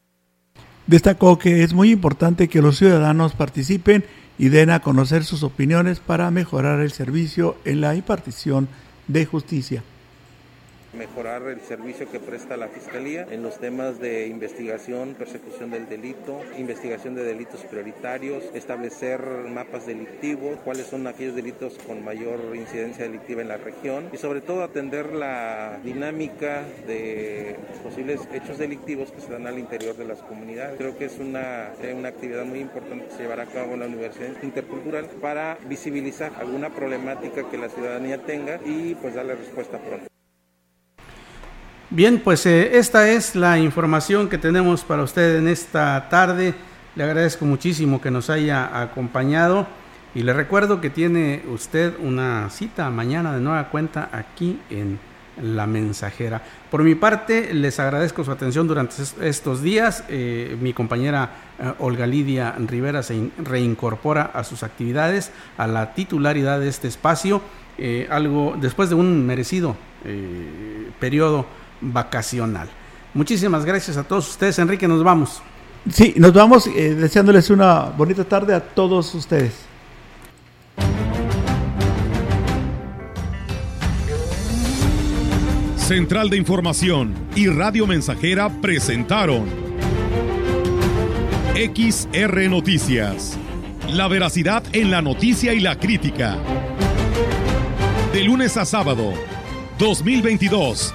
Destacó 0.87 1.39
que 1.39 1.63
es 1.63 1.73
muy 1.73 1.91
importante 1.91 2.49
que 2.49 2.63
los 2.63 2.79
ciudadanos 2.79 3.33
participen 3.33 4.05
y 4.39 4.49
den 4.49 4.71
a 4.71 4.81
conocer 4.81 5.25
sus 5.25 5.43
opiniones 5.43 6.01
para 6.01 6.31
mejorar 6.31 6.81
el 6.81 6.91
servicio 6.93 7.57
en 7.65 7.81
la 7.81 7.95
impartición 7.95 8.69
de 9.07 9.27
justicia 9.27 9.83
mejorar 10.93 11.43
el 11.49 11.61
servicio 11.61 12.11
que 12.11 12.21
presta 12.21 12.57
la 12.57 12.69
Fiscalía 12.69 13.27
en 13.31 13.43
los 13.43 13.59
temas 13.59 14.01
de 14.01 14.27
investigación, 14.27 15.15
persecución 15.15 15.71
del 15.71 15.89
delito, 15.89 16.41
investigación 16.59 17.15
de 17.15 17.25
delitos 17.25 17.63
prioritarios, 17.63 18.45
establecer 18.55 19.21
mapas 19.21 19.87
delictivos, 19.87 20.59
cuáles 20.65 20.87
son 20.87 21.07
aquellos 21.07 21.35
delitos 21.35 21.79
con 21.87 22.05
mayor 22.05 22.41
incidencia 22.55 23.05
delictiva 23.05 23.43
en 23.43 23.49
la 23.49 23.57
región 23.57 24.09
y 24.13 24.17
sobre 24.17 24.41
todo 24.41 24.63
atender 24.63 25.13
la 25.13 25.79
dinámica 25.85 26.65
de 26.87 27.57
posibles 27.83 28.21
hechos 28.33 28.59
delictivos 28.59 29.13
que 29.13 29.21
se 29.21 29.33
dan 29.33 29.47
al 29.47 29.59
interior 29.59 29.97
de 29.97 30.05
las 30.05 30.19
comunidades. 30.19 30.77
Creo 30.79 30.97
que 30.97 31.07
es 31.07 31.19
una, 31.19 31.73
eh, 31.83 31.95
una 31.97 32.09
actividad 32.09 32.45
muy 32.45 32.61
importante 32.61 33.07
que 33.07 33.13
se 33.13 33.23
llevará 33.23 33.45
a 33.45 33.47
cabo 33.47 33.75
en 33.75 33.81
la 33.81 33.87
Universidad 33.87 34.43
Intercultural 34.43 35.07
para 35.21 35.59
visibilizar 35.69 36.33
alguna 36.39 36.71
problemática 36.71 37.49
que 37.49 37.59
la 37.59 37.69
ciudadanía 37.69 38.19
tenga 38.25 38.61
y 38.65 38.95
pues 38.97 39.15
darle 39.15 39.35
respuesta 39.35 39.79
pronto. 39.79 40.11
Bien, 41.93 42.21
pues 42.23 42.47
eh, 42.47 42.79
esta 42.79 43.11
es 43.11 43.35
la 43.35 43.59
información 43.59 44.29
que 44.29 44.39
tenemos 44.39 44.85
para 44.85 45.03
usted 45.03 45.39
en 45.39 45.49
esta 45.49 46.09
tarde. 46.09 46.55
Le 46.95 47.03
agradezco 47.03 47.45
muchísimo 47.45 48.01
que 48.01 48.13
nos 48.13 48.31
haya 48.31 48.81
acompañado 48.81 49.67
y 50.15 50.23
le 50.23 50.33
recuerdo 50.33 50.81
que 50.81 50.89
tiene 50.89 51.43
usted 51.53 51.95
una 51.99 52.49
cita 52.51 52.89
mañana 52.91 53.35
de 53.35 53.41
nueva 53.41 53.71
cuenta 53.71 54.09
aquí 54.13 54.61
en 54.71 55.01
La 55.43 55.67
Mensajera. 55.67 56.41
Por 56.71 56.85
mi 56.85 56.95
parte, 56.95 57.53
les 57.55 57.81
agradezco 57.81 58.23
su 58.23 58.31
atención 58.31 58.69
durante 58.69 58.95
estos 59.23 59.61
días. 59.61 60.05
Eh, 60.09 60.57
mi 60.61 60.73
compañera 60.73 61.31
eh, 61.59 61.73
Olga 61.81 62.07
Lidia 62.07 62.55
Rivera 62.57 63.03
se 63.03 63.31
reincorpora 63.39 64.31
a 64.33 64.45
sus 64.45 64.63
actividades, 64.63 65.33
a 65.59 65.67
la 65.67 65.93
titularidad 65.93 66.61
de 66.61 66.69
este 66.69 66.87
espacio, 66.87 67.43
algo 68.11 68.57
después 68.61 68.91
de 68.91 68.95
un 68.95 69.27
merecido 69.27 69.75
periodo 70.99 71.47
vacacional. 71.81 72.69
Muchísimas 73.15 73.65
gracias 73.65 73.97
a 73.97 74.05
todos 74.05 74.29
ustedes. 74.29 74.59
Enrique, 74.59 74.87
nos 74.87 75.03
vamos. 75.03 75.43
Sí, 75.91 76.15
nos 76.17 76.33
vamos 76.33 76.67
eh, 76.67 76.95
deseándoles 76.95 77.51
una 77.51 77.85
bonita 77.85 78.25
tarde 78.25 78.55
a 78.55 78.61
todos 78.61 79.15
ustedes. 79.15 79.55
Central 85.77 86.31
de 86.31 86.37
Información 86.37 87.15
y 87.35 87.49
Radio 87.49 87.85
Mensajera 87.85 88.49
presentaron 88.61 89.47
XR 91.55 92.49
Noticias. 92.49 93.37
La 93.89 94.07
veracidad 94.07 94.63
en 94.73 94.93
la 94.93 95.03
noticia 95.03 95.53
y 95.53 95.59
la 95.59 95.77
crítica. 95.81 96.39
De 98.13 98.23
lunes 98.23 98.57
a 98.57 98.65
sábado, 98.65 99.15
2022 99.81 100.95